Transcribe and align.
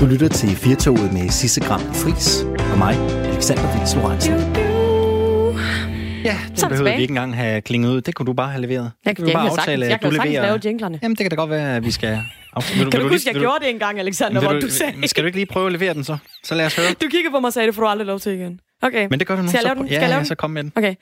Du 0.00 0.06
lytter 0.06 0.28
til 0.28 0.48
Firtoget 0.48 1.12
med 1.12 1.28
Sisse 1.28 1.60
Gram 1.60 1.80
Fris 1.94 2.42
og 2.72 2.78
mig, 2.78 2.94
Alexander 3.24 3.78
Vils 3.78 3.94
Lorentzen. 3.94 4.32
Ja, 6.24 6.36
det 6.56 6.68
behøver 6.68 6.96
vi 6.96 7.02
ikke 7.02 7.12
engang 7.12 7.36
have 7.36 7.60
klinget 7.60 7.90
ud. 7.90 8.00
Det 8.00 8.14
kunne 8.14 8.26
du 8.26 8.32
bare 8.32 8.50
have 8.50 8.62
leveret. 8.62 8.92
Jeg, 9.04 9.16
kan, 9.16 9.28
bare 9.32 9.48
aftale, 9.50 9.86
jeg 9.86 10.00
kan 10.00 10.10
du 10.10 10.16
leverer... 10.16 10.42
lave 10.42 10.60
jinglerne. 10.64 10.98
Jamen, 11.02 11.16
det 11.16 11.24
kan 11.24 11.30
da 11.30 11.36
godt 11.36 11.50
være, 11.50 11.76
at 11.76 11.84
vi 11.84 11.90
skal... 11.90 12.10
Vil 12.10 12.84
du, 12.84 12.90
kan 12.90 13.00
du, 13.00 13.06
du 13.06 13.12
huske, 13.12 13.30
jeg 13.32 13.40
gjorde 13.40 13.58
det 13.60 13.70
engang, 13.70 13.98
Alexander, 13.98 14.40
hvor 14.40 14.52
du, 14.52 14.60
du 14.60 14.70
sagde... 14.70 15.08
Skal 15.08 15.22
du 15.22 15.26
ikke 15.26 15.38
lige 15.38 15.46
prøve 15.46 15.66
at 15.66 15.72
levere 15.72 15.94
den 15.94 16.04
så? 16.04 16.16
Så 16.44 16.54
lad 16.54 16.66
os 16.66 16.76
høre. 16.76 16.86
Du 17.02 17.08
kigger 17.10 17.30
på 17.30 17.40
mig 17.40 17.46
og 17.48 17.52
sagde, 17.52 17.66
det 17.66 17.74
får 17.74 17.82
du 17.82 17.88
aldrig 17.88 18.06
lov 18.06 18.20
til 18.20 18.32
igen. 18.32 18.60
Okay. 18.82 19.06
Men 19.10 19.18
det 19.18 19.26
gør 19.26 19.36
du 19.36 19.42
nu. 19.42 19.48
Skal 19.48 19.58
jeg 19.58 19.64
lave 19.64 19.74
den? 19.74 19.86
Ja, 19.86 19.94
Skal 19.94 20.00
jeg 20.00 20.08
lave 20.08 20.18
ja, 20.18 20.24
så 20.24 20.34
kom 20.34 20.50
med 20.50 20.62
den. 20.62 20.72
Okay. 20.76 20.94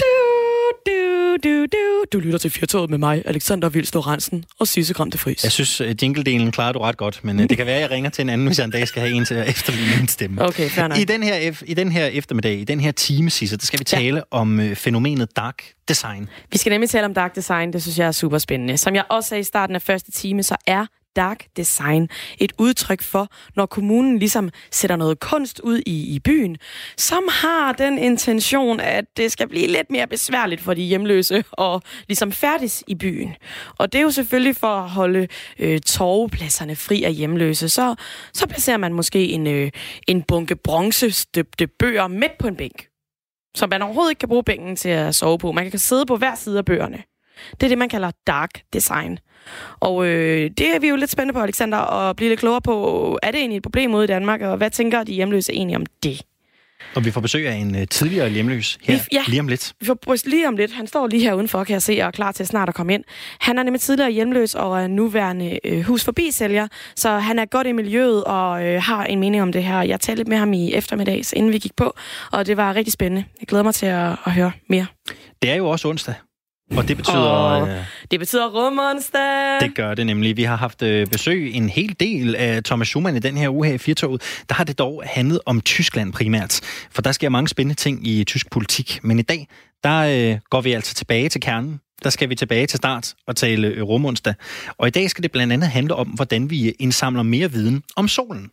Du, 0.00 0.90
du, 0.90 1.36
du, 1.44 1.66
du, 1.66 2.04
du, 2.12 2.18
lytter 2.20 2.38
til 2.38 2.50
Fjertoget 2.50 2.90
med 2.90 2.98
mig, 2.98 3.22
Alexander 3.24 3.68
Vils 3.68 3.94
Lorentzen 3.94 4.44
og 4.58 4.68
Sisse 4.68 4.94
Gram 4.94 5.10
de 5.10 5.18
Fris. 5.18 5.44
Jeg 5.44 5.52
synes, 5.52 5.80
uh, 5.80 5.86
jingle-delen 6.02 6.50
klarer 6.50 6.72
du 6.72 6.78
ret 6.78 6.96
godt, 6.96 7.20
men 7.24 7.38
uh, 7.40 7.42
det 7.42 7.56
kan 7.56 7.66
være, 7.66 7.76
at 7.76 7.82
jeg 7.82 7.90
ringer 7.90 8.10
til 8.10 8.22
en 8.22 8.28
anden, 8.28 8.46
hvis 8.46 8.58
jeg 8.58 8.64
en 8.64 8.70
dag 8.70 8.88
skal 8.88 9.02
have 9.02 9.14
en 9.14 9.24
til 9.24 9.34
at 9.34 9.48
efterligne 9.48 9.96
min 9.98 10.08
stemme. 10.08 10.42
Okay, 10.42 10.68
fair 10.70 10.88
nok. 10.88 10.98
I 10.98 11.04
den 11.04 11.22
her, 11.22 11.54
I 11.66 11.74
den 11.74 11.92
her 11.92 12.06
eftermiddag, 12.06 12.58
i 12.58 12.64
den 12.64 12.80
her 12.80 12.92
time, 12.92 13.30
Sisse, 13.30 13.56
der 13.56 13.66
skal 13.66 13.78
vi 13.78 13.84
tale 13.84 14.16
ja. 14.16 14.22
om 14.30 14.58
uh, 14.58 14.74
fænomenet 14.74 15.36
dark 15.36 15.62
design. 15.88 16.28
Vi 16.52 16.58
skal 16.58 16.70
nemlig 16.70 16.90
tale 16.90 17.04
om 17.04 17.14
dark 17.14 17.36
design, 17.36 17.72
det 17.72 17.82
synes 17.82 17.98
jeg 17.98 18.06
er 18.06 18.12
super 18.12 18.38
spændende. 18.38 18.78
Som 18.78 18.94
jeg 18.94 19.04
også 19.10 19.28
sagde 19.28 19.40
i 19.40 19.44
starten 19.44 19.76
af 19.76 19.82
første 19.82 20.10
time, 20.10 20.42
så 20.42 20.56
er 20.66 20.86
dark 21.18 21.46
design 21.56 22.08
et 22.38 22.52
udtryk 22.58 23.02
for, 23.02 23.28
når 23.56 23.66
kommunen 23.66 24.18
ligesom 24.18 24.50
sætter 24.70 24.96
noget 24.96 25.20
kunst 25.20 25.60
ud 25.60 25.78
i, 25.86 26.14
i 26.14 26.18
byen, 26.18 26.56
som 26.96 27.28
har 27.30 27.72
den 27.72 27.98
intention, 27.98 28.80
at 28.80 29.04
det 29.16 29.32
skal 29.32 29.48
blive 29.48 29.66
lidt 29.66 29.90
mere 29.90 30.06
besværligt 30.06 30.60
for 30.60 30.74
de 30.74 30.82
hjemløse 30.82 31.44
og 31.50 31.82
ligesom 32.08 32.32
færdes 32.32 32.84
i 32.86 32.94
byen. 32.94 33.34
Og 33.78 33.92
det 33.92 33.98
er 33.98 34.02
jo 34.02 34.10
selvfølgelig 34.10 34.56
for 34.56 34.66
at 34.66 34.90
holde 34.90 35.28
øh, 35.58 35.80
torvepladserne 35.80 36.76
fri 36.76 37.04
af 37.04 37.14
hjemløse. 37.14 37.68
Så, 37.68 37.94
så 38.32 38.46
placerer 38.46 38.76
man 38.76 38.92
måske 38.92 39.28
en, 39.28 39.46
øh, 39.46 39.70
en 40.08 40.22
bunke 40.22 40.56
bronzestøbte 40.56 41.66
bøger 41.66 42.08
midt 42.08 42.38
på 42.38 42.48
en 42.48 42.56
bænk, 42.56 42.86
som 43.56 43.70
man 43.70 43.82
overhovedet 43.82 44.10
ikke 44.10 44.20
kan 44.20 44.28
bruge 44.28 44.44
bænken 44.44 44.76
til 44.76 44.88
at 44.88 45.14
sove 45.14 45.38
på. 45.38 45.52
Man 45.52 45.70
kan 45.70 45.78
sidde 45.78 46.06
på 46.06 46.16
hver 46.16 46.34
side 46.34 46.58
af 46.58 46.64
bøgerne. 46.64 47.02
Det 47.50 47.62
er 47.62 47.68
det, 47.68 47.78
man 47.78 47.88
kalder 47.88 48.10
dark 48.26 48.50
design. 48.72 49.18
Og 49.80 50.06
øh, 50.06 50.50
det 50.58 50.74
er 50.74 50.78
vi 50.78 50.88
jo 50.88 50.96
lidt 50.96 51.10
spændende 51.10 51.34
på, 51.34 51.40
Alexander, 51.40 51.78
at 51.78 52.16
blive 52.16 52.28
lidt 52.28 52.40
klogere 52.40 52.60
på, 52.60 53.18
er 53.22 53.30
det 53.30 53.40
egentlig 53.40 53.56
et 53.56 53.62
problem 53.62 53.94
ude 53.94 54.04
i 54.04 54.06
Danmark, 54.06 54.40
og 54.40 54.56
hvad 54.56 54.70
tænker 54.70 55.04
de 55.04 55.12
hjemløse 55.12 55.52
egentlig 55.52 55.76
om 55.76 55.86
det? 56.02 56.22
Og 56.94 57.04
vi 57.04 57.10
får 57.10 57.20
besøg 57.20 57.48
af 57.48 57.54
en 57.54 57.74
uh, 57.74 57.82
tidligere 57.90 58.28
hjemløs 58.30 58.78
her 58.82 58.94
vi, 58.94 59.00
ja, 59.12 59.22
lige 59.28 59.40
om 59.40 59.48
lidt. 59.48 59.72
Vi 59.80 59.86
får 59.86 60.28
lige 60.28 60.48
om 60.48 60.56
lidt. 60.56 60.72
Han 60.72 60.86
står 60.86 61.06
lige 61.06 61.22
her 61.22 61.34
udenfor, 61.34 61.64
kan 61.64 61.72
jeg 61.72 61.82
se, 61.82 61.92
og 61.92 62.06
er 62.06 62.10
klar 62.10 62.32
til 62.32 62.46
snart 62.46 62.68
at 62.68 62.74
komme 62.74 62.94
ind. 62.94 63.04
Han 63.40 63.58
er 63.58 63.62
nemlig 63.62 63.80
tidligere 63.80 64.10
hjemløs 64.10 64.54
og 64.54 64.82
er 64.82 64.86
nuværende 64.86 65.58
uh, 65.72 65.80
hus 65.80 66.04
forbi 66.04 66.30
sælger, 66.30 66.68
så 66.96 67.10
han 67.10 67.38
er 67.38 67.44
godt 67.44 67.66
i 67.66 67.72
miljøet 67.72 68.24
og 68.24 68.50
uh, 68.50 68.82
har 68.82 69.04
en 69.04 69.20
mening 69.20 69.42
om 69.42 69.52
det 69.52 69.64
her. 69.64 69.82
Jeg 69.82 70.00
talte 70.00 70.20
lidt 70.20 70.28
med 70.28 70.36
ham 70.36 70.52
i 70.52 70.74
eftermiddags, 70.74 71.32
inden 71.32 71.52
vi 71.52 71.58
gik 71.58 71.76
på, 71.76 71.94
og 72.32 72.46
det 72.46 72.56
var 72.56 72.74
rigtig 72.74 72.92
spændende. 72.92 73.24
Jeg 73.40 73.48
glæder 73.48 73.64
mig 73.64 73.74
til 73.74 73.86
at, 73.86 74.16
at 74.26 74.32
høre 74.32 74.52
mere. 74.68 74.86
Det 75.42 75.50
er 75.50 75.54
jo 75.54 75.68
også 75.68 75.88
onsdag. 75.88 76.14
Og 76.76 76.88
det 76.88 76.96
betyder... 76.96 77.62
Oh, 77.62 77.68
øh, 77.68 77.76
det 78.10 78.20
betyder 78.20 78.48
rumonsdag. 78.48 79.60
Det 79.60 79.74
gør 79.74 79.94
det 79.94 80.06
nemlig. 80.06 80.36
Vi 80.36 80.42
har 80.42 80.56
haft 80.56 80.82
øh, 80.82 81.06
besøg 81.06 81.54
en 81.54 81.68
hel 81.68 81.96
del 82.00 82.36
af 82.36 82.64
Thomas 82.64 82.88
Schumann 82.88 83.16
i 83.16 83.20
den 83.20 83.36
her 83.36 83.54
uge 83.54 83.66
her 83.66 83.74
i 83.74 83.78
Firtoget. 83.78 84.22
Der 84.48 84.54
har 84.54 84.64
det 84.64 84.78
dog 84.78 85.02
handlet 85.06 85.40
om 85.46 85.60
Tyskland 85.60 86.12
primært. 86.12 86.60
For 86.90 87.02
der 87.02 87.12
sker 87.12 87.28
mange 87.28 87.48
spændende 87.48 87.74
ting 87.74 88.06
i 88.06 88.24
tysk 88.24 88.50
politik. 88.50 89.00
Men 89.02 89.18
i 89.18 89.22
dag, 89.22 89.48
der 89.84 90.32
øh, 90.32 90.38
går 90.50 90.60
vi 90.60 90.72
altså 90.72 90.94
tilbage 90.94 91.28
til 91.28 91.40
kernen. 91.40 91.80
Der 92.04 92.10
skal 92.10 92.28
vi 92.28 92.34
tilbage 92.34 92.66
til 92.66 92.76
start 92.76 93.14
og 93.26 93.36
tale 93.36 93.82
rumonsdag. 93.82 94.34
Og 94.78 94.88
i 94.88 94.90
dag 94.90 95.10
skal 95.10 95.22
det 95.22 95.32
blandt 95.32 95.52
andet 95.52 95.68
handle 95.68 95.94
om, 95.94 96.08
hvordan 96.08 96.50
vi 96.50 96.70
indsamler 96.70 97.22
mere 97.22 97.52
viden 97.52 97.82
om 97.96 98.08
solen. 98.08 98.50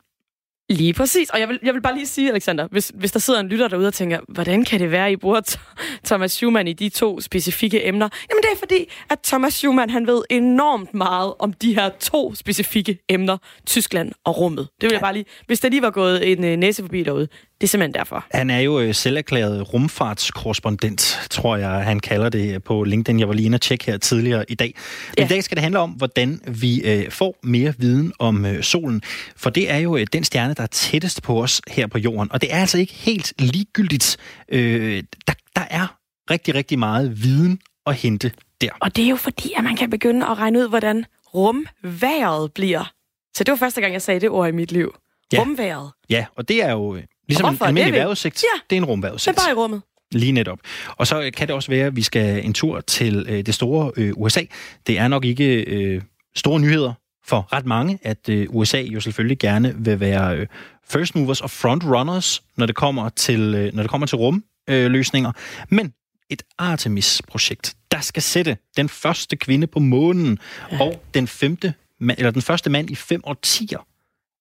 Lige 0.69 0.93
præcis. 0.93 1.29
Og 1.29 1.39
jeg 1.39 1.49
vil, 1.49 1.59
jeg 1.63 1.73
vil 1.73 1.81
bare 1.81 1.95
lige 1.95 2.07
sige, 2.07 2.29
Alexander, 2.29 2.67
hvis, 2.71 2.91
hvis 2.95 3.11
der 3.11 3.19
sidder 3.19 3.39
en 3.39 3.47
lytter 3.47 3.67
derude 3.67 3.87
og 3.87 3.93
tænker, 3.93 4.19
hvordan 4.27 4.63
kan 4.63 4.79
det 4.79 4.91
være, 4.91 5.11
I 5.11 5.15
bruger 5.15 5.57
Thomas 6.05 6.31
Schumann 6.31 6.67
i 6.67 6.73
de 6.73 6.89
to 6.89 7.21
specifikke 7.21 7.87
emner? 7.87 8.09
Jamen 8.29 8.41
det 8.41 8.49
er 8.53 8.59
fordi, 8.59 8.91
at 9.09 9.19
Thomas 9.19 9.53
Schumann 9.53 9.91
han 9.91 10.07
ved 10.07 10.21
enormt 10.29 10.93
meget 10.93 11.33
om 11.39 11.53
de 11.53 11.75
her 11.75 11.89
to 11.99 12.35
specifikke 12.35 12.97
emner, 13.09 13.37
Tyskland 13.65 14.11
og 14.23 14.37
rummet. 14.37 14.67
Det 14.81 14.89
vil 14.89 14.91
jeg 14.91 15.01
bare 15.01 15.13
lige, 15.13 15.25
hvis 15.47 15.59
der 15.59 15.69
lige 15.69 15.81
var 15.81 15.91
gået 15.91 16.31
en 16.31 16.43
øh, 16.43 16.57
næse 16.57 16.81
forbi 16.81 17.03
derude, 17.03 17.27
det 17.61 17.67
er 17.67 17.67
simpelthen 17.67 17.93
derfor. 17.93 18.25
Han 18.31 18.49
er 18.49 18.59
jo 18.59 18.79
øh, 18.79 18.93
selverklæret 18.93 19.73
rumfartskorrespondent, 19.73 21.27
tror 21.29 21.57
jeg, 21.57 21.69
han 21.69 21.99
kalder 21.99 22.29
det 22.29 22.63
på 22.63 22.83
LinkedIn. 22.83 23.19
Jeg 23.19 23.27
var 23.27 23.33
lige 23.33 23.45
inde 23.45 23.55
og 23.55 23.61
tjekke 23.61 23.85
her 23.85 23.97
tidligere 23.97 24.45
i 24.47 24.55
dag. 24.55 24.75
Men 25.09 25.19
ja. 25.19 25.25
i 25.25 25.27
dag 25.27 25.43
skal 25.43 25.55
det 25.55 25.61
handle 25.61 25.79
om, 25.79 25.89
hvordan 25.89 26.41
vi 26.47 26.81
øh, 26.81 27.11
får 27.11 27.35
mere 27.43 27.73
viden 27.77 28.13
om 28.19 28.45
øh, 28.45 28.63
solen. 28.63 29.01
For 29.35 29.49
det 29.49 29.71
er 29.71 29.77
jo 29.77 29.97
øh, 29.97 30.07
den 30.13 30.23
stjerne, 30.23 30.53
der 30.57 30.63
er 30.63 30.67
tættest 30.67 31.23
på 31.23 31.43
os 31.43 31.61
her 31.67 31.87
på 31.87 31.97
jorden. 31.97 32.31
Og 32.31 32.41
det 32.41 32.53
er 32.53 32.57
altså 32.57 32.77
ikke 32.77 32.93
helt 32.93 33.33
ligegyldigt. 33.39 34.17
Øh, 34.49 35.03
der, 35.27 35.33
der 35.55 35.65
er 35.69 35.97
rigtig, 36.31 36.55
rigtig 36.55 36.79
meget 36.79 37.23
viden 37.23 37.59
at 37.85 37.95
hente 37.95 38.31
der. 38.61 38.69
Og 38.79 38.95
det 38.95 39.05
er 39.05 39.09
jo 39.09 39.15
fordi, 39.15 39.53
at 39.57 39.63
man 39.63 39.75
kan 39.75 39.89
begynde 39.89 40.25
at 40.25 40.37
regne 40.37 40.59
ud, 40.59 40.69
hvordan 40.69 41.05
rumværet 41.33 42.53
bliver. 42.53 42.91
Så 43.35 43.43
det 43.43 43.51
var 43.51 43.57
første 43.57 43.81
gang, 43.81 43.93
jeg 43.93 44.01
sagde 44.01 44.19
det 44.19 44.29
ord 44.29 44.49
i 44.49 44.51
mit 44.51 44.71
liv. 44.71 44.95
Ja. 45.33 45.39
Rumværet. 45.39 45.91
Ja, 46.09 46.25
og 46.35 46.47
det 46.47 46.63
er 46.63 46.71
jo 46.71 46.95
øh, 46.95 47.03
ligesom 47.27 47.53
en 47.53 47.57
almindelig 47.61 47.99
vejrudsigt. 47.99 48.43
Ja. 48.43 48.59
Det 48.69 48.75
er 48.75 48.77
en 48.77 48.85
rumvejrudsigt. 48.85 49.35
Det 49.35 49.41
er 49.41 49.45
bare 49.45 49.51
i 49.51 49.55
rummet. 49.55 49.81
Lige 50.11 50.31
netop. 50.31 50.59
Og 50.87 51.07
så 51.07 51.31
kan 51.37 51.47
det 51.47 51.55
også 51.55 51.71
være, 51.71 51.85
at 51.85 51.95
vi 51.95 52.01
skal 52.01 52.45
en 52.45 52.53
tur 52.53 52.81
til 52.81 53.25
øh, 53.29 53.45
det 53.45 53.53
store 53.53 53.91
øh, 53.97 54.13
USA. 54.15 54.41
Det 54.87 54.99
er 54.99 55.07
nok 55.07 55.25
ikke 55.25 55.63
øh, 55.63 56.01
store 56.35 56.59
nyheder 56.59 56.93
for 57.27 57.53
ret 57.53 57.65
mange, 57.65 57.99
at 58.01 58.29
øh, 58.29 58.47
USA 58.49 58.81
jo 58.81 58.99
selvfølgelig 58.99 59.39
gerne 59.39 59.73
vil 59.77 59.99
være 59.99 60.37
øh, 60.37 60.47
first 60.89 61.15
movers 61.15 61.41
og 61.41 61.49
frontrunners, 61.49 62.43
når 62.57 62.65
det 62.65 62.75
kommer 62.75 63.09
til, 63.09 63.55
øh, 63.55 63.73
når 63.73 63.83
det 63.83 63.89
kommer 63.89 64.07
til 64.07 64.17
rumløsninger. 64.17 65.29
Øh, 65.29 65.67
Men 65.77 65.93
et 66.29 66.43
Artemis-projekt, 66.57 67.75
der 67.91 67.99
skal 67.99 68.23
sætte 68.23 68.57
den 68.77 68.89
første 68.89 69.35
kvinde 69.35 69.67
på 69.67 69.79
månen 69.79 70.39
ja. 70.71 70.81
og 70.81 71.03
den 71.13 71.27
femte 71.27 71.73
eller 72.01 72.31
den 72.31 72.41
første 72.41 72.69
mand 72.69 72.89
i 72.89 72.95
fem 72.95 73.21
årtier 73.23 73.87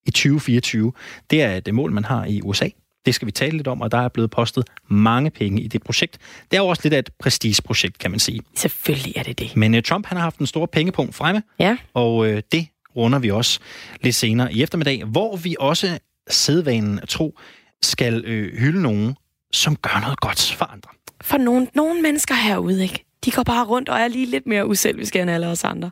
i 0.06 0.10
2024. 0.10 0.92
Det 1.30 1.42
er 1.42 1.60
det 1.60 1.74
mål, 1.74 1.92
man 1.92 2.04
har 2.04 2.24
i 2.24 2.40
USA. 2.42 2.68
Det 3.06 3.14
skal 3.14 3.26
vi 3.26 3.32
tale 3.32 3.56
lidt 3.56 3.68
om, 3.68 3.80
og 3.80 3.92
der 3.92 3.98
er 3.98 4.08
blevet 4.08 4.30
postet 4.30 4.64
mange 4.88 5.30
penge 5.30 5.62
i 5.62 5.68
det 5.68 5.82
projekt. 5.82 6.18
Det 6.50 6.56
er 6.56 6.60
jo 6.60 6.66
også 6.66 6.80
lidt 6.84 6.94
af 6.94 6.98
et 6.98 7.10
prestigeprojekt, 7.18 7.98
kan 7.98 8.10
man 8.10 8.20
sige. 8.20 8.40
Selvfølgelig 8.54 9.12
er 9.16 9.22
det 9.22 9.38
det. 9.38 9.56
Men 9.56 9.74
uh, 9.74 9.80
Trump 9.80 10.06
han 10.06 10.16
har 10.16 10.22
haft 10.22 10.38
en 10.38 10.46
stor 10.46 10.66
pengepunkt 10.66 11.14
fremme, 11.14 11.42
ja. 11.58 11.76
og 11.94 12.16
uh, 12.16 12.38
det 12.52 12.66
runder 12.96 13.18
vi 13.18 13.30
også 13.30 13.60
lidt 14.00 14.14
senere 14.14 14.52
i 14.52 14.62
eftermiddag, 14.62 15.04
hvor 15.04 15.36
vi 15.36 15.56
også 15.60 15.98
sædvanen 16.30 17.00
tro 17.08 17.38
skal 17.82 18.24
øh, 18.24 18.58
hylde 18.58 18.82
nogen, 18.82 19.16
som 19.52 19.76
gør 19.76 20.00
noget 20.00 20.20
godt 20.20 20.54
for 20.58 20.64
andre. 20.64 20.90
For 21.22 21.38
nogle, 21.38 21.66
nogle 21.74 22.02
mennesker 22.02 22.34
herude, 22.34 22.82
ikke? 22.82 23.04
de 23.24 23.30
går 23.30 23.42
bare 23.42 23.64
rundt 23.64 23.88
og 23.88 23.98
er 23.98 24.08
lige 24.08 24.26
lidt 24.26 24.46
mere 24.46 24.66
uselviske 24.66 25.20
end 25.20 25.30
alle 25.30 25.46
os 25.46 25.64
andre. 25.64 25.90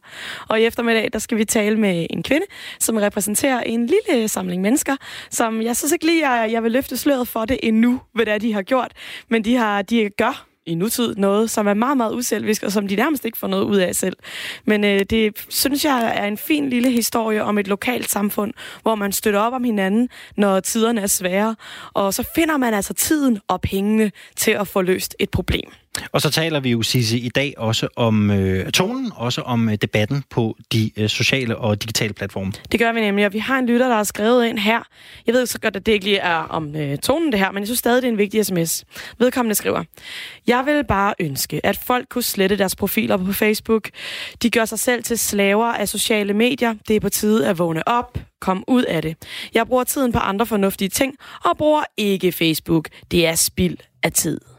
Og 0.48 0.60
i 0.60 0.64
eftermiddag, 0.64 1.08
der 1.12 1.18
skal 1.18 1.38
vi 1.38 1.44
tale 1.44 1.76
med 1.76 2.06
en 2.10 2.22
kvinde, 2.22 2.46
som 2.80 2.96
repræsenterer 2.96 3.60
en 3.60 3.86
lille 3.86 4.28
samling 4.28 4.62
mennesker, 4.62 4.96
som 5.30 5.62
jeg 5.62 5.76
synes 5.76 5.92
ikke 5.92 6.06
lige, 6.06 6.30
jeg, 6.30 6.52
jeg 6.52 6.62
vil 6.62 6.72
løfte 6.72 6.96
sløret 6.96 7.28
for 7.28 7.44
det 7.44 7.58
endnu, 7.62 8.00
hvad 8.14 8.26
det 8.26 8.34
er, 8.34 8.38
de 8.38 8.52
har 8.52 8.62
gjort. 8.62 8.92
Men 9.28 9.44
de, 9.44 9.54
har, 9.54 9.82
de 9.82 10.10
gør 10.18 10.46
i 10.66 10.74
nutid 10.74 11.14
noget, 11.14 11.50
som 11.50 11.66
er 11.66 11.74
meget, 11.74 11.96
meget 11.96 12.14
uselvisk, 12.14 12.62
og 12.62 12.72
som 12.72 12.88
de 12.88 12.96
nærmest 12.96 13.24
ikke 13.24 13.38
får 13.38 13.46
noget 13.46 13.64
ud 13.64 13.76
af 13.76 13.94
selv. 13.94 14.16
Men 14.64 14.84
øh, 14.84 15.00
det 15.00 15.46
synes 15.48 15.84
jeg 15.84 16.12
er 16.16 16.26
en 16.26 16.38
fin 16.38 16.70
lille 16.70 16.90
historie 16.90 17.44
om 17.44 17.58
et 17.58 17.68
lokalt 17.68 18.10
samfund, 18.10 18.52
hvor 18.82 18.94
man 18.94 19.12
støtter 19.12 19.40
op 19.40 19.52
om 19.52 19.64
hinanden, 19.64 20.08
når 20.36 20.60
tiderne 20.60 21.00
er 21.00 21.06
svære, 21.06 21.56
og 21.92 22.14
så 22.14 22.28
finder 22.34 22.56
man 22.56 22.74
altså 22.74 22.94
tiden 22.94 23.40
og 23.48 23.60
pengene 23.60 24.12
til 24.36 24.50
at 24.50 24.68
få 24.68 24.82
løst 24.82 25.16
et 25.18 25.30
problem. 25.30 25.70
Og 26.12 26.20
så 26.20 26.30
taler 26.30 26.60
vi 26.60 26.70
jo, 26.70 26.82
Sisse, 26.82 27.18
i 27.18 27.28
dag 27.28 27.54
også 27.56 27.88
om 27.96 28.30
øh, 28.30 28.70
tonen, 28.70 29.12
også 29.16 29.40
om 29.40 29.68
øh, 29.68 29.74
debatten 29.82 30.24
på 30.30 30.56
de 30.72 30.90
øh, 30.96 31.08
sociale 31.08 31.56
og 31.56 31.82
digitale 31.82 32.14
platforme. 32.14 32.52
Det 32.72 32.80
gør 32.80 32.92
vi 32.92 33.00
nemlig, 33.00 33.26
og 33.26 33.32
vi 33.32 33.38
har 33.38 33.58
en 33.58 33.66
lytter, 33.66 33.88
der 33.88 33.96
har 33.96 34.04
skrevet 34.04 34.46
ind 34.46 34.58
her. 34.58 34.80
Jeg 35.26 35.34
ved 35.34 35.46
så 35.46 35.60
godt, 35.60 35.76
at 35.76 35.86
det 35.86 35.92
ikke 35.92 36.04
lige 36.04 36.18
er 36.18 36.34
om 36.36 36.76
øh, 36.76 36.98
tonen 36.98 37.32
det 37.32 37.40
her, 37.40 37.52
men 37.52 37.60
jeg 37.60 37.66
synes 37.66 37.78
stadig, 37.78 38.02
det 38.02 38.08
er 38.08 38.12
en 38.12 38.18
vigtig 38.18 38.46
sms. 38.46 38.84
Vedkommende 39.18 39.54
skriver, 39.54 39.84
Jeg 40.46 40.66
vil 40.66 40.84
bare 40.84 41.14
ønske, 41.20 41.66
at 41.66 41.76
folk 41.76 42.08
kunne 42.08 42.22
slette 42.22 42.58
deres 42.58 42.76
profiler 42.76 43.16
på 43.16 43.32
Facebook. 43.32 43.90
De 44.42 44.50
gør 44.50 44.64
sig 44.64 44.78
selv 44.78 45.02
til 45.02 45.18
slaver 45.18 45.66
af 45.66 45.88
sociale 45.88 46.34
medier. 46.34 46.74
Det 46.88 46.96
er 46.96 47.00
på 47.00 47.08
tide 47.08 47.48
at 47.48 47.58
vågne 47.58 47.88
op, 47.88 48.18
kom 48.40 48.64
ud 48.68 48.82
af 48.82 49.02
det. 49.02 49.16
Jeg 49.54 49.66
bruger 49.66 49.84
tiden 49.84 50.12
på 50.12 50.18
andre 50.18 50.46
fornuftige 50.46 50.88
ting, 50.88 51.14
og 51.44 51.58
bruger 51.58 51.84
ikke 51.96 52.32
Facebook. 52.32 52.88
Det 53.10 53.26
er 53.26 53.34
spild 53.34 53.76
af 54.02 54.12
tid. 54.12 54.51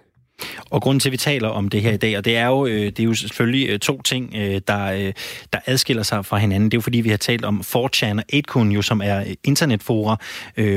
Og 0.69 0.81
grunden 0.81 0.99
til, 0.99 1.09
at 1.09 1.11
vi 1.11 1.17
taler 1.17 1.49
om 1.49 1.69
det 1.69 1.81
her 1.81 1.91
i 1.91 1.97
dag, 1.97 2.17
og 2.17 2.25
det 2.25 2.37
er 2.37 2.47
jo, 2.47 2.65
øh, 2.65 2.85
det 2.85 2.99
er 2.99 3.03
jo 3.03 3.13
selvfølgelig 3.13 3.69
øh, 3.69 3.79
to 3.79 4.01
ting, 4.01 4.33
øh, 4.35 4.61
der, 4.67 5.11
der 5.53 5.59
adskiller 5.65 6.03
sig 6.03 6.25
fra 6.25 6.37
hinanden. 6.37 6.71
Det 6.71 6.75
er 6.75 6.77
jo 6.77 6.81
fordi, 6.81 7.01
vi 7.01 7.09
har 7.09 7.17
talt 7.17 7.45
om 7.45 7.61
4chan 7.65 8.19
og 8.19 8.23
8kun, 8.33 8.67
jo, 8.71 8.81
som 8.81 9.01
er 9.01 9.23
internetfora, 9.43 10.17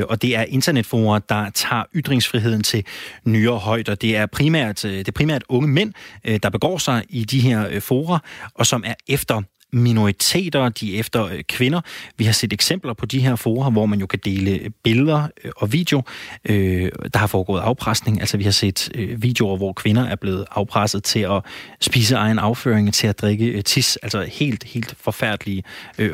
og 0.08 0.22
det 0.22 0.36
er 0.36 0.42
internetfora, 0.42 1.20
der 1.28 1.50
tager 1.50 1.82
ytringsfriheden 1.94 2.62
til 2.62 2.84
nyere 3.24 3.58
højder. 3.58 3.94
Det 3.94 4.16
er 4.16 4.26
primært, 4.26 4.82
det 4.82 5.08
er 5.08 5.12
primært 5.12 5.44
unge 5.48 5.68
mænd, 5.68 5.92
der 6.42 6.50
begår 6.50 6.78
sig 6.78 7.04
i 7.08 7.24
de 7.24 7.40
her 7.40 7.80
fora, 7.80 8.18
og 8.54 8.66
som 8.66 8.82
er 8.86 8.94
efter 9.08 9.42
minoriteter, 9.72 10.68
de 10.68 10.96
er 10.96 11.00
efter 11.00 11.24
øh, 11.24 11.42
kvinder. 11.48 11.80
Vi 12.16 12.24
har 12.24 12.32
set 12.32 12.52
eksempler 12.52 12.94
på 12.94 13.06
de 13.06 13.20
her 13.20 13.36
forer, 13.36 13.70
hvor 13.70 13.86
man 13.86 14.00
jo 14.00 14.06
kan 14.06 14.18
dele 14.24 14.50
øh, 14.50 14.70
billeder 14.84 15.28
øh, 15.44 15.50
og 15.56 15.72
video. 15.72 16.02
Der 16.46 17.18
har 17.18 17.26
foregået 17.26 17.60
afpresning, 17.60 18.20
altså 18.20 18.36
vi 18.36 18.44
har 18.44 18.50
set 18.50 18.90
videoer, 19.18 19.56
hvor 19.56 19.72
kvinder 19.72 20.04
er 20.04 20.16
blevet 20.16 20.44
afpresset 20.50 21.04
til 21.04 21.20
at 21.20 21.42
spise 21.80 22.16
egen 22.16 22.38
afføring, 22.38 22.94
til 22.94 23.06
at 23.06 23.20
drikke 23.20 23.62
tis, 23.62 23.96
altså 23.96 24.28
helt, 24.32 24.64
helt 24.64 24.94
forfærdelige 25.00 25.64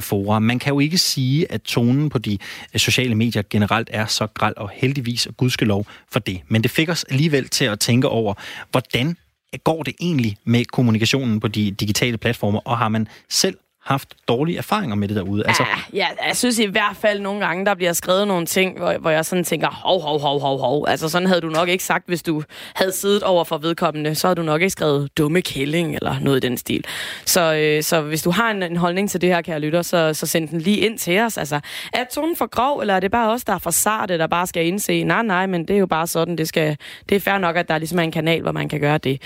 forer. 0.00 0.38
Man 0.38 0.58
kan 0.58 0.72
jo 0.72 0.81
ikke 0.81 0.98
sige, 0.98 1.52
at 1.52 1.62
tonen 1.62 2.08
på 2.08 2.19
de 2.19 2.38
sociale 2.76 3.14
medier 3.14 3.43
generelt 3.50 3.90
er 3.93 4.06
så 4.06 4.26
græld, 4.26 4.56
og 4.56 4.70
heldigvis 4.75 5.26
og 5.26 5.37
gudskelov 5.37 5.87
for 6.10 6.20
det. 6.20 6.40
Men 6.48 6.62
det 6.62 6.70
fik 6.70 6.88
os 6.88 7.05
alligevel 7.05 7.48
til 7.48 7.64
at 7.64 7.81
tænke 7.81 8.08
over, 8.08 8.34
hvordan 8.70 9.16
går 9.58 9.82
det 9.82 9.94
egentlig 10.00 10.37
med 10.44 10.64
kommunikationen 10.64 11.40
på 11.40 11.49
de 11.49 11.70
digitale 11.70 12.19
platformer, 12.19 12.60
og 12.64 12.78
har 12.78 12.88
man 12.88 13.08
selv 13.28 13.58
haft 13.84 14.14
dårlige 14.29 14.58
erfaringer 14.58 14.96
med 14.96 15.08
det 15.08 15.17
derude? 15.17 15.46
Altså... 15.46 15.64
Ja, 15.93 15.99
ja, 15.99 16.26
jeg 16.26 16.37
synes 16.37 16.58
i 16.58 16.67
hvert 16.67 16.96
fald 16.96 17.20
nogle 17.20 17.46
gange, 17.46 17.67
der 17.67 17.75
bliver 17.75 17.93
skrevet 17.93 18.29
nogle 18.29 18.46
ting, 18.46 18.79
hvor, 18.79 18.99
hvor 18.99 19.11
jeg 19.11 19.25
sådan 19.25 19.44
tænker, 19.44 19.69
hov, 19.69 20.02
hov, 20.02 20.20
hov, 20.20 20.40
hov, 20.40 20.58
hov. 20.58 20.84
Altså 20.88 21.08
sådan 21.08 21.29
havde 21.29 21.40
du 21.40 21.49
nok 21.49 21.69
ikke 21.69 21.84
sagt, 21.84 22.06
hvis 22.06 22.23
du 22.23 22.43
havde 22.75 22.93
siddet 22.93 23.23
over 23.23 23.44
for 23.44 23.58
vedkommende, 23.58 24.14
så 24.14 24.26
havde 24.26 24.37
du 24.37 24.43
nok 24.43 24.61
ikke 24.61 24.70
skrevet 24.70 25.19
dumme 25.19 25.43
kælling 25.43 25.94
eller 25.94 26.17
noget 26.20 26.44
i 26.44 26.49
den 26.49 26.58
stil. 26.58 26.84
Så, 27.25 27.55
øh, 27.55 27.82
så 27.82 28.00
hvis 28.00 28.23
du 28.23 28.31
har 28.31 28.50
en, 28.50 28.62
en 28.62 28.76
holdning 28.76 29.11
til 29.11 29.20
det 29.20 29.29
her, 29.29 29.43
kære 29.43 29.61
lytter, 29.61 29.82
så, 29.82 30.14
så 30.14 30.26
send 30.26 30.49
den 30.49 30.61
lige 30.61 30.76
ind 30.76 30.99
til 30.99 31.20
os. 31.20 31.38
Altså, 31.38 31.61
er 31.93 32.05
tonen 32.14 32.37
for 32.37 32.46
grov, 32.46 32.81
eller 32.81 32.94
er 32.94 33.00
det 33.00 33.11
bare 33.11 33.31
os, 33.31 33.44
der 33.44 33.55
er 33.55 33.58
for 33.58 33.70
sarte, 33.70 34.19
der 34.19 34.26
bare 34.26 34.46
skal 34.46 34.67
indse, 34.67 35.05
nej, 35.05 35.23
nej, 35.23 35.46
men 35.46 35.69
det 35.69 35.75
er 35.75 35.81
jo 35.81 35.87
bare 35.87 36.06
sådan, 36.06 36.38
det, 36.38 36.49
skal, 36.49 36.76
det 37.08 37.17
er 37.17 37.20
fair 37.20 37.38
nok, 37.38 37.56
at 37.56 37.69
der 37.69 37.79
ligesom 37.79 37.99
er 37.99 38.02
en 38.02 38.12
kanal, 38.12 38.43
hvor 38.43 38.52
man 38.52 38.69
kan 38.69 38.81
gøre 38.81 38.99
det. 38.99 39.23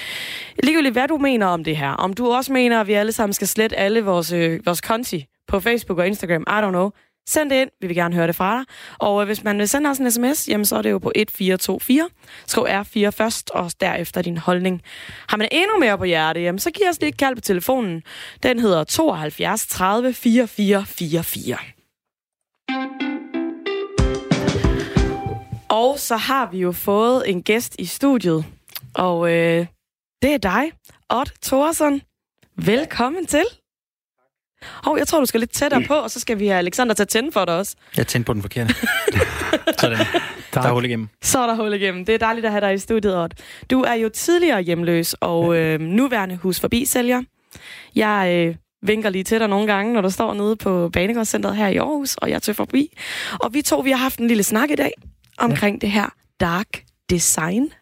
Ligegyldigt, 0.62 0.92
hvad 0.92 1.08
du 1.08 1.18
mener 1.18 1.46
om 1.46 1.64
det 1.64 1.76
her. 1.76 1.90
Om 1.90 2.12
du 2.12 2.32
også 2.32 2.52
mener, 2.52 2.80
at 2.80 2.86
vi 2.86 2.92
alle 2.92 3.12
sammen 3.12 3.32
skal 3.32 3.48
slette 3.48 3.76
alle 3.76 4.04
vores 4.04 4.32
øh, 4.32 4.45
Øh, 4.46 4.66
vores 4.66 4.80
konti 4.80 5.26
på 5.48 5.60
Facebook 5.60 5.98
og 5.98 6.06
Instagram, 6.06 6.42
I 6.42 6.50
don't 6.50 6.70
know, 6.70 6.90
send 7.28 7.50
det 7.50 7.60
ind. 7.60 7.70
Vi 7.80 7.86
vil 7.86 7.96
gerne 7.96 8.14
høre 8.14 8.26
det 8.26 8.36
fra 8.36 8.56
dig. 8.56 8.64
Og 8.98 9.20
øh, 9.20 9.26
hvis 9.26 9.44
man 9.44 9.56
øh, 9.56 9.60
vil 9.60 9.68
sende 9.68 9.90
os 9.90 9.98
en 9.98 10.10
sms, 10.10 10.48
jamen 10.48 10.64
så 10.64 10.76
er 10.76 10.82
det 10.82 10.90
jo 10.90 10.98
på 10.98 11.12
1424. 11.14 12.08
Skriv 12.46 12.64
R4 12.64 13.08
først, 13.08 13.50
og 13.50 13.70
derefter 13.80 14.22
din 14.22 14.36
holdning. 14.36 14.82
Har 15.28 15.36
man 15.36 15.48
endnu 15.52 15.78
mere 15.78 15.98
på 15.98 16.04
hjerte, 16.04 16.40
jamen 16.40 16.58
så 16.58 16.70
giv 16.70 16.86
os 16.88 17.00
lige 17.00 17.08
et 17.08 17.16
kald 17.16 17.34
på 17.34 17.40
telefonen. 17.40 18.02
Den 18.42 18.58
hedder 18.58 18.84
72 18.84 19.66
30 19.66 20.12
4444. 20.12 21.58
Og 25.68 25.98
så 25.98 26.16
har 26.16 26.50
vi 26.50 26.58
jo 26.58 26.72
fået 26.72 27.30
en 27.30 27.42
gæst 27.42 27.76
i 27.78 27.84
studiet, 27.84 28.44
og 28.94 29.32
øh, 29.32 29.66
det 30.22 30.34
er 30.34 30.38
dig, 30.38 30.72
Odd 31.08 31.30
Thorsen. 31.42 32.02
Velkommen 32.56 33.26
til. 33.26 33.44
Hov, 34.84 34.98
jeg 34.98 35.06
tror, 35.06 35.20
du 35.20 35.26
skal 35.26 35.40
lidt 35.40 35.50
tættere 35.50 35.82
på, 35.82 35.94
og 35.94 36.10
så 36.10 36.20
skal 36.20 36.38
vi 36.38 36.46
have 36.46 36.58
Alexander 36.58 36.94
til 36.94 37.02
at 37.02 37.08
tænde 37.08 37.32
for 37.32 37.44
dig 37.44 37.54
også. 37.56 37.76
Jeg 37.96 38.06
tændte 38.06 38.26
på 38.26 38.32
den 38.32 38.42
forkerte. 38.42 38.74
Sådan. 39.80 39.98
Der 40.54 40.60
er 40.60 40.72
hul 40.72 40.84
igennem. 40.84 41.08
Så 41.22 41.38
er 41.38 41.46
der 41.46 41.54
hul 41.54 41.72
igennem. 41.72 42.04
Det 42.04 42.14
er 42.14 42.18
dejligt 42.18 42.46
at 42.46 42.52
have 42.52 42.60
dig 42.60 42.74
i 42.74 42.78
studiet, 42.78 43.16
Odd. 43.16 43.30
Du 43.70 43.82
er 43.82 43.94
jo 43.94 44.08
tidligere 44.08 44.62
hjemløs 44.62 45.14
og 45.20 45.56
øh, 45.56 45.80
nuværende 45.80 46.36
hus 46.36 46.60
forbi 46.60 46.84
sælger. 46.84 47.22
Jeg 47.94 48.46
øh, 48.48 48.54
vinker 48.82 49.10
lige 49.10 49.24
til 49.24 49.40
dig 49.40 49.48
nogle 49.48 49.66
gange, 49.66 49.92
når 49.92 50.00
du 50.00 50.10
står 50.10 50.34
nede 50.34 50.56
på 50.56 50.88
Banegårdscenteret 50.88 51.56
her 51.56 51.68
i 51.68 51.76
Aarhus, 51.76 52.14
og 52.14 52.30
jeg 52.30 52.42
tager 52.42 52.54
forbi. 52.54 52.98
Og 53.40 53.54
vi 53.54 53.62
to, 53.62 53.78
vi 53.78 53.90
har 53.90 53.98
haft 53.98 54.18
en 54.18 54.28
lille 54.28 54.42
snak 54.42 54.70
i 54.70 54.74
dag 54.74 54.92
omkring 55.38 55.78
ja. 55.82 55.86
det 55.86 55.90
her 55.90 56.08
dark 56.40 56.82
design. 57.10 57.72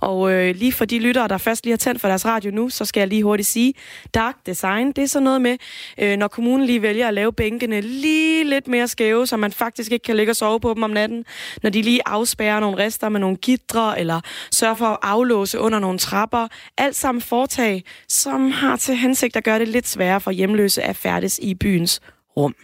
Og 0.00 0.32
øh, 0.32 0.54
lige 0.54 0.72
for 0.72 0.84
de 0.84 0.98
lyttere, 0.98 1.28
der 1.28 1.38
først 1.38 1.64
lige 1.64 1.72
har 1.72 1.76
tændt 1.76 2.00
for 2.00 2.08
deres 2.08 2.26
radio 2.26 2.50
nu, 2.50 2.68
så 2.68 2.84
skal 2.84 3.00
jeg 3.00 3.08
lige 3.08 3.22
hurtigt 3.22 3.48
sige, 3.48 3.74
dark 4.14 4.36
design, 4.46 4.92
det 4.92 5.04
er 5.04 5.06
sådan 5.06 5.24
noget 5.24 5.42
med, 5.42 5.56
øh, 5.98 6.16
når 6.16 6.28
kommunen 6.28 6.66
lige 6.66 6.82
vælger 6.82 7.08
at 7.08 7.14
lave 7.14 7.32
bænkene 7.32 7.80
lige 7.80 8.44
lidt 8.44 8.68
mere 8.68 8.88
skæve, 8.88 9.26
så 9.26 9.36
man 9.36 9.52
faktisk 9.52 9.92
ikke 9.92 10.04
kan 10.04 10.16
ligge 10.16 10.32
og 10.32 10.36
sove 10.36 10.60
på 10.60 10.74
dem 10.74 10.82
om 10.82 10.90
natten, 10.90 11.24
når 11.62 11.70
de 11.70 11.82
lige 11.82 12.00
afspærrer 12.06 12.60
nogle 12.60 12.78
rester 12.78 13.08
med 13.08 13.20
nogle 13.20 13.36
gitre, 13.36 14.00
eller 14.00 14.20
sørger 14.52 14.74
for 14.74 14.86
at 14.86 14.98
aflåse 15.02 15.58
under 15.58 15.78
nogle 15.78 15.98
trapper. 15.98 16.48
Alt 16.78 16.96
sammen 16.96 17.20
foretag, 17.20 17.84
som 18.08 18.50
har 18.50 18.76
til 18.76 18.96
hensigt 18.96 19.36
at 19.36 19.44
gøre 19.44 19.58
det 19.58 19.68
lidt 19.68 19.88
sværere 19.88 20.20
for 20.20 20.30
hjemløse 20.30 20.82
at 20.82 20.96
færdes 20.96 21.38
i 21.42 21.54
byens 21.54 22.00
rum. 22.36 22.54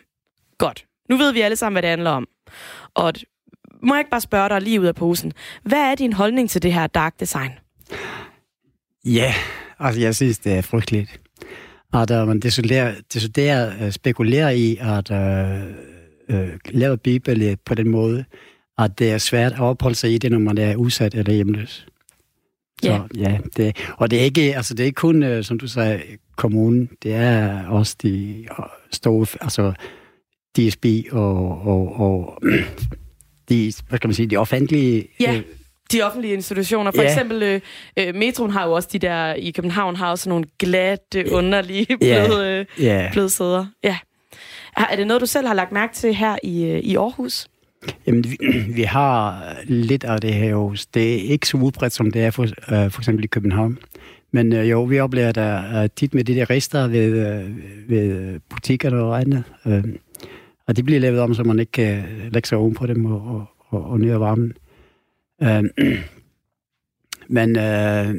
Godt. 0.58 0.84
Nu 1.10 1.16
ved 1.16 1.32
vi 1.32 1.40
alle 1.40 1.56
sammen, 1.56 1.74
hvad 1.74 1.82
det 1.82 1.90
handler 1.90 2.10
om. 2.10 2.26
Og 2.94 3.12
må 3.84 3.94
jeg 3.94 4.00
ikke 4.00 4.10
bare 4.10 4.20
spørge 4.20 4.48
dig 4.48 4.60
lige 4.60 4.80
ud 4.80 4.86
af 4.86 4.94
posen. 4.94 5.32
Hvad 5.62 5.78
er 5.78 5.94
din 5.94 6.12
holdning 6.12 6.50
til 6.50 6.62
det 6.62 6.72
her 6.72 6.86
dark 6.86 7.20
design? 7.20 7.50
Ja, 9.04 9.34
altså 9.78 10.00
jeg 10.00 10.14
synes, 10.14 10.38
det 10.38 10.52
er 10.52 10.62
frygteligt. 10.62 11.20
At 11.94 12.10
uh, 12.10 12.28
man 12.28 12.40
decideret, 12.40 12.94
decideret 13.14 13.82
uh, 13.82 13.90
spekulerer 13.90 14.50
i 14.50 14.76
at 14.80 15.10
uh, 15.10 16.36
uh, 16.36 16.48
lave 16.70 16.96
bibel 16.96 17.56
på 17.66 17.74
den 17.74 17.88
måde, 17.88 18.24
at 18.78 18.98
det 18.98 19.12
er 19.12 19.18
svært 19.18 19.52
at 19.52 19.60
opholde 19.60 19.94
sig 19.94 20.14
i 20.14 20.18
det, 20.18 20.30
når 20.30 20.38
man 20.38 20.58
er 20.58 20.76
udsat 20.76 21.14
eller 21.14 21.32
hjemløs. 21.32 21.86
Så, 22.82 22.90
ja. 22.90 23.02
ja 23.16 23.38
det, 23.56 23.76
og 23.96 24.10
det 24.10 24.20
er 24.20 24.24
ikke, 24.24 24.56
altså 24.56 24.74
det 24.74 24.82
er 24.82 24.86
ikke 24.86 24.96
kun, 24.96 25.22
uh, 25.22 25.42
som 25.42 25.58
du 25.58 25.68
sagde, 25.68 26.02
kommunen. 26.36 26.90
Det 27.02 27.14
er 27.14 27.66
også 27.66 27.96
de 28.02 28.46
store, 28.92 29.26
altså 29.40 29.72
DSB 30.58 30.86
og, 31.12 31.66
og, 31.66 32.00
og 32.00 32.42
de, 33.48 33.72
hvad 33.88 33.98
skal 33.98 34.08
man 34.08 34.14
sige, 34.14 34.26
de 34.26 34.36
offentlige... 34.36 35.08
Ja. 35.20 35.34
Øh, 35.34 35.42
de 35.92 36.02
offentlige 36.02 36.34
institutioner. 36.34 36.90
For 36.90 37.02
ja. 37.02 37.08
eksempel, 37.08 37.42
øh, 37.42 37.60
øh, 37.96 38.14
metroen 38.14 38.50
har 38.50 38.66
jo 38.66 38.72
også 38.72 38.88
de 38.92 38.98
der, 38.98 39.34
i 39.34 39.50
København 39.50 39.96
har 39.96 40.10
også 40.10 40.28
nogle 40.28 40.44
glatte, 40.58 41.32
underlige 41.32 41.98
bløde, 42.00 42.66
øh, 42.78 42.84
ja. 42.84 43.08
bløde 43.12 43.30
sæder. 43.30 43.66
Ja. 43.84 43.98
Er 44.76 44.96
det 44.96 45.06
noget, 45.06 45.20
du 45.20 45.26
selv 45.26 45.46
har 45.46 45.54
lagt 45.54 45.72
mærke 45.72 45.94
til 45.94 46.14
her 46.14 46.36
i, 46.42 46.64
øh, 46.64 46.78
i 46.78 46.96
Aarhus? 46.96 47.46
Jamen, 48.06 48.24
vi, 48.24 48.38
vi 48.78 48.82
har 48.82 49.42
lidt 49.64 50.04
af 50.04 50.20
det 50.20 50.34
her 50.34 50.48
jo. 50.48 50.76
Det 50.94 51.14
er 51.14 51.30
ikke 51.30 51.48
så 51.48 51.56
udbredt, 51.56 51.92
som 51.92 52.10
det 52.10 52.22
er 52.22 52.30
for, 52.30 52.42
øh, 52.42 52.90
for 52.90 53.00
eksempel 53.00 53.24
i 53.24 53.28
København. 53.28 53.78
Men 54.32 54.52
øh, 54.52 54.70
jo, 54.70 54.82
vi 54.82 55.00
oplever 55.00 55.32
der 55.32 55.82
uh, 55.82 55.90
tit 55.96 56.14
med 56.14 56.24
de 56.24 56.34
der 56.34 56.50
rester 56.50 56.86
ved, 56.86 57.26
øh, 57.26 57.50
ved 57.88 58.40
butikker 58.50 58.96
og 58.96 59.20
andet. 59.20 59.44
Øh, 59.66 59.84
og 60.66 60.76
de 60.76 60.82
bliver 60.82 61.00
lavet 61.00 61.20
om, 61.20 61.34
så 61.34 61.42
man 61.42 61.58
ikke 61.58 61.72
kan 61.72 62.04
lægge 62.32 62.48
sig 62.48 62.58
oven 62.58 62.74
på 62.74 62.86
dem 62.86 63.06
og, 63.06 63.20
og, 63.26 63.46
og, 63.58 63.90
og 63.90 64.00
ned 64.00 64.16
varmen. 64.16 64.52
Øh, 65.42 65.64
men 67.36 67.56
øh, 67.56 68.14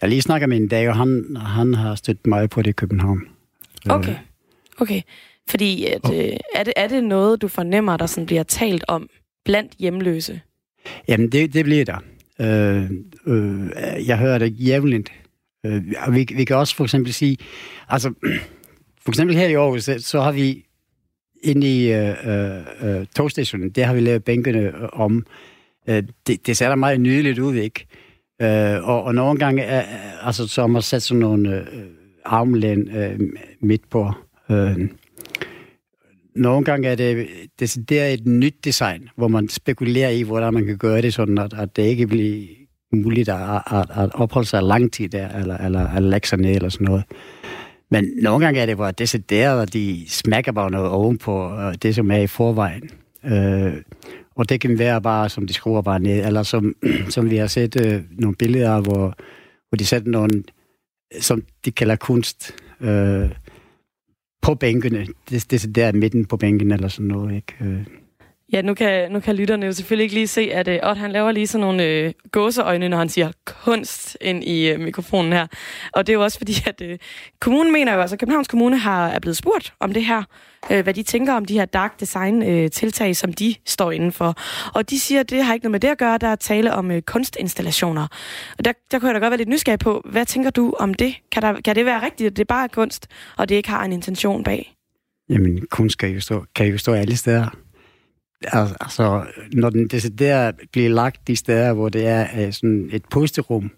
jeg 0.00 0.08
lige 0.08 0.22
snakker 0.22 0.46
med 0.46 0.56
en 0.56 0.68
dag, 0.68 0.88
og 0.88 0.96
han, 0.96 1.36
han 1.36 1.74
har 1.74 1.94
støttet 1.94 2.26
mig 2.26 2.50
på 2.50 2.62
det 2.62 2.70
i 2.70 2.72
København. 2.72 3.22
Øh. 3.86 3.94
Okay, 3.94 4.14
okay. 4.78 5.02
Fordi 5.48 5.84
at, 5.84 6.04
oh. 6.04 6.16
øh, 6.18 6.36
er, 6.54 6.64
det, 6.64 6.72
er 6.76 6.88
det 6.88 7.04
noget, 7.04 7.42
du 7.42 7.48
fornemmer, 7.48 7.96
der 7.96 8.06
sådan 8.06 8.26
bliver 8.26 8.42
talt 8.42 8.84
om 8.88 9.08
blandt 9.44 9.72
hjemløse? 9.78 10.40
Jamen, 11.08 11.32
det, 11.32 11.54
det 11.54 11.64
bliver 11.64 11.84
der. 11.84 11.98
Øh, 12.40 12.90
øh, 13.26 13.70
jeg 14.06 14.18
hører 14.18 14.38
det 14.38 14.54
jævnligt. 14.58 15.12
Øh, 15.66 15.82
vi, 16.12 16.26
vi 16.34 16.44
kan 16.44 16.56
også 16.56 16.76
for 16.76 16.84
eksempel 16.84 17.12
sige, 17.12 17.36
altså, 17.88 18.12
for 19.04 19.10
eksempel 19.10 19.36
her 19.36 19.48
i 19.48 19.54
Aarhus, 19.54 19.90
så 19.98 20.20
har 20.20 20.32
vi 20.32 20.64
ind 21.42 21.64
i 21.64 21.92
øh, 21.92 22.28
øh, 22.28 23.00
øh 23.00 23.06
togstationen, 23.16 23.70
der 23.70 23.84
har 23.84 23.94
vi 23.94 24.00
lavet 24.00 24.24
bænkene 24.24 24.58
øh, 24.58 24.72
om. 24.92 25.26
Øh, 25.88 26.02
det, 26.26 26.46
det 26.46 26.56
ser 26.56 26.68
da 26.68 26.74
meget 26.74 27.00
nydeligt 27.00 27.38
ud, 27.38 27.54
ikke? 27.54 27.86
Øh, 28.42 28.88
og, 28.88 29.02
og 29.02 29.14
nogle 29.14 29.38
gange, 29.38 29.62
er, 29.62 29.82
altså, 30.22 30.48
så 30.48 30.60
har 30.60 30.68
man 30.68 30.82
sat 30.82 31.02
sådan 31.02 31.20
nogle 31.20 31.54
øh, 31.54 31.60
øh, 31.60 31.84
armlæn 32.24 32.96
øh, 32.96 33.20
midt 33.60 33.90
på. 33.90 34.12
Øh, 34.50 34.88
nogle 36.36 36.64
gange 36.64 36.88
er 36.88 36.94
det, 36.94 37.28
det, 37.60 37.76
det 37.88 38.00
er 38.00 38.06
et 38.06 38.26
nyt 38.26 38.64
design, 38.64 39.08
hvor 39.16 39.28
man 39.28 39.48
spekulerer 39.48 40.10
i, 40.10 40.22
hvordan 40.22 40.54
man 40.54 40.66
kan 40.66 40.78
gøre 40.78 41.02
det 41.02 41.14
sådan, 41.14 41.38
at, 41.38 41.54
at 41.54 41.76
det 41.76 41.82
ikke 41.82 42.06
bliver 42.06 42.46
muligt 42.92 43.28
at, 43.28 43.62
at, 43.70 43.86
at 43.90 44.14
opholde 44.14 44.48
sig 44.48 44.62
lang 44.62 44.92
tid 44.92 45.08
der, 45.08 45.28
eller, 45.28 45.56
eller, 45.56 45.90
eller 45.96 46.10
lægge 46.10 46.28
sig 46.28 46.38
ned, 46.38 46.54
eller 46.54 46.68
sådan 46.68 46.84
noget. 46.84 47.04
Men 47.90 48.10
nogle 48.22 48.44
gange 48.44 48.60
er 48.60 48.66
det 48.66 48.76
bare 48.76 48.92
decideret, 48.92 49.62
at 49.62 49.72
de 49.72 50.04
smækker 50.08 50.52
bare 50.52 50.70
noget 50.70 50.90
ovenpå 50.90 51.58
øh, 51.58 51.74
det, 51.82 51.94
som 51.94 52.10
er 52.10 52.16
i 52.16 52.26
forvejen. 52.26 52.90
Øh, 53.24 53.82
og 54.36 54.48
det 54.48 54.60
kan 54.60 54.78
være 54.78 55.02
bare, 55.02 55.28
som 55.28 55.46
de 55.46 55.52
skruer 55.52 55.82
bare 55.82 56.00
ned, 56.00 56.26
eller 56.26 56.42
som, 56.42 56.74
som 57.14 57.30
vi 57.30 57.36
har 57.36 57.46
set 57.46 57.86
øh, 57.86 58.02
nogle 58.10 58.36
billeder, 58.36 58.80
hvor, 58.80 59.14
hvor 59.68 59.76
de 59.76 59.86
sætter 59.86 60.10
nogle, 60.10 60.42
som 61.20 61.42
de 61.64 61.70
kalder 61.70 61.96
kunst, 61.96 62.54
øh, 62.80 63.30
på 64.42 64.54
bænkene. 64.54 65.06
Det, 65.30 65.50
det 65.50 65.64
er 65.64 65.68
der 65.68 65.92
midten 65.92 66.24
på 66.26 66.36
bænken, 66.36 66.72
eller 66.72 66.88
sådan 66.88 67.06
noget, 67.06 67.34
ikke? 67.36 67.54
Øh. 67.60 67.86
Ja, 68.52 68.62
nu 68.62 68.74
kan, 68.74 69.12
nu 69.12 69.20
kan 69.20 69.36
lytterne 69.36 69.66
jo 69.66 69.72
selvfølgelig 69.72 70.02
ikke 70.02 70.14
lige 70.14 70.26
se, 70.26 70.40
at 70.40 70.68
øh, 70.68 70.78
uh, 70.82 70.90
Ott, 70.90 70.98
han 70.98 71.12
laver 71.12 71.32
lige 71.32 71.46
sådan 71.46 71.60
nogle 71.60 72.06
uh, 72.06 72.30
gåseøjne, 72.32 72.88
når 72.88 72.96
han 72.96 73.08
siger 73.08 73.32
kunst 73.44 74.16
ind 74.20 74.44
i 74.44 74.74
uh, 74.74 74.80
mikrofonen 74.80 75.32
her. 75.32 75.46
Og 75.92 76.06
det 76.06 76.12
er 76.12 76.14
jo 76.14 76.22
også 76.22 76.38
fordi, 76.38 76.52
at 76.66 76.80
uh, 76.80 76.96
kommunen 77.40 77.72
mener 77.72 77.94
jo, 77.94 78.00
altså 78.00 78.16
Københavns 78.16 78.48
Kommune 78.48 78.78
har, 78.78 79.08
er 79.08 79.18
blevet 79.18 79.36
spurgt 79.36 79.72
om 79.80 79.92
det 79.92 80.04
her, 80.04 80.22
uh, 80.70 80.80
hvad 80.80 80.94
de 80.94 81.02
tænker 81.02 81.32
om 81.32 81.44
de 81.44 81.54
her 81.54 81.64
dark 81.64 82.00
design 82.00 82.42
uh, 82.42 82.70
tiltag, 82.70 83.16
som 83.16 83.32
de 83.32 83.54
står 83.66 83.92
indenfor. 83.92 84.34
Og 84.74 84.90
de 84.90 85.00
siger, 85.00 85.20
at 85.20 85.30
det 85.30 85.44
har 85.44 85.54
ikke 85.54 85.64
noget 85.64 85.72
med 85.72 85.80
det 85.80 85.88
at 85.88 85.98
gøre, 85.98 86.18
der 86.18 86.28
er 86.28 86.36
tale 86.36 86.74
om 86.74 86.90
uh, 86.90 86.98
kunstinstallationer. 86.98 88.06
Og 88.58 88.64
der, 88.64 88.72
der 88.90 88.98
kunne 88.98 89.08
jeg 89.08 89.14
da 89.14 89.20
godt 89.20 89.30
være 89.30 89.38
lidt 89.38 89.48
nysgerrig 89.48 89.78
på, 89.78 90.02
hvad 90.04 90.26
tænker 90.26 90.50
du 90.50 90.74
om 90.78 90.94
det? 90.94 91.14
Kan, 91.32 91.42
der, 91.42 91.60
kan 91.60 91.76
det 91.76 91.84
være 91.84 92.02
rigtigt, 92.02 92.30
at 92.30 92.36
det 92.36 92.46
bare 92.46 92.64
er 92.64 92.68
kunst, 92.68 93.06
og 93.36 93.48
det 93.48 93.54
ikke 93.54 93.68
har 93.68 93.84
en 93.84 93.92
intention 93.92 94.44
bag? 94.44 94.74
Jamen, 95.28 95.66
kunst 95.70 95.98
kan 95.98 96.08
jo 96.08 96.20
stå, 96.20 96.44
kan 96.54 96.66
jo 96.66 96.78
stå 96.78 96.92
alle 96.92 97.16
steder. 97.16 97.48
Altså, 98.42 99.24
når 99.52 99.70
den 99.70 99.88
der 99.88 100.52
bliver 100.72 100.88
lagt 100.88 101.28
de 101.28 101.36
steder, 101.36 101.72
hvor 101.72 101.88
det 101.88 102.06
er 102.06 102.50
sådan 102.50 102.88
et 102.92 103.02
posterum, 103.10 103.70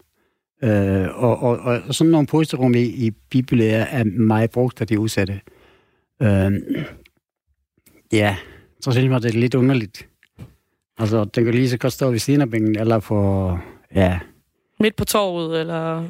øh, 0.65 1.23
og, 1.23 1.43
og, 1.43 1.59
og 1.59 1.95
sådan 1.95 2.11
nogle 2.11 2.27
posterum 2.27 2.75
i, 2.75 2.83
i 2.83 3.11
Bibelen 3.11 3.71
er 3.71 4.05
meget 4.05 4.51
brugt 4.51 4.81
af 4.81 4.87
de 4.87 4.99
udsatte. 4.99 5.41
Øh, 6.23 6.53
ja, 8.13 8.37
så 8.81 8.93
synes 8.93 9.11
jeg, 9.11 9.23
det 9.23 9.35
er 9.35 9.39
lidt 9.39 9.55
underligt. 9.55 10.09
Altså, 10.99 11.25
den 11.25 11.45
kan 11.45 11.55
lige 11.55 11.71
så 11.71 11.79
godt 11.79 11.93
stå 11.93 12.11
ved 12.11 12.19
siden 12.19 12.41
af 12.41 12.51
bænken, 12.51 12.79
eller 12.79 12.99
på, 12.99 13.59
ja... 13.95 14.19
Midt 14.81 14.97
på 14.97 15.05
torvet, 15.05 15.61
eller... 15.61 16.09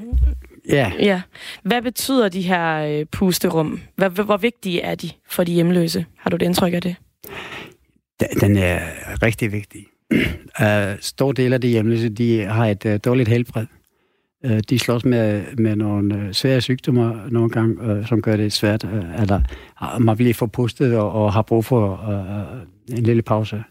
Ja. 0.69 0.93
ja. 0.99 1.23
Hvad 1.63 1.83
betyder 1.83 2.29
de 2.29 2.43
her 2.43 2.77
øh, 2.77 3.07
pusterum? 3.07 3.81
Hvor, 3.97 4.23
hvor 4.23 4.37
vigtige 4.37 4.81
er 4.81 4.95
de 4.95 5.11
for 5.29 5.45
de 5.45 5.53
hjemløse? 5.53 6.07
Har 6.17 6.31
du 6.31 6.37
det 6.37 6.47
indtryk 6.47 6.75
af 6.75 6.83
det? 6.83 6.97
Den 8.41 8.57
er 8.57 8.81
rigtig 9.23 9.53
vigtig. 9.53 9.87
Uh, 10.61 10.99
stor 11.01 11.33
del 11.33 11.53
af 11.53 11.61
de 11.61 11.69
hjemløse, 11.69 12.09
de 12.09 12.45
har 12.45 12.67
et 12.67 12.85
uh, 12.85 12.97
dårligt 13.05 13.29
helbred. 13.29 13.67
Uh, 14.45 14.59
de 14.71 14.79
slås 14.79 15.05
med, 15.05 15.43
med 15.59 15.77
nogle 15.77 16.15
uh, 16.15 16.33
svære 16.33 16.61
sygdomme 16.61 17.23
nogle 17.31 17.51
gange, 17.51 17.99
uh, 17.99 18.07
som 18.07 18.23
gør 18.23 18.37
det 18.37 18.53
svært. 18.53 18.85
Uh, 18.85 19.21
eller 19.23 19.41
uh, 19.83 20.03
man 20.03 20.17
bliver 20.17 20.35
forpustet 20.35 20.97
og, 20.97 21.13
og 21.13 21.33
har 21.33 21.43
brug 21.43 21.65
for 21.65 21.93
uh, 22.09 22.97
en 22.99 23.03
lille 23.03 23.23
pause. 23.23 23.65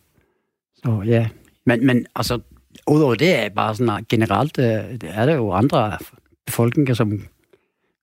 Så 0.75 1.03
ja, 1.05 1.27
men, 1.65 1.85
men 1.85 2.05
altså, 2.15 2.39
udover 2.87 3.15
det 3.15 3.39
er 3.39 3.49
bare 3.49 3.75
sådan 3.75 4.05
generelt, 4.09 4.57
uh, 4.57 4.63
er 5.03 5.25
der 5.25 5.35
jo 5.35 5.51
andre 5.51 5.97
befolkninger, 6.45 6.93
som 6.93 7.21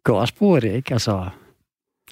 går 0.04 0.20
også 0.20 0.34
bruger 0.34 0.60
det, 0.60 0.72
ikke? 0.72 0.92
Altså, 0.92 1.28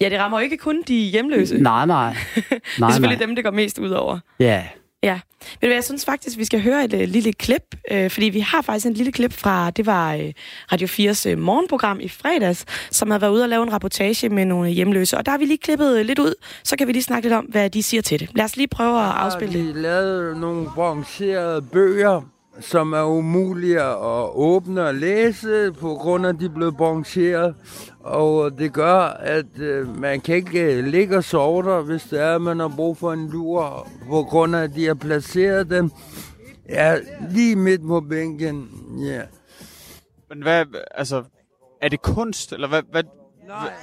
Ja, 0.01 0.09
det 0.09 0.19
rammer 0.19 0.39
jo 0.39 0.43
ikke 0.43 0.57
kun 0.57 0.83
de 0.87 0.95
hjemløse. 0.95 1.57
Nej, 1.57 1.85
nej. 1.85 2.13
nej 2.13 2.13
det 2.35 2.83
er 2.83 2.89
selvfølgelig 2.91 3.17
nej. 3.17 3.25
dem, 3.25 3.35
det 3.35 3.43
går 3.43 3.51
mest 3.51 3.79
ud 3.79 3.89
over. 3.89 4.19
Ja. 4.39 4.63
Ja. 5.03 5.19
Men 5.61 5.71
jeg 5.71 5.83
synes 5.83 6.05
faktisk, 6.05 6.37
vi 6.37 6.45
skal 6.45 6.61
høre 6.61 6.85
et 6.85 6.93
uh, 6.93 6.99
lille 6.99 7.33
klip, 7.33 7.75
uh, 7.91 8.09
fordi 8.09 8.25
vi 8.25 8.39
har 8.39 8.61
faktisk 8.61 8.85
en 8.85 8.93
lille 8.93 9.11
klip 9.11 9.33
fra, 9.33 9.71
det 9.71 9.85
var 9.85 10.15
uh, 10.15 10.21
Radio 10.71 10.87
4's 10.87 11.31
uh, 11.31 11.37
morgenprogram 11.39 11.99
i 11.99 12.09
fredags, 12.09 12.65
som 12.91 13.11
har 13.11 13.19
været 13.19 13.31
ude 13.31 13.43
og 13.43 13.49
lave 13.49 13.63
en 13.63 13.73
rapportage 13.73 14.29
med 14.29 14.45
nogle 14.45 14.69
hjemløse, 14.69 15.17
og 15.17 15.25
der 15.25 15.31
har 15.31 15.37
vi 15.37 15.45
lige 15.45 15.57
klippet 15.57 16.05
lidt 16.05 16.19
ud, 16.19 16.33
så 16.63 16.75
kan 16.77 16.87
vi 16.87 16.91
lige 16.91 17.03
snakke 17.03 17.25
lidt 17.27 17.37
om, 17.37 17.45
hvad 17.45 17.69
de 17.69 17.83
siger 17.83 18.01
til 18.01 18.19
det. 18.19 18.29
Lad 18.35 18.45
os 18.45 18.57
lige 18.57 18.67
prøve 18.67 18.99
at 18.99 19.11
afspille 19.11 19.59
det. 19.59 19.75
De 19.75 19.81
lavede 19.81 20.39
nogle 20.39 20.67
brancherede 20.75 21.61
bøger, 21.61 22.21
som 22.59 22.93
er 22.93 23.03
umulige 23.03 23.81
at 23.81 24.29
åbne 24.33 24.83
og 24.83 24.95
læse, 24.95 25.71
på 25.71 25.95
grund 25.95 26.25
af, 26.25 26.29
at 26.29 26.39
de 26.39 26.49
blev 26.49 26.73
brancheret. 26.73 27.55
Og 27.99 28.57
det 28.57 28.73
gør, 28.73 28.99
at 29.19 29.59
øh, 29.59 29.99
man 29.99 30.21
kan 30.21 30.35
ikke 30.35 30.77
øh, 30.77 30.85
ligge 30.85 31.17
og 31.17 31.23
sove 31.23 31.63
der, 31.63 31.81
hvis 31.81 32.03
det 32.03 32.21
er, 32.21 32.35
at 32.35 32.41
man 32.41 32.59
har 32.59 32.73
brug 32.75 32.97
for 32.97 33.13
en 33.13 33.29
lur, 33.29 33.87
på 34.07 34.23
grund 34.23 34.55
af, 34.55 34.63
at 34.63 34.75
de 34.75 34.85
har 34.85 34.93
placeret 34.93 35.69
dem 35.69 35.91
ja, 36.69 36.97
lige 37.31 37.55
midt 37.55 37.87
på 37.87 38.01
bænken. 38.01 38.69
Ja. 39.05 39.21
Men 40.29 40.43
hvad, 40.43 40.65
altså, 40.91 41.23
er 41.81 41.89
det 41.89 42.01
kunst, 42.01 42.53
eller 42.53 42.67
hvad? 42.67 42.81
hvad 42.91 43.03
Nej. 43.47 43.73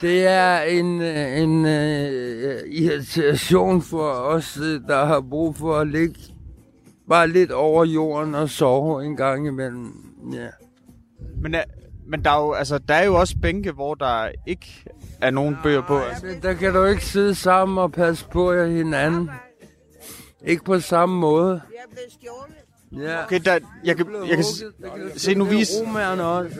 Det 0.00 0.26
er 0.26 0.60
en, 0.60 1.02
en 1.02 1.64
uh, 1.64 2.74
irritation 2.74 3.82
for 3.82 4.10
os, 4.10 4.58
der 4.88 5.04
har 5.04 5.20
brug 5.20 5.56
for 5.56 5.76
at 5.76 5.88
ligge 5.88 6.14
bare 7.08 7.28
lidt 7.28 7.52
over 7.52 7.84
jorden 7.84 8.34
og 8.34 8.50
sove 8.50 9.04
en 9.04 9.16
gang 9.16 9.46
imellem. 9.46 10.14
Ja. 10.32 10.48
Men, 11.42 11.54
er, 11.54 11.64
men 12.06 12.24
der, 12.24 12.30
er 12.30 12.40
jo, 12.40 12.52
altså, 12.52 12.78
der 12.78 12.94
er 12.94 13.04
jo 13.04 13.14
også 13.14 13.36
bænke, 13.42 13.72
hvor 13.72 13.94
der 13.94 14.28
ikke 14.46 14.84
er 15.20 15.30
nogen 15.30 15.56
bøger 15.62 15.82
på. 15.82 15.98
Altså. 15.98 16.26
Men 16.26 16.42
der 16.42 16.52
kan 16.54 16.74
du 16.74 16.84
ikke 16.84 17.04
sidde 17.04 17.34
sammen 17.34 17.78
og 17.78 17.92
passe 17.92 18.28
på 18.28 18.64
hinanden. 18.64 19.30
Ikke 20.46 20.64
på 20.64 20.80
samme 20.80 21.18
måde. 21.18 21.60
Ja. 23.00 23.24
Okay, 23.24 23.40
der, 23.44 23.58
jeg 23.84 23.96
kan, 23.96 24.06
jeg 24.28 24.36
kan 24.36 24.44
se 25.16 25.34
nu 25.34 25.44
vise... 25.44 25.72
Romerne 25.80 26.24
også. 26.24 26.56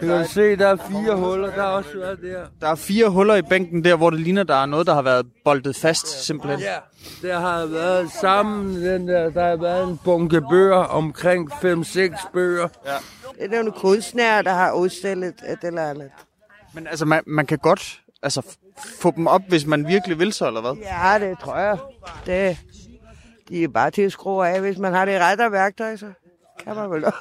Du 0.00 0.06
kan 0.06 0.26
se, 0.28 0.56
der 0.56 0.68
er 0.68 0.76
fire 0.76 1.16
huller, 1.16 1.50
der 1.54 1.62
er 1.62 1.66
også 1.66 1.90
været 1.94 2.18
der. 2.22 2.44
Der 2.60 2.68
er 2.68 2.74
fire 2.74 3.08
huller 3.08 3.34
i 3.34 3.42
bænken 3.42 3.84
der, 3.84 3.96
hvor 3.96 4.10
det 4.10 4.20
ligner, 4.20 4.42
der 4.42 4.54
er 4.54 4.66
noget, 4.66 4.86
der 4.86 4.94
har 4.94 5.02
været 5.02 5.26
boldet 5.44 5.76
fast, 5.76 6.24
simpelthen. 6.26 6.60
Ja, 6.60 6.76
der 7.28 7.38
har 7.38 7.66
været 7.66 8.10
sammen, 8.20 8.82
den 8.84 9.08
der, 9.08 9.30
der 9.30 9.48
har 9.48 9.56
været 9.56 9.88
en 9.88 9.98
bunke 10.04 10.40
bøger, 10.50 10.76
omkring 10.76 11.52
5-6 11.52 12.30
bøger. 12.32 12.68
Ja. 12.86 12.96
Det 13.38 13.44
er 13.44 13.48
nogle 13.48 13.72
kunstnere, 13.72 14.42
der 14.42 14.52
har 14.52 14.72
udstillet 14.72 15.34
et 15.48 15.58
eller 15.62 15.90
andet. 15.90 16.10
Men 16.74 16.86
altså, 16.86 17.04
man, 17.04 17.22
man 17.26 17.46
kan 17.46 17.58
godt 17.58 18.00
altså, 18.22 18.56
få 19.00 19.12
dem 19.16 19.26
op, 19.26 19.42
hvis 19.48 19.66
man 19.66 19.86
virkelig 19.86 20.18
vil 20.18 20.32
så, 20.32 20.46
eller 20.46 20.60
hvad? 20.60 20.72
Ja, 20.82 21.28
det 21.28 21.38
tror 21.38 21.56
jeg. 21.58 21.78
Det, 22.26 22.58
de 23.48 23.64
er 23.64 23.68
bare 23.68 23.90
til 23.90 24.02
at 24.02 24.12
skrue 24.12 24.48
af. 24.48 24.60
Hvis 24.60 24.78
man 24.78 24.92
har 24.92 25.04
det 25.04 25.20
rette 25.20 25.52
værktøj, 25.52 25.96
så 25.96 26.12
kan 26.58 26.76
man 26.76 26.90
vel 26.90 27.00
nok. 27.00 27.14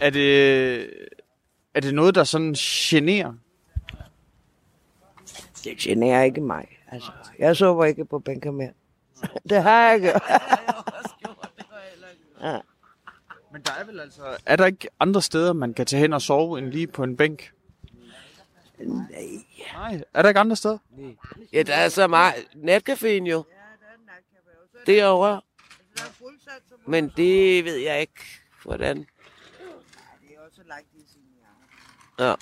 er 0.00 0.10
det, 0.10 0.80
er 1.74 1.80
det 1.80 1.94
noget, 1.94 2.14
der 2.14 2.24
sådan 2.24 2.52
generer? 2.58 3.32
Det 5.64 5.76
generer 5.78 6.22
ikke 6.22 6.40
mig. 6.40 6.68
Altså, 6.90 7.10
jeg 7.38 7.56
sover 7.56 7.84
ikke 7.84 8.04
på 8.04 8.18
bænker 8.18 8.50
mere. 8.50 8.72
det 9.50 9.62
har 9.62 9.86
jeg 9.86 9.94
ikke. 9.94 10.08
ja. 12.42 12.60
Men 13.52 13.62
der 13.62 13.72
er 13.80 13.84
vel 13.84 14.00
altså... 14.00 14.22
Er 14.46 14.56
der 14.56 14.66
ikke 14.66 14.88
andre 15.00 15.22
steder, 15.22 15.52
man 15.52 15.74
kan 15.74 15.86
tage 15.86 16.00
hen 16.00 16.12
og 16.12 16.22
sove, 16.22 16.58
end 16.58 16.66
lige 16.66 16.86
på 16.86 17.02
en 17.02 17.16
bænk? 17.16 17.52
Nej. 18.78 19.44
Nej, 19.74 20.00
er 20.14 20.22
der 20.22 20.28
ikke 20.28 20.40
andre 20.40 20.56
steder? 20.56 20.78
Ja, 21.52 21.62
der 21.62 21.74
er 21.74 21.88
så 21.88 22.06
meget. 22.06 22.34
Natcaféen 22.54 23.24
jo. 23.30 23.44
Derovre. 24.86 25.40
Men 26.86 27.12
det 27.16 27.64
ved 27.64 27.76
jeg 27.76 28.00
ikke, 28.00 28.20
hvordan. 28.64 29.06
Ja. 32.18 32.34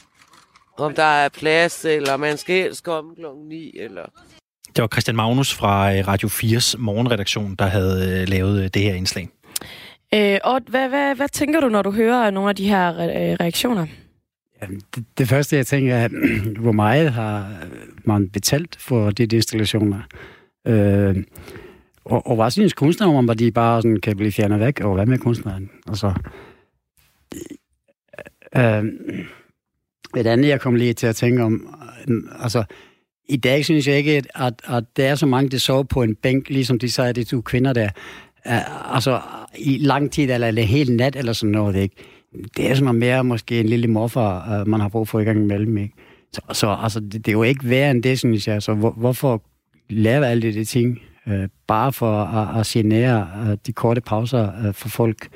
Om 0.78 0.94
der 0.94 1.02
er 1.02 1.28
plads, 1.28 1.84
eller 1.84 2.16
man 2.16 2.38
skal 2.38 2.62
helst 2.62 2.84
komme 2.84 3.14
klokken 3.14 3.48
9, 3.48 3.78
eller... 3.78 4.02
Det 4.76 4.82
var 4.82 4.88
Christian 4.88 5.16
Magnus 5.16 5.54
fra 5.54 5.94
øh, 5.94 6.08
Radio 6.08 6.28
4's 6.28 6.78
morgenredaktion, 6.78 7.54
der 7.54 7.64
havde 7.64 8.20
øh, 8.20 8.28
lavet 8.28 8.64
øh, 8.64 8.70
det 8.74 8.82
her 8.82 8.94
indslag. 8.94 9.28
Øh, 10.14 10.38
og 10.44 10.60
hvad, 10.68 10.88
hvad, 10.88 11.14
hvad 11.14 11.28
tænker 11.28 11.60
du, 11.60 11.68
når 11.68 11.82
du 11.82 11.90
hører 11.90 12.30
nogle 12.30 12.48
af 12.48 12.56
de 12.56 12.68
her 12.68 12.94
reaktioner? 13.40 13.86
Ja, 14.62 14.66
det, 14.94 15.04
det 15.18 15.28
første, 15.28 15.56
jeg 15.56 15.66
tænker, 15.66 15.94
er, 15.94 16.08
hvor 16.62 16.72
meget 16.72 17.12
har 17.12 17.56
man 18.04 18.30
betalt 18.30 18.76
for 18.80 19.10
de 19.10 19.24
installationer? 19.24 20.00
Øh, 20.66 21.16
og, 22.04 22.26
og 22.26 22.36
hvad 22.36 22.50
synes 22.50 22.72
kunstnere 22.72 23.10
om, 23.10 23.30
at 23.30 23.38
de 23.38 23.52
bare 23.52 23.82
sådan 23.82 24.00
kan 24.00 24.16
blive 24.16 24.32
fjernet 24.32 24.60
væk? 24.60 24.80
Og 24.80 24.94
hvad 24.94 25.06
med 25.06 25.18
kunstneren? 25.18 25.70
Altså, 25.88 26.12
øh, 28.56 28.78
øh 28.78 28.84
et 30.16 30.26
andet, 30.26 30.48
jeg 30.48 30.60
kom 30.60 30.74
lige 30.74 30.92
til 30.92 31.06
at 31.06 31.16
tænke 31.16 31.42
om, 31.42 31.74
øh, 32.08 32.22
altså, 32.38 32.64
i 33.28 33.36
dag 33.36 33.64
synes 33.64 33.88
jeg 33.88 33.96
ikke, 33.96 34.22
at, 34.34 34.62
at 34.64 34.84
der 34.96 35.08
er 35.08 35.14
så 35.14 35.26
mange, 35.26 35.50
der 35.50 35.58
sover 35.58 35.82
på 35.82 36.02
en 36.02 36.14
bænk, 36.14 36.48
ligesom 36.48 36.78
de 36.78 36.90
sagde, 36.90 37.12
de 37.12 37.24
to 37.24 37.40
kvinder 37.40 37.72
der, 37.72 37.88
uh, 38.46 38.94
altså 38.94 39.20
i 39.58 39.78
lang 39.78 40.12
tid, 40.12 40.30
eller, 40.30 40.48
eller 40.48 40.62
helt 40.62 40.96
nat, 40.96 41.16
eller 41.16 41.32
sådan 41.32 41.52
noget, 41.52 41.76
ikke? 41.76 41.96
Det 42.56 42.70
er 42.70 42.74
sådan 42.74 42.94
mere 42.94 43.24
måske 43.24 43.60
en 43.60 43.66
lille 43.66 43.88
morfar, 43.88 44.60
uh, 44.60 44.68
man 44.68 44.80
har 44.80 44.88
brug 44.88 45.08
for 45.08 45.20
i 45.20 45.24
gang 45.24 45.38
imellem, 45.38 45.76
ikke? 45.78 45.94
Så, 46.32 46.40
så 46.52 46.76
altså, 46.82 47.00
det, 47.00 47.12
det, 47.12 47.28
er 47.28 47.32
jo 47.32 47.42
ikke 47.42 47.70
værre 47.70 47.90
end 47.90 48.02
det, 48.02 48.18
synes 48.18 48.48
jeg. 48.48 48.62
Så 48.62 48.74
hvor, 48.74 48.90
hvorfor 48.90 49.42
lave 49.90 50.26
alle 50.26 50.52
de 50.52 50.64
ting, 50.64 50.98
øh, 51.28 51.48
bare 51.66 51.92
for 51.92 52.24
at, 52.24 52.60
at 52.60 52.66
genere 52.66 53.28
øh, 53.46 53.58
de 53.66 53.72
korte 53.72 54.00
pauser 54.00 54.66
øh, 54.66 54.74
for 54.74 54.88
folk? 54.88 55.28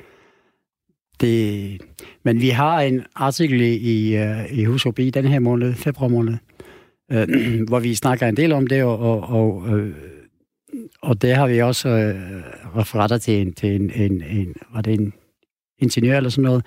Det, 1.21 1.81
men 2.25 2.41
vi 2.41 2.49
har 2.49 2.81
en 2.81 3.05
artikel 3.15 3.61
i, 3.61 4.17
øh, 4.17 4.53
i 4.53 4.65
Husobi 4.65 5.07
i 5.07 5.11
den 5.11 5.25
her 5.25 5.39
måned, 5.39 5.75
februar 5.75 6.09
måned, 6.09 6.35
øh, 7.13 7.29
hvor 7.69 7.79
vi 7.79 7.95
snakker 7.95 8.27
en 8.27 8.37
del 8.37 8.53
om 8.53 8.67
det, 8.67 8.83
og, 8.83 8.99
og, 8.99 9.23
og, 9.23 9.79
øh, 9.79 9.95
og 11.03 11.23
der 11.23 11.35
har 11.35 11.47
vi 11.47 11.63
også 11.63 11.89
øh, 11.89 12.43
referater 12.77 13.19
til 13.19 13.41
en, 13.41 13.53
til 13.53 13.77
en, 13.77 13.91
en, 13.91 14.23
en, 14.23 14.55
var 14.75 14.81
det 14.81 15.01
en 15.01 15.13
ingeniør 15.79 16.17
eller 16.17 16.31
sådan 16.31 16.45
noget. 16.45 16.67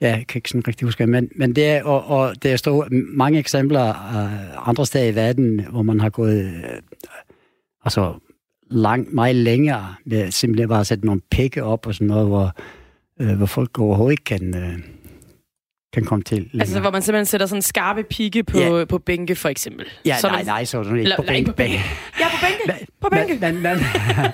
Ja, 0.00 0.16
jeg 0.16 0.26
kan 0.26 0.38
ikke 0.38 0.48
sådan 0.48 0.68
rigtig 0.68 0.86
huske, 0.86 1.06
men, 1.06 1.28
men 1.36 1.56
det 1.56 1.66
er, 1.66 1.84
og, 1.84 2.04
og 2.04 2.42
der 2.42 2.56
står 2.56 2.88
mange 3.16 3.38
eksempler 3.38 3.90
uh, 3.90 4.68
andre 4.68 4.86
steder 4.86 5.06
i 5.06 5.14
verden, 5.14 5.66
hvor 5.70 5.82
man 5.82 6.00
har 6.00 6.10
gået, 6.10 6.44
uh, 6.44 6.78
altså 7.84 8.14
langt, 8.70 9.12
meget 9.12 9.36
længere 9.36 9.94
med 10.04 10.30
simpelthen 10.30 10.68
bare 10.68 10.80
at 10.80 10.86
sætte 10.86 11.06
nogle 11.06 11.20
pikke 11.30 11.64
op 11.64 11.86
og 11.86 11.94
sådan 11.94 12.06
noget, 12.06 12.26
hvor, 12.26 12.52
øh, 13.20 13.36
hvor 13.36 13.46
folk 13.46 13.78
overhovedet 13.78 14.12
ikke 14.12 14.24
kan, 14.24 14.54
øh, 14.56 14.78
kan 15.92 16.04
komme 16.04 16.22
til. 16.22 16.36
Længere. 16.38 16.60
Altså, 16.60 16.80
hvor 16.80 16.90
man 16.90 17.02
simpelthen 17.02 17.26
sætter 17.26 17.46
sådan 17.46 17.62
skarpe 17.62 18.02
pigge 18.02 18.42
på, 18.44 18.58
Ja. 18.58 18.84
på 18.84 18.98
bænke, 18.98 19.34
for 19.36 19.48
eksempel. 19.48 19.86
Ja, 20.06 20.16
Så 20.20 20.26
nej, 20.28 20.36
man- 20.36 20.46
nej, 20.46 20.64
så 20.64 20.78
er 20.78 20.82
det 20.82 20.98
ikke 20.98 21.12
på 21.16 21.22
eller 21.22 21.32
ikke 21.34 21.44
bænk. 21.46 21.46
på 21.46 21.56
bænke. 21.56 21.80
Ja, 22.20 22.26
på 22.28 22.36
bænke. 22.66 22.86
På 23.00 23.08
bænke. 23.08 23.38
Men, 23.40 23.62
men, 23.62 23.78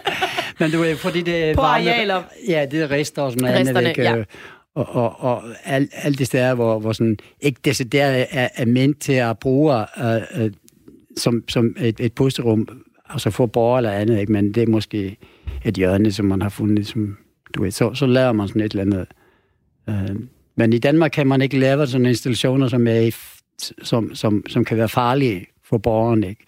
men, 0.60 0.70
du 0.70 0.78
ved, 0.78 0.96
fordi 0.96 1.22
det 1.22 1.44
er 1.44 1.54
På 1.54 1.60
varme- 1.60 1.64
arealer. 1.64 2.22
Ja, 2.48 2.66
det 2.70 2.82
er 2.82 2.90
rester 2.90 3.22
og 3.22 3.32
sådan 3.32 3.42
noget 3.42 3.54
andet. 3.54 3.76
Resterne, 3.76 3.88
ikke? 3.88 4.02
ja. 4.02 4.24
Og, 4.74 4.88
og, 4.88 5.20
og 5.20 5.42
alt, 5.64 5.90
alt 5.94 6.18
det 6.18 6.26
steder, 6.26 6.54
hvor, 6.54 6.78
hvor 6.78 6.92
sådan, 6.92 7.16
ikke 7.40 7.60
decideret 7.64 8.26
er, 8.30 8.48
er 8.54 8.64
ment 8.66 9.00
til 9.00 9.12
at 9.12 9.38
bruge 9.38 9.74
øh, 10.04 10.22
øh, 10.44 10.50
som, 11.16 11.42
som 11.48 11.76
et, 11.80 12.00
et 12.00 12.12
pusterum, 13.06 13.14
altså 13.14 13.30
for 13.30 13.46
borgere 13.46 13.78
eller 13.78 13.90
andet, 13.90 14.20
ikke? 14.20 14.32
men 14.32 14.52
det 14.52 14.62
er 14.62 14.66
måske 14.66 15.16
et 15.64 15.74
hjørne, 15.74 16.12
som 16.12 16.26
man 16.26 16.42
har 16.42 16.48
fundet, 16.48 16.86
som, 16.86 17.16
du 17.54 17.62
ved, 17.62 17.70
så, 17.70 17.94
så 17.94 18.06
laver 18.06 18.32
man 18.32 18.48
sådan 18.48 18.62
et 18.62 18.72
eller 18.72 18.82
andet. 18.82 19.06
Øh, 19.88 20.16
men 20.56 20.72
i 20.72 20.78
Danmark 20.78 21.10
kan 21.10 21.26
man 21.26 21.42
ikke 21.42 21.58
lave 21.58 21.86
sådan 21.86 22.06
installationer, 22.06 22.68
som, 22.68 22.86
er 22.86 23.10
som, 23.82 24.14
som, 24.14 24.42
som 24.48 24.64
kan 24.64 24.76
være 24.76 24.88
farlige 24.88 25.46
for 25.64 25.78
borgeren. 25.78 26.24
Ikke? 26.24 26.44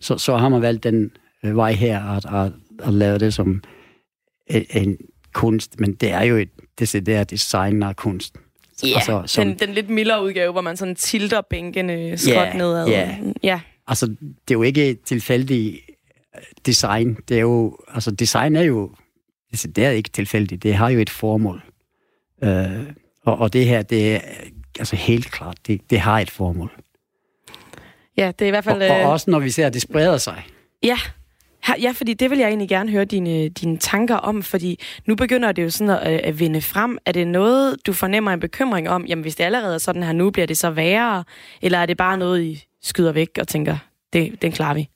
Så, 0.00 0.18
så 0.18 0.36
har 0.36 0.48
man 0.48 0.62
valgt 0.62 0.84
den 0.84 1.10
øh, 1.44 1.56
vej 1.56 1.72
her, 1.72 2.04
at, 2.04 2.46
at, 2.46 2.52
at 2.88 2.94
lave 2.94 3.18
det 3.18 3.34
som 3.34 3.62
en, 4.46 4.64
en 4.74 4.96
kunst, 5.32 5.80
men 5.80 5.94
det 5.94 6.10
er 6.12 6.22
jo 6.22 6.36
et 6.36 6.48
decideret 6.78 7.30
design 7.30 7.82
af 7.82 7.96
kunst. 7.96 8.34
Ja, 8.84 8.88
Altså, 8.94 9.22
som- 9.26 9.46
den, 9.48 9.58
den 9.58 9.74
lidt 9.74 9.90
mildere 9.90 10.24
udgave, 10.24 10.52
hvor 10.52 10.60
man 10.60 10.76
sådan 10.76 10.94
tilter 10.94 11.40
bænkene 11.40 12.18
skråt 12.18 12.32
Ja, 12.34 12.52
nedad. 12.58 12.88
ja. 12.88 13.16
ja. 13.42 13.60
Altså, 13.86 14.06
det 14.06 14.16
er 14.50 14.54
jo 14.54 14.62
ikke 14.62 14.94
tilfældigt 15.04 15.74
øh, 15.74 15.89
design. 16.66 17.16
Det 17.28 17.36
er 17.36 17.40
jo, 17.40 17.76
altså, 17.88 18.10
design 18.10 18.56
er 18.56 18.62
jo, 18.62 18.90
altså, 19.52 19.68
det 19.68 19.84
er 19.84 19.90
ikke 19.90 20.10
tilfældigt. 20.10 20.62
Det 20.62 20.74
har 20.74 20.88
jo 20.88 20.98
et 20.98 21.10
formål. 21.10 21.62
Øh, 22.44 22.86
og, 23.24 23.38
og 23.38 23.52
det 23.52 23.66
her, 23.66 23.82
det 23.82 24.14
er 24.14 24.20
altså 24.78 24.96
helt 24.96 25.30
klart, 25.30 25.56
det, 25.66 25.90
det 25.90 26.00
har 26.00 26.20
et 26.20 26.30
formål. 26.30 26.70
ja, 28.16 28.32
det 28.38 28.44
er 28.44 28.46
i 28.46 28.50
hvert 28.50 28.66
Og, 28.66 28.72
fald... 28.72 28.90
og 28.90 29.00
øh, 29.00 29.08
også 29.08 29.30
når 29.30 29.38
vi 29.38 29.50
ser, 29.50 29.66
at 29.66 29.74
det 29.74 29.82
spreder 29.82 30.16
sig. 30.18 30.42
Ja, 30.82 30.98
ja, 31.82 31.90
fordi 31.90 32.14
det 32.14 32.30
vil 32.30 32.38
jeg 32.38 32.48
egentlig 32.48 32.68
gerne 32.68 32.90
høre 32.90 33.04
dine, 33.04 33.48
dine 33.48 33.76
tanker 33.78 34.16
om, 34.16 34.42
fordi 34.42 34.80
nu 35.06 35.14
begynder 35.14 35.52
det 35.52 35.62
jo 35.62 35.70
sådan 35.70 35.90
at, 35.90 36.20
at 36.20 36.38
vinde 36.40 36.60
frem. 36.60 36.98
Er 37.06 37.12
det 37.12 37.26
noget, 37.28 37.76
du 37.86 37.92
fornemmer 37.92 38.30
en 38.32 38.40
bekymring 38.40 38.88
om, 38.88 39.06
jamen 39.06 39.22
hvis 39.22 39.36
det 39.36 39.44
allerede 39.44 39.74
er 39.74 39.78
sådan 39.78 40.02
her 40.02 40.12
nu, 40.12 40.30
bliver 40.30 40.46
det 40.46 40.58
så 40.58 40.70
værre? 40.70 41.24
Eller 41.62 41.78
er 41.78 41.86
det 41.86 41.96
bare 41.96 42.18
noget, 42.18 42.42
I 42.42 42.64
skyder 42.82 43.12
væk 43.12 43.28
og 43.40 43.48
tænker, 43.48 43.76
det, 44.12 44.42
den 44.42 44.52
klarer 44.52 44.74
vi? 44.74 44.88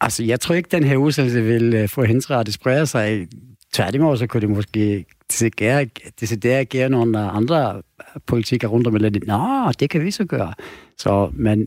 Altså, 0.00 0.24
jeg 0.24 0.40
tror 0.40 0.54
ikke, 0.54 0.68
den 0.72 0.84
her 0.84 0.96
udsættelse 0.96 1.42
vil 1.42 1.82
uh, 1.82 1.88
forhindre, 1.88 2.40
at 2.40 2.46
det 2.46 2.54
spreder 2.54 2.84
sig. 2.84 3.28
Tværtimod, 3.72 4.16
så 4.16 4.26
kunne 4.26 4.40
det 4.40 4.50
måske 4.50 5.04
decidere, 5.30 5.86
decidere 6.20 6.64
gøre 6.64 6.88
nogle 6.88 7.18
andre 7.18 7.82
politikker 8.26 8.68
rundt 8.68 8.86
om, 8.86 8.94
eller 8.94 9.08
det, 9.08 9.26
nå, 9.26 9.72
det 9.80 9.90
kan 9.90 10.04
vi 10.04 10.10
så 10.10 10.24
gøre. 10.24 10.54
Så, 10.98 11.30
men 11.32 11.66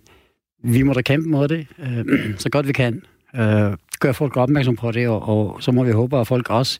vi 0.63 0.83
må 0.83 0.93
da 0.93 1.01
kæmpe 1.01 1.29
mod 1.29 1.47
det, 1.47 1.67
uh, 1.79 2.13
så 2.43 2.49
godt 2.49 2.67
vi 2.67 2.73
kan. 2.73 3.01
Uh, 3.33 3.73
gøre 3.99 4.13
folk 4.13 4.37
opmærksom 4.37 4.75
på 4.75 4.91
det, 4.91 5.07
og, 5.07 5.21
og 5.29 5.63
så 5.63 5.71
må 5.71 5.83
vi 5.83 5.91
håbe, 5.91 6.19
at 6.19 6.27
folk 6.27 6.49
også, 6.49 6.79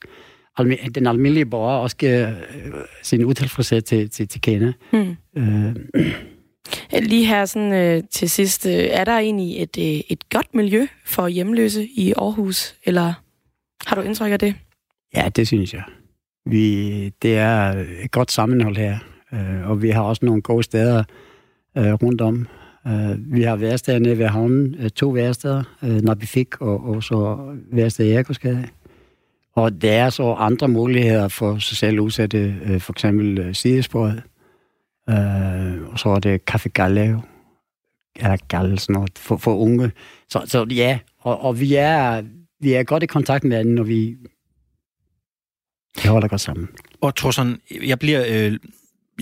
den 0.95 1.07
almindelige 1.07 1.45
borger, 1.45 1.77
også 1.77 1.97
giver 1.97 2.27
uh, 2.29 2.79
sin 3.03 3.25
utilfredshed 3.25 3.81
til, 3.81 4.09
til, 4.09 4.27
til 4.27 4.41
kende. 4.41 4.73
Hmm. 4.91 5.15
Uh, 5.37 5.75
Øh, 6.95 7.01
lige 7.01 7.25
her 7.25 7.45
sådan, 7.45 7.73
øh, 7.73 8.03
til 8.11 8.29
sidst, 8.29 8.65
øh, 8.65 8.73
er 8.73 9.03
der 9.03 9.17
egentlig 9.17 9.61
et, 9.61 9.77
øh, 9.77 10.01
et 10.09 10.29
godt 10.29 10.55
miljø 10.55 10.87
for 11.05 11.27
hjemløse 11.27 11.85
i 11.85 12.13
Aarhus, 12.17 12.75
eller 12.85 13.13
har 13.85 13.95
du 13.95 14.01
indtryk 14.01 14.31
af 14.31 14.39
det? 14.39 14.55
Ja, 15.15 15.29
det 15.35 15.47
synes 15.47 15.73
jeg. 15.73 15.83
Vi, 16.45 17.09
det 17.09 17.37
er 17.37 17.77
øh, 17.77 18.03
et 18.03 18.11
godt 18.11 18.31
sammenhold 18.31 18.77
her, 18.77 18.97
øh, 19.33 19.69
og 19.69 19.81
vi 19.81 19.89
har 19.89 20.01
også 20.01 20.25
nogle 20.25 20.41
gode 20.41 20.63
steder 20.63 21.03
øh, 21.77 21.93
rundt 21.93 22.21
om. 22.21 22.47
Øh, 22.87 23.33
vi 23.33 23.41
har 23.41 23.55
værsteder 23.55 23.99
nede 23.99 24.17
ved 24.17 24.27
havnen, 24.27 24.75
øh, 24.79 24.89
to 24.89 25.09
værsteder, 25.09 25.63
øh, 25.83 26.01
Nabifik 26.01 26.61
og, 26.61 26.83
og 26.83 27.03
så 27.03 27.37
værsted 27.71 28.05
i 28.05 28.11
Erikosgade. 28.11 28.67
Og 29.55 29.81
der 29.81 29.91
er 29.91 30.09
så 30.09 30.31
andre 30.31 30.67
muligheder 30.67 31.27
for 31.27 31.57
socialt 31.57 31.99
udsatte, 31.99 32.55
øh, 32.65 32.79
for 32.79 32.93
eksempel 32.93 33.39
øh, 33.39 33.55
sidesporet. 33.55 34.23
Øh, 35.09 35.87
og 35.91 35.99
så 35.99 36.09
er 36.09 36.19
det 36.19 36.41
Café 36.51 36.67
Gallev, 36.67 37.21
eller 38.15 38.37
Gal, 38.47 38.79
sådan 38.79 38.93
noget, 38.93 39.11
for, 39.17 39.37
for 39.37 39.55
unge. 39.55 39.91
Så, 40.29 40.41
så 40.45 40.65
ja, 40.69 40.99
og, 41.19 41.41
og 41.41 41.59
vi, 41.59 41.75
er, 41.75 42.23
vi 42.59 42.73
er 42.73 42.83
godt 42.83 43.03
i 43.03 43.05
kontakt 43.05 43.43
med 43.43 43.51
hinanden, 43.51 43.75
når 43.75 43.83
vi, 43.83 44.15
vi 46.03 46.07
holder 46.07 46.27
godt 46.27 46.41
sammen. 46.41 46.69
Og 47.01 47.15
Trosson, 47.15 47.57
jeg 47.83 47.99
bliver, 47.99 48.25
øh, 48.27 48.59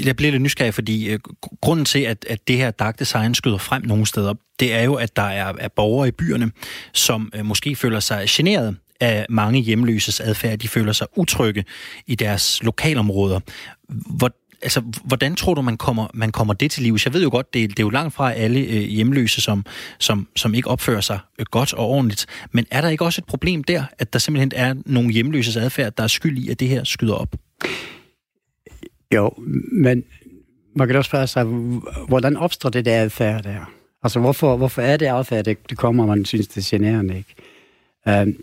jeg 0.06 0.16
bliver 0.16 0.32
lidt 0.32 0.42
nysgerrig, 0.42 0.74
fordi 0.74 1.10
øh, 1.10 1.20
grunden 1.62 1.86
til, 1.86 2.00
at, 2.00 2.26
at 2.30 2.48
det 2.48 2.58
her 2.58 2.72
dark 2.72 3.00
design 3.00 3.36
skyder 3.36 3.58
frem 3.58 3.84
nogle 3.86 4.06
steder, 4.06 4.34
det 4.60 4.74
er 4.74 4.82
jo, 4.82 4.94
at 4.94 5.16
der 5.16 5.22
er, 5.22 5.54
er 5.60 5.68
borgere 5.68 6.08
i 6.08 6.12
byerne, 6.12 6.52
som 6.94 7.32
øh, 7.36 7.46
måske 7.46 7.76
føler 7.76 8.00
sig 8.00 8.26
generet 8.30 8.78
af 9.00 9.26
mange 9.30 9.60
hjemløses 9.60 10.20
adfærd. 10.20 10.58
De 10.58 10.68
føler 10.68 10.92
sig 10.92 11.08
utrygge 11.16 11.66
i 12.08 12.16
deres 12.16 12.64
lokalområder. 12.64 13.40
Hvor, 13.90 14.32
altså, 14.62 14.82
hvordan 15.04 15.36
tror 15.36 15.54
du, 15.54 15.62
man 15.62 15.78
kommer, 15.78 16.08
man 16.14 16.32
kommer 16.32 16.54
det 16.54 16.72
til 16.72 16.84
livs? 16.84 17.06
Jeg 17.06 17.14
ved 17.14 17.24
jo 17.24 17.30
godt, 17.30 17.54
det, 17.54 17.70
det 17.70 17.80
er 17.80 17.84
jo 17.84 17.90
langt 17.90 18.14
fra 18.14 18.34
alle 18.34 18.60
øh, 18.60 18.82
hjemløse, 18.82 19.42
som, 19.42 19.66
som, 20.00 20.28
som 20.36 20.54
ikke 20.54 20.70
opfører 20.70 21.02
sig 21.02 21.20
øh, 21.40 21.46
godt 21.52 21.74
og 21.74 21.88
ordentligt. 21.88 22.26
Men 22.52 22.66
er 22.72 22.82
der 22.82 22.90
ikke 22.90 23.06
også 23.06 23.22
et 23.22 23.26
problem 23.26 23.64
der, 23.64 23.84
at 24.00 24.14
der 24.14 24.20
simpelthen 24.20 24.52
er 24.56 24.74
nogle 24.86 25.10
hjemløses 25.12 25.58
adfærd, 25.58 25.94
der 25.98 26.04
er 26.04 26.08
skyld 26.08 26.38
i, 26.38 26.50
at 26.50 26.60
det 26.60 26.68
her 26.68 26.84
skyder 26.84 27.14
op? 27.14 27.36
Jo, 29.14 29.32
men 29.72 30.04
man 30.76 30.88
kan 30.88 30.98
også 30.98 31.10
spørge 31.10 31.28
sig, 31.28 31.44
hvordan 32.08 32.38
opstår 32.38 32.70
det 32.70 32.86
der 32.86 33.02
adfærd 33.02 33.44
der? 33.44 33.72
Altså, 34.04 34.20
hvorfor, 34.20 34.58
hvorfor 34.58 34.82
er 34.82 34.98
det 34.98 35.06
adfærd, 35.06 35.46
det, 35.46 35.70
det 35.70 35.78
kommer, 35.78 36.04
og 36.04 36.10
man 36.10 36.26
synes, 36.26 36.48
det 36.48 36.58
er 36.58 36.78
generende, 36.78 37.18
ikke? 37.18 37.36
Uh, 38.06 38.34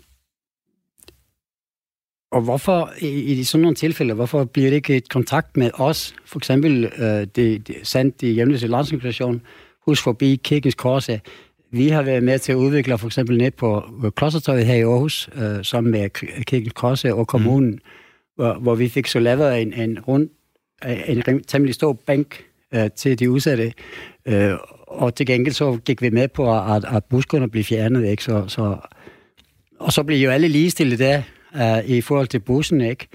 og 2.35 2.41
hvorfor, 2.41 2.93
i, 3.01 3.07
i 3.07 3.43
sådan 3.43 3.61
nogle 3.61 3.75
tilfælde, 3.75 4.13
hvorfor 4.13 4.43
bliver 4.43 4.69
det 4.69 4.75
ikke 4.75 4.95
et 4.95 5.09
kontakt 5.09 5.57
med 5.57 5.71
os? 5.73 6.15
For 6.25 6.39
eksempel, 6.39 6.85
uh, 6.85 7.05
det, 7.05 7.67
det 7.67 7.75
sandt 7.83 8.21
i 8.21 8.31
hjemløse 8.31 8.67
landsorganisation, 8.67 9.41
Hus 9.85 10.03
forbi 10.03 10.41
Kirkens 10.43 10.75
Korse. 10.75 11.21
Vi 11.71 11.89
har 11.89 12.01
været 12.01 12.23
med 12.23 12.39
til 12.39 12.51
at 12.51 12.55
udvikle 12.55 12.97
for 12.97 13.07
eksempel 13.07 13.37
net 13.37 13.53
på 13.53 13.83
Klostertøjet 14.15 14.65
her 14.65 14.75
i 14.75 14.81
Aarhus, 14.81 15.29
uh, 15.35 15.41
sammen 15.63 15.91
med 15.91 16.09
Kirkens 16.43 16.73
Korse 16.73 17.13
og 17.13 17.27
kommunen, 17.27 17.71
mm. 17.71 17.79
hvor, 18.35 18.53
hvor 18.53 18.75
vi 18.75 18.89
fik 18.89 19.07
så 19.07 19.19
lavet 19.19 19.61
en, 19.61 19.73
en 19.73 19.99
rund 19.99 20.29
en 21.07 21.27
rim- 21.27 21.43
temmelig 21.47 21.75
stor 21.75 21.93
bænk 21.93 22.43
øh, 22.73 22.89
til 22.95 23.19
de 23.19 23.31
udsatte. 23.31 23.73
Øh, 24.25 24.53
og 24.87 25.15
til 25.15 25.25
gengæld 25.25 25.53
så 25.53 25.77
gik 25.85 26.01
vi 26.01 26.09
med 26.09 26.27
på, 26.27 26.59
at, 26.59 26.85
at 26.95 27.03
buskerne 27.05 27.49
blev 27.49 27.63
fjernet. 27.63 28.07
Ikke? 28.07 28.23
Så, 28.23 28.43
så, 28.47 28.77
og 29.79 29.93
så 29.93 30.03
blev 30.03 30.17
jo 30.17 30.29
alle 30.29 30.47
ligestillet 30.47 30.99
der 30.99 31.21
øh, 31.61 31.89
i 31.89 32.01
forhold 32.01 32.27
til 32.27 32.39
bussen. 32.39 32.81
Ikke? 32.81 33.07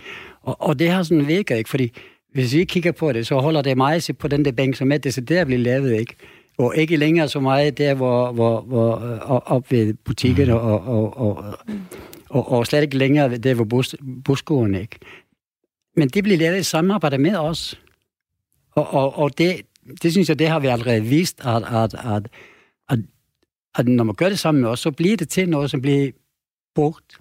Og, 0.42 0.56
og 0.62 0.78
det 0.78 0.90
har 0.90 1.02
sådan 1.02 1.28
virket, 1.28 1.56
ikke? 1.56 1.70
fordi 1.70 1.92
hvis 2.32 2.54
vi 2.54 2.64
kigger 2.64 2.92
på 2.92 3.12
det, 3.12 3.26
så 3.26 3.38
holder 3.38 3.62
det 3.62 3.76
meget 3.76 4.10
på 4.18 4.28
den 4.28 4.44
der 4.44 4.52
bænk, 4.52 4.76
som 4.76 4.92
er 4.92 4.98
decideret 4.98 5.46
blevet 5.46 5.62
lavet. 5.62 6.00
Ikke? 6.00 6.14
Og 6.58 6.76
ikke 6.76 6.96
længere 6.96 7.28
så 7.28 7.40
meget 7.40 7.78
der, 7.78 7.94
hvor, 7.94 8.32
hvor, 8.32 8.60
hvor 8.60 8.96
øh, 8.96 9.18
op 9.28 9.70
ved 9.70 9.94
butikkerne, 9.94 10.60
og, 10.60 10.86
og, 10.86 11.16
og, 11.16 11.54
og, 12.28 12.52
og 12.52 12.66
slet 12.66 12.82
ikke 12.82 12.96
længere 12.96 13.36
der, 13.36 13.54
hvor 13.54 13.64
bus, 13.64 13.94
buskåren, 14.24 14.74
ikke? 14.74 14.98
Men 15.96 16.08
det 16.08 16.24
bliver 16.24 16.38
lavet 16.38 16.60
i 16.60 16.62
samarbejde 16.62 17.18
med 17.18 17.36
os. 17.36 17.80
Og, 18.72 18.94
og, 18.94 19.18
og 19.18 19.38
det, 19.38 19.60
det 20.02 20.12
synes 20.12 20.28
jeg, 20.28 20.38
det 20.38 20.48
har 20.48 20.60
vi 20.60 20.66
allerede 20.66 21.02
vist, 21.02 21.40
at, 21.44 21.62
at, 21.62 21.94
at, 21.94 22.28
at, 22.88 22.98
at 23.74 23.88
når 23.88 24.04
man 24.04 24.14
gør 24.14 24.28
det 24.28 24.38
sammen 24.38 24.60
med 24.60 24.70
os, 24.70 24.80
så 24.80 24.90
bliver 24.90 25.16
det 25.16 25.28
til 25.28 25.48
noget, 25.48 25.70
som 25.70 25.80
bliver 25.80 26.10
brugt. 26.74 27.18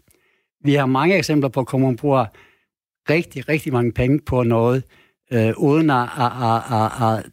Vi 0.63 0.73
har 0.73 0.85
mange 0.85 1.17
eksempler 1.17 1.49
på, 1.49 1.59
at 1.59 1.79
man 1.79 1.95
bruger 1.95 2.25
rigtig, 3.09 3.49
rigtig 3.49 3.73
mange 3.73 3.91
penge 3.91 4.19
på 4.19 4.43
noget, 4.43 4.83
øh, 5.31 5.53
uden 5.57 5.89
at, 5.89 6.09
at, 6.17 6.31
at, 6.41 6.91
at, 7.01 7.25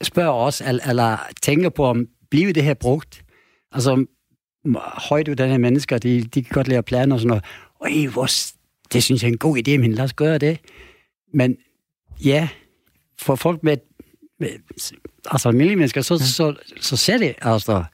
at 0.00 0.06
spørge 0.06 0.32
os, 0.32 0.60
eller, 0.60 0.88
eller 0.88 1.18
tænke 1.42 1.70
på, 1.70 1.84
om 1.84 2.06
bliver 2.30 2.52
det 2.52 2.62
her 2.62 2.74
brugt? 2.74 3.24
Altså, 3.72 4.06
højt 5.08 5.28
uddannede 5.28 5.58
mennesker, 5.58 5.98
de, 5.98 6.22
de 6.22 6.42
kan 6.42 6.54
godt 6.54 6.68
lide 6.68 6.78
at 6.78 6.84
plane 6.84 7.14
og 7.14 7.20
sådan 7.20 7.28
noget. 7.28 7.44
Øj, 7.80 8.12
hvor 8.12 8.26
det 8.92 9.02
synes 9.02 9.22
jeg 9.22 9.28
er 9.28 9.32
en 9.32 9.38
god 9.38 9.56
idé, 9.56 9.78
men 9.78 9.92
lad 9.92 10.04
os 10.04 10.12
gøre 10.12 10.38
det. 10.38 10.60
Men 11.34 11.56
ja, 12.24 12.48
for 13.20 13.34
folk 13.34 13.62
med, 13.62 13.76
med 14.40 14.48
altså 15.30 15.48
almindelige 15.48 15.76
mennesker, 15.76 16.00
så, 16.00 16.18
så, 16.18 16.54
så 16.80 16.96
ser 16.96 17.18
det, 17.18 17.34
altså, 17.40 17.84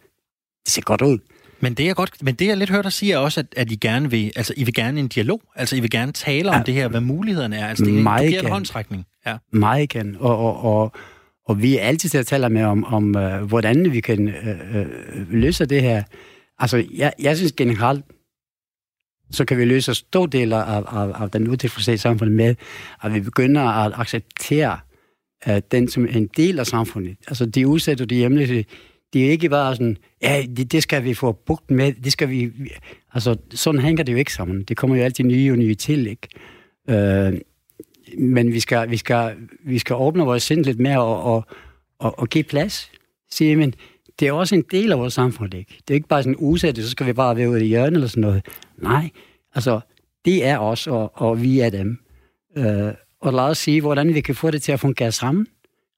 det 0.65 0.73
ser 0.73 0.83
godt 0.83 1.03
ud. 1.03 1.19
Men 1.63 1.75
det, 1.75 1.85
jeg 1.85 1.97
godt, 1.97 2.23
men 2.23 2.35
det, 2.35 2.47
jeg 2.47 2.57
lidt 2.57 2.71
hørte 2.71 2.83
dig 2.83 2.93
sige, 2.93 3.13
er 3.13 3.19
også, 3.19 3.41
at, 3.41 3.47
at 3.57 3.73
I 3.73 3.77
gerne 3.77 4.11
vil, 4.11 4.33
altså, 4.37 4.55
I 4.57 4.65
vil 4.65 4.75
gerne 4.75 5.01
en 5.01 5.09
dialog. 5.09 5.43
Altså, 5.57 5.77
I 5.77 5.81
vil 5.81 5.91
gerne 5.91 6.13
tale 6.13 6.49
om 6.49 6.55
Ja. 6.57 6.63
det 6.63 6.75
her, 6.75 6.89
hvad 6.89 7.01
mulighederne 7.01 7.57
er. 7.57 7.67
Altså, 7.67 7.85
det 7.85 7.95
er 7.95 7.99
en 7.99 8.33
gerne. 8.33 8.49
håndsrækning. 8.49 9.05
Ja. 9.27 9.37
Meget 9.53 9.83
igen. 9.83 10.17
Og, 10.21 10.39
og, 10.39 10.65
og, 10.65 10.93
og 11.47 11.63
vi 11.63 11.79
er 11.79 11.83
altid 11.83 12.09
til 12.09 12.19
at 12.19 12.27
tale 12.27 12.49
med 12.49 12.65
om, 12.65 12.85
om 12.85 13.15
uh, 13.17 13.49
hvordan 13.49 13.93
vi 13.93 14.01
kan 14.01 14.29
uh, 14.29 14.81
uh, 14.81 15.33
løse 15.33 15.67
det 15.67 15.83
her. 15.83 16.03
Altså, 16.59 16.85
jeg, 16.95 17.13
jeg 17.19 17.37
synes 17.37 17.53
generelt, 17.53 18.05
så 19.31 19.45
kan 19.45 19.59
vi 19.59 19.65
løse 19.65 19.95
stor 19.95 20.27
del 20.27 20.53
af, 20.53 20.83
af, 20.93 21.23
af 21.23 21.31
den 21.31 21.49
utilfredshed 21.49 21.97
samfund 21.97 22.31
med, 22.31 22.55
at 23.03 23.15
vi 23.15 23.21
begynder 23.21 23.63
at 23.63 23.93
acceptere 23.97 24.79
uh, 25.49 25.55
den 25.73 25.89
som 25.89 26.07
en 26.07 26.29
del 26.37 26.59
af 26.59 26.67
samfundet. 26.67 27.17
Altså 27.29 27.47
de 27.47 27.67
udsatte 27.67 28.03
og 28.03 28.11
de 28.11 28.15
hjemløse, 28.15 28.65
det 29.13 29.27
er 29.27 29.31
ikke 29.31 29.49
bare 29.49 29.75
sådan, 29.75 29.97
ja, 30.23 30.45
det, 30.57 30.73
det 30.73 30.83
skal 30.83 31.05
vi 31.05 31.15
få 31.15 31.33
bugt 31.33 31.71
med, 31.71 31.93
det 31.93 32.13
skal 32.13 32.31
vi... 32.31 32.51
Altså, 33.15 33.37
sådan 33.51 33.81
hænger 33.81 34.05
det 34.05 34.13
jo 34.13 34.19
ikke 34.19 34.33
sammen. 34.33 34.63
Det 34.63 34.77
kommer 34.77 34.97
jo 34.97 35.03
altid 35.03 35.25
nye 35.25 35.53
og 35.53 35.59
nye 35.59 35.75
til, 35.75 36.07
ikke? 36.07 36.29
Øh, 36.91 37.41
men 38.19 38.53
vi 38.53 38.61
skal, 38.61 38.91
vi, 38.91 38.97
skal, 38.97 39.37
vi 39.65 39.79
skal 39.79 39.97
åbne 39.97 40.25
vores 40.25 40.43
sind 40.43 40.65
lidt 40.65 40.81
mere 40.81 41.03
og, 41.03 41.23
og, 41.23 41.45
og, 41.99 42.19
og 42.19 42.29
give 42.29 42.45
plads. 42.45 42.91
Sige, 43.31 43.57
men 43.57 43.75
det 44.21 44.29
er 44.29 44.33
også 44.33 44.55
en 44.55 44.65
del 44.71 44.93
af 44.93 44.99
vores 44.99 45.15
samfund, 45.15 45.55
ikke? 45.55 45.79
Det 45.89 45.95
er 45.95 45.95
ikke 45.95 46.09
bare 46.09 46.23
sådan 46.23 46.37
udsætte, 46.37 46.83
så 46.83 46.91
skal 46.91 47.07
vi 47.07 47.13
bare 47.13 47.37
være 47.37 47.51
ude 47.51 47.65
i 47.65 47.69
hjørnet 47.69 47.95
eller 47.95 48.09
sådan 48.09 48.21
noget. 48.21 48.47
Nej, 48.77 49.11
altså, 49.55 49.81
det 50.25 50.45
er 50.45 50.59
os, 50.59 50.87
og, 50.87 51.13
og 51.15 51.43
vi 51.43 51.61
er 51.61 51.71
dem. 51.71 51.99
Øh, 52.57 52.93
og 53.21 53.33
lad 53.33 53.43
os 53.43 53.59
sige, 53.59 53.81
hvordan 53.81 54.15
vi 54.15 54.21
kan 54.21 54.35
få 54.35 54.51
det 54.51 54.63
til 54.63 54.73
at 54.73 54.81
fungere 54.81 55.13
sammen. 55.13 55.47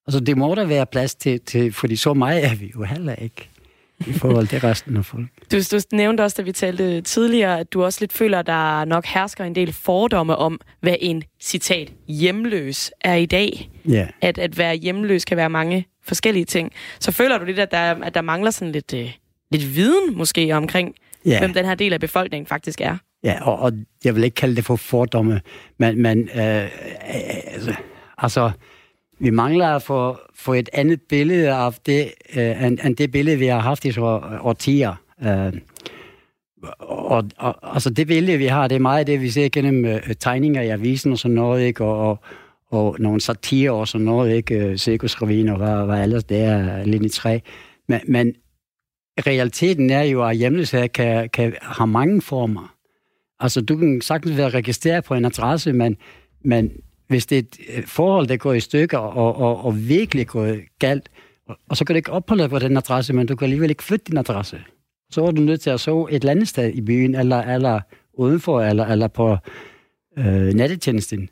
Altså, 0.07 0.21
det 0.21 0.37
må 0.39 0.55
der 0.55 0.65
være 0.65 0.87
plads 0.87 1.15
til, 1.15 1.41
til 1.41 1.73
fordi 1.73 1.97
så 1.97 2.15
meget 2.15 2.45
er 2.45 2.55
vi 2.55 2.73
jo 2.75 2.83
heller 2.83 3.15
ikke 3.15 3.49
i 4.07 4.13
forhold 4.13 4.47
til 4.47 4.61
resten 4.61 4.97
af 4.97 5.05
folk. 5.05 5.27
Du, 5.53 5.57
du 5.73 5.81
nævnte 5.93 6.21
også, 6.23 6.35
da 6.39 6.43
vi 6.43 6.53
talte 6.53 7.01
tidligere, 7.01 7.61
at 7.61 7.73
du 7.73 7.85
også 7.85 7.99
lidt 8.01 8.13
føler, 8.13 8.39
at 8.39 8.47
der 8.47 8.85
nok 8.85 9.07
hersker 9.07 9.45
en 9.45 9.55
del 9.55 9.73
fordomme 9.73 10.37
om, 10.37 10.61
hvad 10.81 10.97
en, 11.01 11.23
citat, 11.43 11.93
hjemløs 12.09 12.91
er 13.01 13.15
i 13.15 13.27
dag. 13.27 13.71
Ja. 13.89 14.07
At, 14.21 14.39
at 14.39 14.59
være 14.59 14.75
hjemløs 14.75 15.25
kan 15.25 15.37
være 15.37 15.51
mange 15.51 15.87
forskellige 16.03 16.45
ting. 16.45 16.73
Så 17.01 17.13
føler 17.13 17.39
du 17.39 17.45
lidt, 17.45 17.59
at 17.59 17.71
der, 17.71 17.79
at 17.79 18.15
der 18.15 18.21
mangler 18.23 18.51
sådan 18.51 18.73
lidt, 18.73 18.95
øh, 18.95 19.11
lidt 19.51 19.77
viden 19.77 20.17
måske 20.17 20.53
omkring, 20.57 20.95
Ja. 21.27 21.39
hvem 21.39 21.55
den 21.55 21.65
her 21.65 21.75
del 21.75 21.93
af 21.93 22.01
befolkningen 22.01 22.47
faktisk 22.47 22.81
er? 22.81 22.97
Ja, 23.25 23.45
og, 23.45 23.59
og 23.59 23.73
jeg 24.05 24.15
vil 24.17 24.25
ikke 24.25 24.35
kalde 24.35 24.57
det 24.57 24.65
for 24.65 24.77
fordomme, 24.77 25.41
men, 25.79 26.03
men 26.03 26.29
øh, 26.35 26.65
øh, 26.65 26.69
altså, 27.47 27.75
altså, 28.19 28.51
vi 29.19 29.31
mangler 29.31 29.69
at 29.69 29.83
få, 29.83 30.19
få 30.35 30.53
et 30.53 30.69
andet 30.73 31.01
billede 31.09 31.53
af 31.53 31.73
det, 31.87 32.13
øh, 32.37 32.65
end, 32.67 32.79
end 32.85 32.97
det 32.97 33.11
billede, 33.11 33.37
vi 33.37 33.47
har 33.47 33.59
haft 33.61 33.85
i 33.85 33.93
så 33.93 34.21
årtier. 34.41 34.95
Øh, 35.25 35.53
og, 36.79 37.25
og, 37.37 37.75
altså 37.75 37.91
det 37.91 38.07
billede, 38.07 38.39
vi 38.39 38.47
har, 38.47 38.69
det 38.69 38.75
er 38.75 38.81
meget 38.81 39.07
det, 39.07 39.21
vi 39.21 39.31
ser 39.31 39.49
gennem 39.49 39.85
øh, 39.85 40.15
tegninger 40.21 40.63
i 40.63 40.69
avisen 40.69 41.13
og 41.13 41.19
sådan 41.19 41.35
noget, 41.35 41.67
ikke? 41.67 41.85
Og, 41.85 42.09
og, 42.09 42.19
og 42.71 42.97
nogle 42.99 43.21
satire 43.21 43.71
og 43.71 43.89
sådan 43.89 44.05
noget, 44.05 44.37
ikke? 44.37 44.55
Øh, 44.55 44.77
Cirkusrevyen 44.77 45.49
og 45.49 45.57
hvad, 45.57 45.87
hvad 45.87 46.03
ellers 46.03 46.25
det 46.25 46.39
er, 46.39 46.85
linje 46.85 47.09
3. 47.09 47.41
Men, 47.89 48.01
men 48.09 48.35
realiteten 49.27 49.91
er 49.91 50.03
jo, 50.03 50.25
at 50.25 50.37
hjemløshed 50.37 50.89
kan, 50.89 51.29
kan 51.29 51.55
have 51.63 51.87
mange 51.87 52.23
former. 52.23 52.75
Altså, 53.41 53.61
du 53.61 53.77
kan 53.77 54.01
sagtens 54.01 54.37
være 54.37 54.51
registreret 54.51 55.05
på 55.05 55.15
en 55.15 55.25
adresse, 55.25 55.73
men, 55.73 55.97
men 56.45 56.71
hvis 57.09 57.27
det 57.27 57.39
er 57.39 57.43
et 57.43 57.59
øh, 57.77 57.87
forhold, 57.87 58.27
der 58.27 58.37
går 58.37 58.53
i 58.53 58.61
stykker 58.61 58.99
og, 58.99 59.37
og, 59.37 59.65
og 59.65 59.89
virkelig 59.89 60.27
går 60.27 60.57
galt, 60.79 61.11
og, 61.69 61.77
så 61.77 61.85
kan 61.85 61.95
du 61.95 61.97
ikke 61.97 62.13
opholde 62.13 62.43
dig 62.43 62.51
på 62.51 62.59
den 62.59 62.77
adresse, 62.77 63.13
men 63.13 63.27
du 63.27 63.37
kan 63.37 63.47
alligevel 63.47 63.71
ikke 63.71 63.83
flytte 63.83 64.05
din 64.05 64.17
adresse. 64.17 64.61
Så 65.11 65.25
er 65.25 65.31
du 65.31 65.43
nødt 65.43 65.61
til 65.61 65.71
at 65.71 65.81
sove 65.81 66.11
et 66.11 66.15
eller 66.15 66.31
andet 66.31 66.49
sted 66.49 66.73
i 66.75 66.81
byen, 66.81 67.15
eller, 67.15 67.43
eller 67.43 67.81
udenfor, 68.15 68.61
eller, 68.63 68.87
eller 68.87 69.09
på 69.09 69.37
øh, 70.19 70.55
nattetjenesten. 70.55 71.29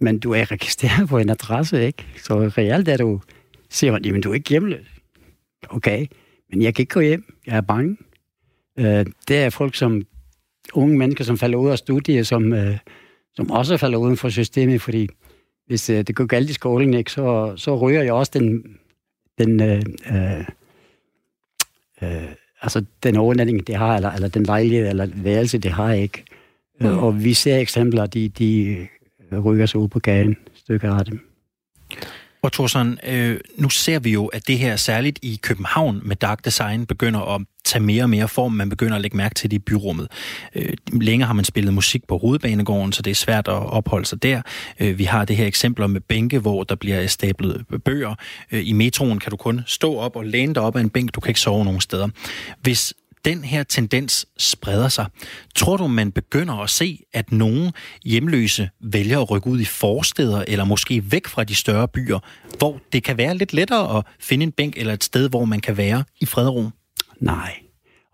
Men 0.00 0.18
du 0.18 0.32
er 0.32 0.52
registreret 0.52 1.08
på 1.08 1.18
en 1.18 1.30
adresse, 1.30 1.86
ikke? 1.86 2.06
Så 2.16 2.38
reelt 2.38 2.88
er 2.88 2.96
du, 2.96 3.20
siger 3.70 3.92
man, 3.92 4.04
jamen 4.04 4.20
du 4.20 4.30
er 4.30 4.34
ikke 4.34 4.50
hjemløs. 4.50 4.86
Okay, 5.68 6.06
men 6.50 6.62
jeg 6.62 6.74
kan 6.74 6.82
ikke 6.82 6.94
gå 6.94 7.00
hjem. 7.00 7.34
Jeg 7.46 7.56
er 7.56 7.60
bange. 7.60 7.96
Øh, 8.78 9.06
det 9.28 9.36
er 9.36 9.50
folk 9.50 9.74
som 9.74 10.02
unge 10.74 10.98
mennesker, 10.98 11.24
som 11.24 11.38
falder 11.38 11.58
ud 11.58 11.70
af 11.70 11.78
studiet, 11.78 12.26
som, 12.26 12.52
øh, 12.52 12.78
som 13.34 13.50
også 13.50 13.76
falder 13.76 13.98
uden 13.98 14.16
for 14.16 14.28
systemet, 14.28 14.82
fordi 14.82 15.08
hvis 15.66 15.90
øh, 15.90 16.02
det 16.02 16.16
går 16.16 16.26
galt 16.26 16.50
i 16.50 16.52
skolen, 16.52 16.94
ikke, 16.94 17.12
så, 17.12 17.52
så 17.56 17.76
ryger 17.76 18.02
jeg 18.02 18.12
også 18.12 18.32
den, 18.34 18.76
den, 19.38 19.62
øh, 19.62 19.82
øh, 20.12 20.44
øh, 22.02 22.28
altså 22.62 22.84
den 23.02 23.16
overnatning, 23.16 23.66
det 23.66 23.74
har, 23.74 23.96
eller, 23.96 24.10
eller 24.10 24.28
den 24.28 24.42
lejlighed, 24.42 24.88
eller 24.88 25.08
værelse, 25.14 25.58
det 25.58 25.70
har 25.70 25.92
ikke. 25.92 26.24
Mm. 26.80 26.98
Og 26.98 27.24
vi 27.24 27.34
ser 27.34 27.56
eksempler, 27.56 28.06
de, 28.06 28.28
de 28.28 28.76
øh, 29.32 29.44
rykker 29.44 29.66
sig 29.66 29.80
ud 29.80 29.88
på 29.88 29.98
gaden, 29.98 30.36
stykker 30.54 30.94
af 30.94 31.04
dem. 31.04 31.20
Og 32.42 32.52
Thorsen, 32.52 32.98
øh, 33.06 33.40
nu 33.56 33.68
ser 33.68 33.98
vi 33.98 34.10
jo, 34.10 34.26
at 34.26 34.48
det 34.48 34.58
her 34.58 34.76
særligt 34.76 35.18
i 35.22 35.38
København 35.42 36.00
med 36.04 36.16
dark 36.16 36.44
design 36.44 36.86
begynder 36.86 37.34
at 37.34 37.42
tage 37.64 37.82
mere 37.82 38.02
og 38.02 38.10
mere 38.10 38.28
form. 38.28 38.52
Man 38.52 38.68
begynder 38.68 38.96
at 38.96 39.02
lægge 39.02 39.16
mærke 39.16 39.34
til 39.34 39.50
det 39.50 39.56
i 39.56 39.58
byrummet. 39.58 40.08
Øh, 40.54 40.72
længe 40.92 41.26
har 41.26 41.32
man 41.32 41.44
spillet 41.44 41.74
musik 41.74 42.06
på 42.08 42.18
hovedbanegården, 42.18 42.92
så 42.92 43.02
det 43.02 43.10
er 43.10 43.14
svært 43.14 43.48
at 43.48 43.54
opholde 43.54 44.06
sig 44.06 44.22
der. 44.22 44.42
Øh, 44.80 44.98
vi 44.98 45.04
har 45.04 45.24
det 45.24 45.36
her 45.36 45.46
eksempler 45.46 45.86
med 45.86 46.00
bænke, 46.00 46.38
hvor 46.38 46.64
der 46.64 46.74
bliver 46.74 47.06
stablet 47.06 47.64
bøger. 47.84 48.14
Øh, 48.52 48.68
I 48.68 48.72
metroen 48.72 49.18
kan 49.18 49.30
du 49.30 49.36
kun 49.36 49.60
stå 49.66 49.96
op 49.96 50.16
og 50.16 50.24
læne 50.24 50.54
dig 50.54 50.62
op 50.62 50.76
af 50.76 50.80
en 50.80 50.90
bænk. 50.90 51.14
Du 51.14 51.20
kan 51.20 51.30
ikke 51.30 51.40
sove 51.40 51.64
nogen 51.64 51.80
steder. 51.80 52.08
Hvis 52.60 52.94
den 53.24 53.44
her 53.44 53.62
tendens 53.62 54.26
spreder 54.38 54.88
sig. 54.88 55.06
Tror 55.54 55.76
du, 55.76 55.86
man 55.86 56.12
begynder 56.12 56.54
at 56.54 56.70
se, 56.70 56.98
at 57.12 57.32
nogle 57.32 57.72
hjemløse 58.04 58.70
vælger 58.80 59.20
at 59.20 59.30
rykke 59.30 59.46
ud 59.46 59.60
i 59.60 59.64
forsteder, 59.64 60.44
eller 60.48 60.64
måske 60.64 61.12
væk 61.12 61.26
fra 61.26 61.44
de 61.44 61.54
større 61.54 61.88
byer, 61.88 62.18
hvor 62.58 62.80
det 62.92 63.04
kan 63.04 63.18
være 63.18 63.36
lidt 63.36 63.52
lettere 63.52 63.98
at 63.98 64.04
finde 64.20 64.42
en 64.42 64.52
bænk 64.52 64.76
eller 64.76 64.92
et 64.92 65.04
sted, 65.04 65.28
hvor 65.28 65.44
man 65.44 65.60
kan 65.60 65.76
være 65.76 66.04
i 66.20 66.26
fred 66.26 66.46
og 66.46 66.54
ro? 66.54 66.70
Nej. 67.20 67.54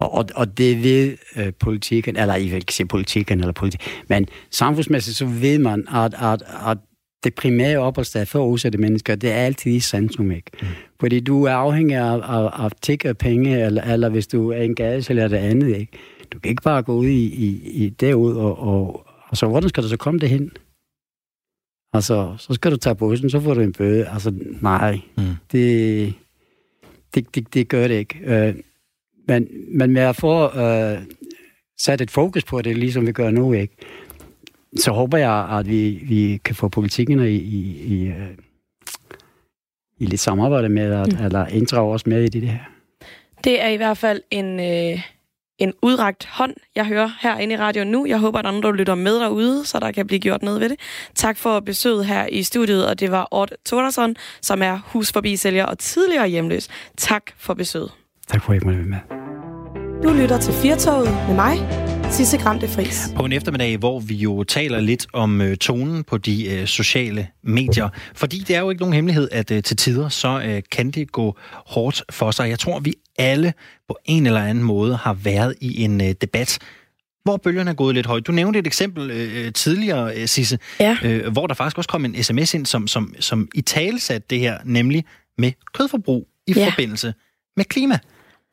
Og, 0.00 0.14
og, 0.14 0.24
og 0.34 0.58
det 0.58 0.82
ved 0.82 1.16
øh, 1.36 1.52
politikken, 1.60 2.16
eller 2.16 2.36
I 2.36 2.48
vil 2.48 2.54
ikke 2.54 2.74
sige 2.74 2.86
politikken 2.86 3.40
eller 3.40 3.52
politik, 3.52 3.80
men 4.08 4.26
samfundsmæssigt 4.50 5.16
så 5.16 5.24
ved 5.26 5.58
man, 5.58 5.88
at, 5.94 6.14
at, 6.14 6.42
at 6.66 6.78
det 7.24 7.34
primære 7.34 7.78
opholdssted 7.78 8.26
for 8.26 8.46
udsatte 8.46 8.78
mennesker, 8.78 9.14
det 9.14 9.30
er 9.30 9.36
altid 9.36 9.72
i 9.72 9.80
centrum, 9.80 10.30
ikke? 10.30 10.50
Mm. 10.62 10.68
Fordi 11.00 11.20
du 11.20 11.44
er 11.44 11.52
afhængig 11.52 11.96
af, 11.96 12.18
af, 12.18 12.64
af 12.64 12.70
tigger 12.82 13.12
penge, 13.12 13.64
eller, 13.64 13.82
eller 13.82 14.08
hvis 14.08 14.26
du 14.26 14.50
er 14.50 14.62
en 14.62 14.74
gade, 14.74 15.04
eller 15.08 15.28
det 15.28 15.36
andet, 15.36 15.76
ikke? 15.76 15.92
Du 16.32 16.38
kan 16.38 16.50
ikke 16.50 16.62
bare 16.62 16.82
gå 16.82 16.94
ud 16.94 17.06
i, 17.06 17.24
i, 17.24 17.70
i 17.70 17.88
derud, 17.88 18.34
og, 18.34 18.58
og, 18.58 19.06
og 19.28 19.36
så 19.36 19.46
hvordan 19.46 19.68
skal 19.68 19.82
du 19.82 19.88
så 19.88 19.96
komme 19.96 20.20
derhen? 20.20 20.50
Altså, 21.92 22.34
så 22.38 22.54
skal 22.54 22.70
du 22.70 22.76
tage 22.76 22.94
bussen, 22.94 23.30
så 23.30 23.40
får 23.40 23.54
du 23.54 23.60
en 23.60 23.72
bøde. 23.72 24.08
Altså, 24.08 24.32
nej, 24.60 25.00
mm. 25.16 25.24
det, 25.52 26.14
det, 27.14 27.34
det, 27.34 27.54
det 27.54 27.68
gør 27.68 27.88
det 27.88 27.94
ikke. 27.94 28.18
Øh, 28.24 28.54
men, 29.28 29.48
men 29.68 29.92
med 29.92 30.02
at 30.02 30.16
få 30.16 30.58
øh, 30.60 30.98
sat 31.78 32.00
et 32.00 32.10
fokus 32.10 32.44
på 32.44 32.62
det, 32.62 32.76
ligesom 32.76 33.06
vi 33.06 33.12
gør 33.12 33.30
nu, 33.30 33.52
ikke? 33.52 33.76
Så 34.76 34.92
håber 34.92 35.18
jeg, 35.18 35.58
at 35.58 35.68
vi, 35.68 36.00
vi 36.02 36.40
kan 36.44 36.54
få 36.54 36.68
politikken 36.68 37.20
i, 37.20 37.28
i, 37.28 37.82
i, 37.82 38.06
øh, 38.06 38.28
i 39.98 40.06
lidt 40.06 40.20
samarbejde 40.20 40.68
med, 40.68 40.92
at, 40.92 41.12
mm. 41.18 41.24
eller 41.24 41.46
inddrage 41.46 41.94
os 41.94 42.06
med 42.06 42.22
i 42.24 42.28
det 42.28 42.42
her. 42.42 42.58
Det 43.44 43.62
er 43.62 43.68
i 43.68 43.76
hvert 43.76 43.98
fald 43.98 44.22
en, 44.30 44.60
øh, 44.60 45.02
en 45.58 45.72
udragt 45.82 46.26
hånd, 46.26 46.54
jeg 46.74 46.86
hører 46.86 47.10
herinde 47.20 47.54
i 47.54 47.58
radioen 47.58 47.88
nu. 47.88 48.06
Jeg 48.06 48.18
håber, 48.18 48.38
at 48.38 48.46
andre 48.46 48.76
lytter 48.76 48.94
med 48.94 49.20
derude, 49.20 49.64
så 49.64 49.78
der 49.78 49.92
kan 49.92 50.06
blive 50.06 50.20
gjort 50.20 50.42
noget 50.42 50.60
ved 50.60 50.68
det. 50.68 50.80
Tak 51.14 51.36
for 51.36 51.60
besøget 51.60 52.06
her 52.06 52.26
i 52.26 52.42
studiet, 52.42 52.86
og 52.86 53.00
det 53.00 53.10
var 53.10 53.28
Ort 53.30 53.52
Tordersson, 53.66 54.16
som 54.40 54.62
er 54.62 54.78
husforbisælger 54.86 55.64
og 55.64 55.78
tidligere 55.78 56.28
hjemløs. 56.28 56.68
Tak 56.96 57.22
for 57.36 57.54
besøget. 57.54 57.90
Tak 58.28 58.42
for 58.42 58.52
at 58.52 58.62
I 58.62 58.64
måtte 58.64 58.78
være 58.78 58.88
med. 58.88 58.98
Du 60.02 60.12
lytter 60.20 60.38
til 60.38 60.54
Firtoget 60.54 61.08
med 61.28 61.34
mig, 61.34 61.58
Sisse 62.10 62.38
Gram 62.38 62.58
de 62.60 62.68
Fris. 62.68 63.12
På 63.16 63.24
en 63.24 63.32
eftermiddag, 63.32 63.76
hvor 63.76 64.00
vi 64.00 64.14
jo 64.14 64.44
taler 64.44 64.80
lidt 64.80 65.06
om 65.12 65.40
øh, 65.40 65.56
tonen 65.56 66.04
på 66.04 66.18
de 66.18 66.46
øh, 66.54 66.66
sociale 66.66 67.28
medier. 67.44 67.88
Fordi 68.14 68.38
det 68.38 68.56
er 68.56 68.60
jo 68.60 68.70
ikke 68.70 68.80
nogen 68.82 68.92
hemmelighed, 68.94 69.28
at 69.32 69.50
øh, 69.50 69.62
til 69.62 69.76
tider, 69.76 70.08
så 70.08 70.42
øh, 70.46 70.62
kan 70.72 70.90
det 70.90 71.12
gå 71.12 71.36
hårdt 71.66 72.02
for 72.10 72.30
sig. 72.30 72.48
Jeg 72.48 72.58
tror, 72.58 72.80
vi 72.80 72.94
alle 73.18 73.52
på 73.88 73.96
en 74.04 74.26
eller 74.26 74.40
anden 74.42 74.64
måde 74.64 74.96
har 74.96 75.12
været 75.14 75.54
i 75.60 75.82
en 75.82 76.00
øh, 76.00 76.14
debat, 76.20 76.58
hvor 77.24 77.36
bølgerne 77.36 77.70
er 77.70 77.74
gået 77.74 77.94
lidt 77.94 78.06
højt. 78.06 78.26
Du 78.26 78.32
nævnte 78.32 78.58
et 78.58 78.66
eksempel 78.66 79.10
øh, 79.10 79.52
tidligere, 79.52 80.16
øh, 80.16 80.28
Sisse, 80.28 80.58
Ja. 80.80 80.96
øh, 81.04 81.32
hvor 81.32 81.46
der 81.46 81.54
faktisk 81.54 81.78
også 81.78 81.88
kom 81.90 82.04
en 82.04 82.22
sms 82.22 82.54
ind, 82.54 82.66
som, 82.66 82.86
som, 82.86 83.14
som 83.20 83.48
i 83.54 83.60
tale 83.60 84.00
satte 84.00 84.26
det 84.30 84.38
her, 84.40 84.58
nemlig 84.64 85.04
med 85.38 85.52
kødforbrug 85.74 86.28
i 86.46 86.52
Ja. 86.56 86.68
forbindelse 86.70 87.14
med 87.56 87.64
klima. 87.64 87.98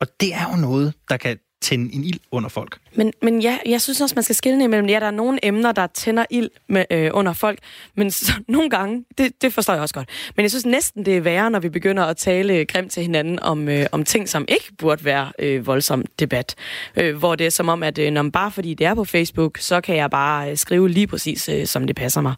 Og 0.00 0.06
det 0.20 0.34
er 0.34 0.50
jo 0.54 0.56
noget, 0.60 0.94
der 1.08 1.16
kan 1.16 1.36
tænde 1.60 1.94
en 1.94 2.04
ild 2.04 2.20
under 2.30 2.48
folk. 2.48 2.78
Men, 2.94 3.12
men 3.22 3.42
ja, 3.42 3.58
jeg 3.66 3.80
synes 3.80 4.00
også, 4.00 4.14
man 4.14 4.22
skal 4.22 4.34
skille 4.34 4.64
imellem, 4.64 4.88
ja, 4.88 5.00
der 5.00 5.06
er 5.06 5.10
nogle 5.10 5.38
emner, 5.42 5.72
der 5.72 5.86
tænder 5.86 6.24
ild 6.30 6.50
med, 6.68 6.84
øh, 6.90 7.10
under 7.14 7.32
folk, 7.32 7.58
men 7.94 8.10
så, 8.10 8.32
nogle 8.48 8.70
gange, 8.70 9.04
det, 9.18 9.42
det 9.42 9.52
forstår 9.52 9.72
jeg 9.72 9.82
også 9.82 9.94
godt. 9.94 10.08
Men 10.36 10.42
jeg 10.42 10.50
synes 10.50 10.66
næsten, 10.66 11.06
det 11.06 11.16
er 11.16 11.20
værre, 11.20 11.50
når 11.50 11.60
vi 11.60 11.68
begynder 11.68 12.04
at 12.04 12.16
tale 12.16 12.64
grimt 12.64 12.92
til 12.92 13.02
hinanden 13.02 13.40
om, 13.40 13.68
øh, 13.68 13.86
om 13.92 14.04
ting, 14.04 14.28
som 14.28 14.44
ikke 14.48 14.72
burde 14.78 15.04
være 15.04 15.32
øh, 15.38 15.66
voldsom 15.66 16.04
debat. 16.18 16.54
Øh, 16.96 17.16
hvor 17.16 17.34
det 17.34 17.46
er 17.46 17.50
som 17.50 17.68
om, 17.68 17.82
at 17.82 17.98
øh, 17.98 18.10
når 18.10 18.22
man 18.22 18.32
bare 18.32 18.50
fordi 18.50 18.74
det 18.74 18.86
er 18.86 18.94
på 18.94 19.04
Facebook, 19.04 19.58
så 19.58 19.80
kan 19.80 19.96
jeg 19.96 20.10
bare 20.10 20.50
øh, 20.50 20.56
skrive 20.56 20.88
lige 20.88 21.06
præcis, 21.06 21.48
øh, 21.48 21.66
som 21.66 21.86
det 21.86 21.96
passer 21.96 22.20
mig. 22.20 22.34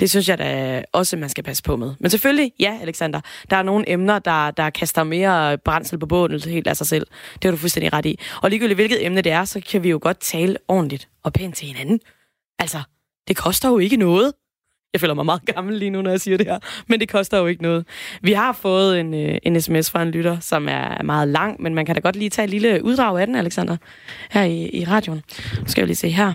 Det 0.00 0.10
synes 0.10 0.28
jeg 0.28 0.38
da 0.38 0.82
også, 0.92 1.16
man 1.16 1.28
skal 1.28 1.44
passe 1.44 1.62
på 1.62 1.76
med. 1.76 1.94
Men 2.00 2.10
selvfølgelig, 2.10 2.52
ja, 2.60 2.78
Alexander, 2.82 3.20
der 3.50 3.56
er 3.56 3.62
nogle 3.62 3.90
emner, 3.90 4.18
der, 4.18 4.50
der 4.50 4.70
kaster 4.70 5.04
mere 5.04 5.52
øh, 5.52 5.58
brændsel 5.58 5.98
på 5.98 6.06
bålet 6.06 6.44
helt 6.44 6.66
af 6.66 6.76
sig 6.76 6.86
selv. 6.86 7.06
Det 7.34 7.44
har 7.44 7.50
du 7.50 7.56
fuldstændig 7.56 7.92
ret 7.92 8.06
i. 8.06 8.18
Og 8.42 8.50
lige 8.50 8.57
ligegyldigt 8.58 8.76
hvilket 8.76 9.06
emne 9.06 9.22
det 9.22 9.32
er, 9.32 9.44
så 9.44 9.60
kan 9.60 9.82
vi 9.82 9.90
jo 9.90 9.98
godt 10.02 10.20
tale 10.20 10.56
ordentligt 10.68 11.08
og 11.22 11.32
pænt 11.32 11.56
til 11.56 11.66
hinanden. 11.66 12.00
Altså, 12.58 12.78
det 13.28 13.36
koster 13.36 13.68
jo 13.68 13.78
ikke 13.78 13.96
noget. 13.96 14.32
Jeg 14.92 15.00
føler 15.00 15.14
mig 15.14 15.24
meget 15.24 15.46
gammel 15.46 15.76
lige 15.76 15.90
nu, 15.90 16.02
når 16.02 16.10
jeg 16.10 16.20
siger 16.20 16.36
det 16.36 16.46
her, 16.46 16.58
men 16.86 17.00
det 17.00 17.08
koster 17.08 17.38
jo 17.38 17.46
ikke 17.46 17.62
noget. 17.62 17.86
Vi 18.22 18.32
har 18.32 18.52
fået 18.52 19.00
en, 19.00 19.14
øh, 19.14 19.38
en 19.42 19.60
sms 19.60 19.90
fra 19.90 20.02
en 20.02 20.10
lytter, 20.10 20.40
som 20.40 20.68
er 20.68 21.02
meget 21.02 21.28
lang, 21.28 21.62
men 21.62 21.74
man 21.74 21.86
kan 21.86 21.94
da 21.94 22.00
godt 22.00 22.16
lige 22.16 22.30
tage 22.30 22.44
et 22.44 22.50
lille 22.50 22.84
uddrag 22.84 23.20
af 23.20 23.26
den, 23.26 23.36
Alexander, 23.36 23.76
her 24.30 24.42
i, 24.42 24.68
i 24.68 24.84
radioen. 24.84 25.22
Nu 25.60 25.66
skal 25.66 25.80
jeg 25.80 25.86
lige 25.86 25.96
se 25.96 26.08
her. 26.08 26.32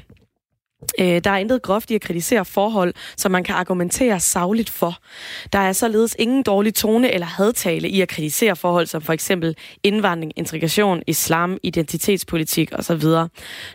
Øh, 0.99 1.21
der 1.23 1.29
er 1.29 1.37
intet 1.37 1.61
groft 1.61 1.91
i 1.91 1.95
at 1.95 2.01
kritisere 2.01 2.45
forhold, 2.45 2.93
som 3.17 3.31
man 3.31 3.43
kan 3.43 3.55
argumentere 3.55 4.19
savligt 4.19 4.69
for. 4.69 4.97
Der 5.53 5.59
er 5.59 5.73
således 5.73 6.15
ingen 6.19 6.43
dårlig 6.43 6.75
tone 6.75 7.11
eller 7.11 7.27
hadtale 7.27 7.89
i 7.89 8.01
at 8.01 8.07
kritisere 8.07 8.55
forhold 8.55 8.85
som 8.85 9.01
for 9.01 9.13
eksempel 9.13 9.55
indvandring, 9.83 10.31
integration, 10.35 11.01
islam, 11.07 11.57
identitetspolitik 11.63 12.71
osv. 12.73 13.03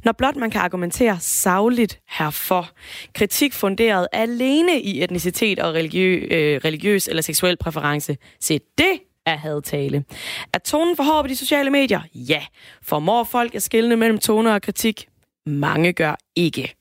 Når 0.05 0.13
blot 0.19 0.37
man 0.37 0.51
kan 0.51 0.61
argumentere 0.61 1.17
savligt 1.21 2.01
herfor. 2.09 2.69
Kritik 3.15 3.53
funderet 3.53 4.07
alene 4.13 4.81
i 4.81 5.03
etnicitet 5.03 5.59
og 5.59 5.75
religiø, 5.75 6.27
øh, 6.31 6.61
religiøs 6.65 7.09
eller 7.09 7.23
seksuel 7.23 7.57
præference. 7.57 8.17
Se, 8.41 8.61
det 8.79 9.01
er 9.27 9.37
hadtale. 9.37 10.05
Er 10.53 10.59
tonen 10.59 10.97
for 10.97 11.03
hård 11.03 11.25
på 11.25 11.29
de 11.29 11.37
sociale 11.37 11.71
medier? 11.71 12.01
Ja. 12.15 12.43
Formår 12.83 13.25
folk 13.25 13.55
at 13.55 13.63
skille 13.63 13.97
mellem 13.97 14.19
toner 14.19 14.55
og 14.55 14.63
kritik? 14.63 15.09
Mange 15.47 15.93
gør 15.93 16.17
ikke. 16.37 16.78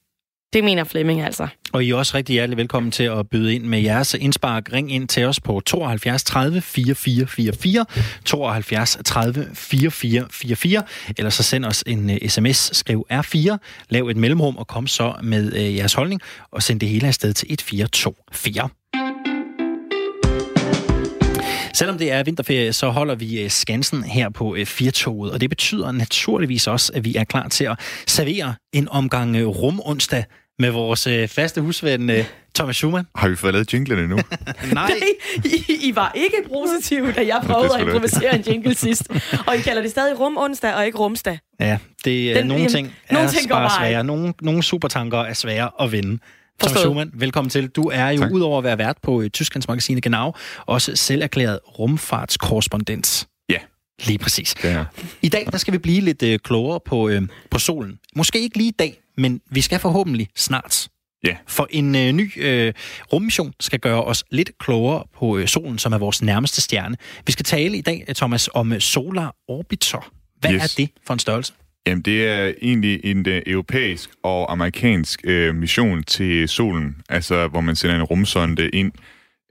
Det 0.58 0.64
mener 0.64 0.84
Flemming 0.84 1.22
altså. 1.22 1.48
Og 1.74 1.84
I 1.84 1.90
er 1.90 1.96
også 1.96 2.18
rigtig 2.18 2.34
hjertelig 2.34 2.58
velkommen 2.58 2.92
til 2.92 3.04
at 3.04 3.30
byde 3.30 3.56
ind 3.56 3.64
med 3.64 3.80
jeres 3.80 4.14
indspark. 4.14 4.74
Ring 4.74 4.92
ind 4.92 5.08
til 5.08 5.26
os 5.26 5.40
på 5.40 5.62
72 5.66 6.24
30 6.24 6.62
4444, 6.62 7.86
72 8.26 8.98
30 9.06 9.48
4444, 9.54 10.84
eller 11.18 11.30
så 11.30 11.44
send 11.44 11.66
os 11.66 11.84
en 11.88 12.10
øh, 12.10 12.18
uh, 12.22 12.30
sms, 12.30 12.78
skriv 12.78 13.08
R4, 13.12 13.58
lav 13.90 14.08
et 14.08 14.18
mellemrum 14.18 14.58
og 14.58 14.68
kom 14.68 14.88
så 14.88 15.14
med 15.24 15.54
uh, 15.54 15.76
jeres 15.76 15.94
holdning, 15.94 16.22
og 16.52 16.64
send 16.64 16.80
det 16.80 16.90
hele 16.90 17.08
afsted 17.08 17.34
til 17.34 17.54
1424. 17.54 18.70
Selvom 21.74 21.98
det 21.98 22.12
er 22.12 22.24
vinterferie, 22.24 22.74
så 22.74 22.90
holder 22.90 23.16
vi 23.16 23.42
øh, 23.42 23.50
Skansen 23.50 24.04
her 24.04 24.30
på 24.30 24.56
øh, 24.56 24.66
Firtoget, 24.66 25.32
og 25.32 25.42
det 25.42 25.50
betyder 25.50 25.92
naturligvis 25.92 26.68
også, 26.68 26.92
at 26.96 27.06
vi 27.06 27.16
er 27.16 27.24
klar 27.24 27.48
til 27.48 27.64
at 27.64 27.80
servere 28.08 28.56
en 28.74 28.90
omgang 28.90 29.46
rum 29.46 29.50
rumonsdag 29.50 30.24
med 30.60 30.72
vores 30.72 31.08
faste 31.32 31.62
husven 31.62 32.12
Thomas 32.56 32.76
Schumann. 32.76 33.08
Har 33.16 33.30
vi 33.30 33.36
fået 33.36 33.54
lavet 33.54 33.74
jinglen 33.74 34.00
endnu? 34.00 34.18
Nej. 34.74 34.92
I, 35.46 35.74
I 35.84 35.96
var 35.96 36.12
ikke 36.16 36.38
positive, 36.54 37.12
da 37.12 37.26
jeg 37.28 37.42
prøvede 37.46 37.76
at 37.76 37.82
improvisere 37.82 38.36
en 38.36 38.42
jingle 38.42 38.76
sidst. 38.76 39.10
Og 39.48 39.56
I 39.58 39.62
kalder 39.62 39.82
det 39.82 39.92
stadig 39.92 40.20
rumonsdag 40.20 40.74
og 40.74 40.86
ikke 40.86 40.98
rumsdag. 40.98 41.40
Ja, 41.60 41.78
det 42.06 42.40
er 42.40 42.44
nogle 42.44 42.68
ting 42.68 42.94
er 43.08 43.14
nogle 43.14 43.30
ting 43.30 43.50
bare 43.50 43.70
svære. 43.80 44.04
Nogle, 44.04 44.34
nogle 44.42 44.64
supertanker 44.64 45.20
er 45.20 45.34
svære 45.34 45.70
at 45.82 45.92
vinde. 45.92 46.20
Thomas 46.60 46.80
Schumann, 46.80 47.12
velkommen 47.14 47.50
til. 47.50 47.68
Du 47.68 47.84
er 47.94 48.10
jo 48.10 48.28
udover 48.32 48.58
at 48.58 48.64
være 48.64 48.78
vært 48.78 48.98
på 49.04 49.12
uh, 49.12 49.28
Tysklands 49.28 49.68
magasin 49.68 50.02
Genau, 50.02 50.34
også 50.66 50.96
selv 50.96 51.24
erklæret 51.24 51.60
rumfartskorrespondent. 51.80 53.28
Lige 54.06 54.18
præcis. 54.18 54.56
Ja. 54.64 54.86
I 55.22 55.30
dag 55.30 55.48
der 55.52 55.58
skal 55.58 55.74
vi 55.74 55.78
blive 55.78 56.02
lidt 56.02 56.24
uh, 56.24 56.36
klogere 56.44 56.80
på, 56.86 57.10
uh, 57.10 57.28
på 57.52 57.60
solen. 57.60 58.00
Måske 58.16 58.40
ikke 58.40 58.58
lige 58.58 58.70
i 58.70 58.76
dag, 58.80 59.00
men 59.18 59.42
vi 59.52 59.62
skal 59.62 59.80
forhåbentlig 59.80 60.28
snart. 60.36 60.88
Ja. 61.24 61.36
For 61.48 61.68
en 61.70 61.96
uh, 61.96 62.02
ny 62.02 62.26
uh, 62.68 62.74
rummission 63.14 63.54
skal 63.60 63.80
gøre 63.80 64.04
os 64.04 64.24
lidt 64.32 64.52
klogere 64.60 65.04
på 65.20 65.26
uh, 65.26 65.46
solen, 65.46 65.78
som 65.78 65.94
er 65.94 65.98
vores 65.98 66.22
nærmeste 66.22 66.62
stjerne. 66.62 66.96
Vi 67.26 67.32
skal 67.32 67.46
tale 67.46 67.78
i 67.78 67.82
dag, 67.82 68.06
Thomas, 68.16 68.50
om 68.54 68.72
uh, 68.72 68.78
Solar 68.78 69.36
Orbiter. 69.48 70.12
Hvad 70.40 70.54
yes. 70.54 70.64
er 70.64 70.74
det 70.78 70.90
for 71.08 71.14
en 71.14 71.20
størrelse? 71.20 71.54
Jamen, 71.88 72.02
det 72.02 72.28
er 72.28 72.54
egentlig 72.62 73.00
en 73.04 73.28
uh, 73.28 73.34
europæisk 73.46 74.10
og 74.24 74.52
amerikansk 74.52 75.22
uh, 75.28 75.56
mission 75.56 76.04
til 76.04 76.50
solen, 76.50 76.96
altså 77.10 77.48
hvor 77.48 77.62
man 77.62 77.76
sender 77.76 77.96
en 77.96 78.04
rumsonde 78.04 78.70
ind 78.70 78.92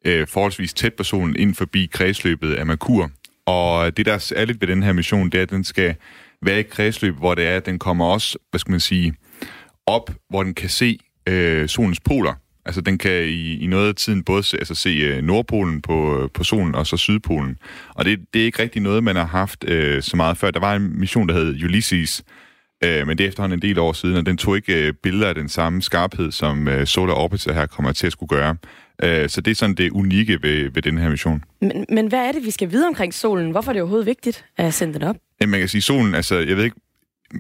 uh, 0.09 0.29
forholdsvis 0.29 0.75
tæt 0.75 0.95
på 0.95 1.05
solen, 1.05 1.37
ind 1.37 1.55
forbi 1.55 1.89
kredsløbet 1.93 2.55
af 2.55 2.67
Merkur. 2.67 3.11
Og 3.47 3.97
det, 3.97 4.07
der 4.07 4.13
er 4.13 4.19
særligt 4.19 4.61
ved 4.61 4.69
den 4.69 4.83
her 4.83 4.93
mission, 4.93 5.31
det 5.31 5.39
er, 5.39 5.43
at 5.43 5.51
den 5.51 5.65
skal 5.65 5.95
være 6.43 6.61
i 6.61 6.63
kredsløb, 6.63 7.15
hvor 7.15 7.35
det 7.35 7.47
er, 7.47 7.57
at 7.57 7.67
den 7.67 7.79
kommer 7.79 8.07
også, 8.07 8.39
hvad 8.51 8.59
skal 8.59 8.71
man 8.71 8.81
sige, 8.81 9.15
op, 9.87 10.11
hvor 10.31 10.43
den 10.43 10.55
kan 10.55 10.69
se 10.69 10.99
øh, 11.29 11.69
solens 11.69 12.01
poler. 12.01 12.35
Altså, 12.65 12.81
den 12.81 12.99
kan 12.99 13.25
i, 13.25 13.59
i 13.59 13.67
noget 13.67 13.89
af 13.89 13.95
tiden 13.95 14.25
både 14.25 14.43
se, 14.43 14.57
altså, 14.57 14.75
se 14.75 14.89
øh, 14.89 15.23
Nordpolen 15.23 15.83
på, 15.83 16.23
øh, 16.23 16.31
på 16.35 16.45
solen 16.45 16.75
og 16.75 16.87
så 16.87 16.97
Sydpolen. 16.97 17.59
Og 17.95 18.05
det, 18.05 18.19
det 18.35 18.41
er 18.41 18.45
ikke 18.45 18.63
rigtig 18.63 18.83
noget, 18.83 19.05
man 19.05 19.17
har 19.17 19.27
haft 19.27 19.65
øh, 19.69 20.03
så 20.03 20.17
meget 20.17 20.37
før. 20.37 20.51
Der 20.51 20.61
var 20.61 20.77
en 20.77 21.01
mission, 21.01 21.29
der 21.29 21.35
hed 21.35 21.65
Ulysses, 21.65 22.25
øh, 22.85 23.07
men 23.07 23.19
det 23.19 23.25
er 23.25 23.29
efterhånden 23.29 23.59
en 23.59 23.63
del 23.63 23.79
år 23.79 23.93
siden, 23.93 24.17
og 24.17 24.27
den 24.27 24.37
tog 24.37 24.57
ikke 24.57 24.87
øh, 24.87 24.93
billeder 25.03 25.29
af 25.29 25.35
den 25.35 25.49
samme 25.49 25.83
skarphed, 25.83 26.33
som 26.33 26.69
øh, 26.69 26.87
Solar 26.87 27.15
Orbiter 27.15 27.53
her 27.53 27.67
kommer 27.67 27.93
til 27.93 28.07
at 28.07 28.13
skulle 28.13 28.29
gøre. 28.29 28.57
Uh, 29.05 29.29
så 29.29 29.41
det 29.41 29.51
er 29.51 29.55
sådan 29.55 29.75
det 29.75 29.91
unikke 29.91 30.43
ved, 30.43 30.71
ved 30.71 30.83
den 30.83 30.99
her 30.99 31.11
mission. 31.11 31.45
Men, 31.61 31.87
men 31.89 32.07
hvad 32.07 32.19
er 32.19 32.33
det, 32.33 32.45
vi 32.45 32.51
skal 32.51 32.71
vide 32.71 32.87
omkring 32.87 33.15
solen? 33.15 33.51
Hvorfor 33.51 33.71
er 33.71 33.73
det 33.73 33.83
overhovedet 33.83 34.07
vigtigt 34.07 34.45
at 34.57 34.75
sende 34.75 34.95
den 34.95 35.03
op? 35.03 35.17
Jamen, 35.41 35.51
man 35.51 35.61
kan 35.61 35.69
sige, 35.69 35.83
solen, 35.83 36.15
altså, 36.15 36.37
jeg 36.39 36.57
ved 36.57 36.65
ikke, 36.65 36.77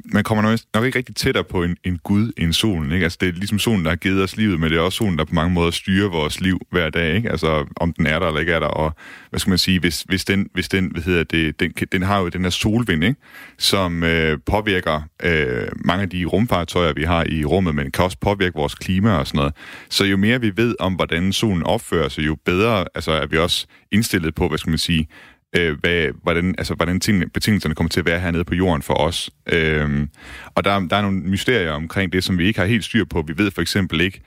man 0.05 0.25
kommer 0.25 0.43
nok, 0.43 0.59
nok 0.75 0.85
ikke 0.85 0.99
rigtig 0.99 1.17
tættere 1.17 1.45
på 1.45 1.63
en, 1.63 1.77
en 1.85 1.99
gud 1.99 2.33
end 2.37 2.53
solen. 2.53 2.93
Ikke? 2.93 3.05
Altså, 3.05 3.19
det 3.21 3.29
er 3.29 3.33
ligesom 3.33 3.59
solen, 3.59 3.85
der 3.85 3.91
har 3.91 3.97
givet 3.97 4.23
os 4.23 4.37
livet, 4.37 4.61
men 4.61 4.71
det 4.71 4.79
er 4.79 4.83
også 4.83 4.97
solen, 4.97 5.19
der 5.19 5.25
på 5.25 5.35
mange 5.35 5.55
måder 5.55 5.71
styrer 5.71 6.09
vores 6.09 6.41
liv 6.41 6.61
hver 6.71 6.91
dag. 6.91 7.17
Ikke? 7.17 7.31
Altså, 7.31 7.67
om 7.77 7.93
den 7.93 8.07
er 8.07 8.19
der 8.19 8.27
eller 8.27 8.41
ikke 8.41 8.53
er 8.53 8.61
der. 8.61 8.67
Og 8.67 8.97
hvad 9.31 9.41
skal 9.41 9.51
man 9.51 9.59
sige, 9.59 9.81
hvis, 9.81 10.03
hvis 10.03 10.25
den, 10.25 10.49
hvis 10.55 10.69
den, 10.69 10.91
hvad 10.93 11.03
hedder 11.03 11.25
det, 11.25 11.61
den, 11.61 11.73
den 11.93 12.03
har 12.03 12.21
jo 12.21 12.29
den 12.29 12.43
her 12.43 12.51
solvind, 12.51 13.05
ikke? 13.05 13.21
som 13.59 14.03
øh, 14.03 14.39
påvirker 14.47 15.03
øh, 15.23 15.69
mange 15.85 16.03
af 16.03 16.11
de 16.11 16.25
rumfartøjer, 16.25 16.93
vi 16.93 17.03
har 17.03 17.25
i 17.29 17.45
rummet, 17.45 17.75
men 17.75 17.91
kan 17.91 18.05
også 18.05 18.19
påvirke 18.21 18.55
vores 18.55 18.75
klima 18.75 19.13
og 19.13 19.27
sådan 19.27 19.39
noget. 19.39 19.55
Så 19.91 20.05
jo 20.05 20.17
mere 20.17 20.41
vi 20.41 20.53
ved 20.57 20.75
om, 20.79 20.95
hvordan 20.95 21.33
solen 21.33 21.63
opfører 21.63 22.09
sig, 22.09 22.27
jo 22.27 22.37
bedre 22.45 22.85
altså, 22.95 23.13
er 23.13 23.27
vi 23.27 23.39
også 23.39 23.67
indstillet 23.93 24.35
på, 24.35 24.49
hvad 24.49 24.59
skal 24.59 24.71
man 24.71 24.79
sige, 24.79 25.09
øh, 25.57 25.79
hvad, 25.81 26.09
hvordan, 26.23 26.55
altså, 26.59 26.75
hvordan 26.75 27.01
tingene, 27.01 27.29
betingelserne 27.29 27.75
kommer 27.75 27.89
til 27.89 28.01
at 28.01 28.07
være 28.07 28.21
hernede 28.21 28.45
på 28.45 28.55
jorden 28.55 28.83
for 28.83 28.95
os. 28.95 29.31
Øh, 29.53 30.07
og 30.55 30.65
der, 30.65 30.81
der 30.81 30.97
er 30.97 31.03
nogle 31.03 31.21
mysterier 31.21 31.73
omkring 31.73 32.13
det, 32.13 32.25
som 32.25 32.39
vi 32.39 32.47
ikke 32.47 32.61
har 32.61 32.67
helt 32.67 32.85
styr 32.85 33.05
på. 33.05 33.25
Vi 33.27 33.39
ved 33.39 33.51
for 33.51 33.63
eksempel 33.63 34.01
ikke, 34.01 34.21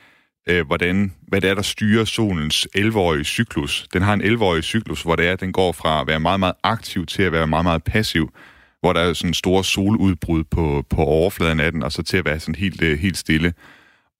øh, 0.49 0.65
hvordan, 0.65 1.13
hvad 1.27 1.41
det 1.41 1.49
er, 1.49 1.55
der 1.55 1.61
styrer 1.61 2.05
solens 2.05 2.67
11-årige 2.77 3.23
cyklus. 3.23 3.87
Den 3.93 4.01
har 4.01 4.13
en 4.13 4.21
11-årig 4.21 4.63
cyklus, 4.63 5.01
hvor 5.01 5.15
det 5.15 5.27
er, 5.27 5.33
at 5.33 5.39
den 5.39 5.51
går 5.51 5.71
fra 5.71 6.01
at 6.01 6.07
være 6.07 6.19
meget, 6.19 6.39
meget 6.39 6.55
aktiv 6.63 7.05
til 7.05 7.23
at 7.23 7.31
være 7.31 7.47
meget, 7.47 7.65
meget 7.65 7.83
passiv 7.83 8.33
hvor 8.81 8.93
der 8.93 9.01
er 9.01 9.13
sådan 9.13 9.33
store 9.33 9.63
soludbrud 9.63 10.43
på, 10.43 10.83
på 10.89 11.01
overfladen 11.01 11.59
af 11.59 11.71
den, 11.71 11.83
og 11.83 11.91
så 11.91 12.03
til 12.03 12.17
at 12.17 12.25
være 12.25 12.39
sådan 12.39 12.55
helt, 12.55 12.81
øh, 12.81 12.99
helt 12.99 13.17
stille. 13.17 13.53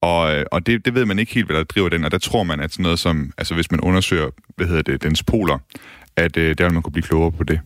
Og, 0.02 0.36
øh, 0.36 0.46
og 0.52 0.66
det, 0.66 0.86
det 0.86 0.94
ved 0.94 1.06
man 1.06 1.20
ikke 1.20 1.34
helt, 1.34 1.46
hvad 1.48 1.58
der 1.58 1.64
driver 1.64 1.90
den, 1.90 2.06
og 2.06 2.12
der 2.12 2.18
tror 2.18 2.44
man, 2.44 2.60
at 2.60 2.72
sådan 2.72 2.84
noget 2.84 3.00
som, 3.00 3.32
altså 3.38 3.54
hvis 3.54 3.72
man 3.72 3.80
undersøger, 3.80 4.30
hvad 4.56 4.68
hedder 4.68 4.82
det, 4.82 5.04
dens 5.04 5.24
poler, 5.24 5.58
at 6.20 6.38
øh, 6.38 6.58
der 6.58 6.64
vil 6.64 6.74
man 6.74 6.82
kunne 6.82 6.94
blive 6.94 7.04
klogere 7.04 7.32
på 7.32 7.44
det. 7.44 7.60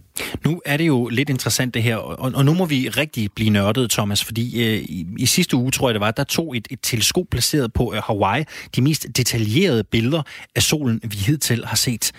Nu 0.46 0.62
er 0.66 0.78
det 0.78 0.88
jo 0.88 1.08
lidt 1.08 1.30
interessant 1.30 1.74
det 1.74 1.84
her, 1.84 1.96
og, 1.96 2.32
og 2.36 2.46
nu 2.46 2.54
må 2.54 2.66
vi 2.66 2.90
rigtig 2.90 3.30
blive 3.36 3.50
nørdet, 3.50 3.92
Thomas, 3.92 4.24
fordi 4.24 4.64
øh, 4.64 4.78
i, 4.78 5.08
i 5.20 5.26
sidste 5.26 5.58
uge, 5.58 5.72
tror 5.72 5.90
jeg 5.90 5.94
det 5.94 6.02
var, 6.02 6.12
der 6.12 6.24
tog 6.24 6.58
et, 6.58 6.68
et 6.72 6.80
teleskop 6.82 7.26
placeret 7.32 7.74
på 7.74 7.94
øh, 7.96 8.02
Hawaii 8.04 8.44
de 8.76 8.82
mest 8.82 9.08
detaljerede 9.18 9.84
billeder 9.84 10.22
af 10.56 10.64
solen, 10.64 11.02
vi 11.04 11.16
hidtil 11.16 11.66
har 11.66 11.76
set. 11.76 12.12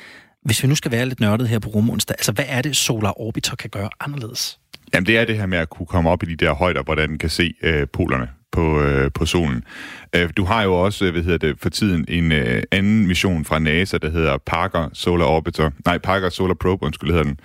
Hvis 0.44 0.62
vi 0.62 0.68
nu 0.68 0.75
skal 0.75 0.90
være 0.90 1.07
lidt 1.07 1.20
nørdet 1.20 1.49
her 1.49 1.59
på 1.59 1.68
rumonsdag, 1.68 2.14
altså 2.18 2.33
hvad 2.33 2.44
er 2.49 2.62
det, 2.62 2.77
Solar 2.77 3.20
Orbiter 3.20 3.57
kan 3.57 3.70
gøre 3.70 3.90
anderledes? 4.01 4.59
Jamen 4.94 5.07
det 5.07 5.18
er 5.18 5.25
det 5.25 5.37
her 5.37 5.47
med 5.47 5.59
at 5.59 5.70
kunne 5.70 5.87
komme 5.87 6.11
op 6.11 6.23
i 6.23 6.27
de 6.27 6.37
der 6.37 6.53
højder, 6.53 6.83
hvordan 6.83 7.09
den 7.09 7.18
kan 7.18 7.31
se 7.31 7.55
øh, 7.62 7.87
polerne 7.92 8.29
på, 8.55 8.81
øh, 8.81 9.11
på 9.14 9.27
solen. 9.27 9.64
Øh, 10.17 10.31
du 10.37 10.45
har 10.45 10.62
jo 10.62 10.75
også, 10.75 11.05
øh, 11.05 11.12
hvad 11.12 11.23
hedder 11.23 11.38
det, 11.38 11.57
for 11.62 11.69
tiden 11.69 12.05
en 12.09 12.33
øh, 12.33 12.62
anden 12.71 13.07
mission 13.07 13.45
fra 13.45 13.59
NASA, 13.59 13.99
der 13.99 14.11
hedder 14.11 14.38
Parker 14.47 14.88
Solar 14.93 15.27
Orbiter. 15.27 15.71
Nej, 15.85 15.99
Parker 15.99 16.29
Solar 16.29 16.55
Probe, 16.55 16.87
undskyld 16.87 17.11
hedder 17.11 17.25
den. 17.25 17.38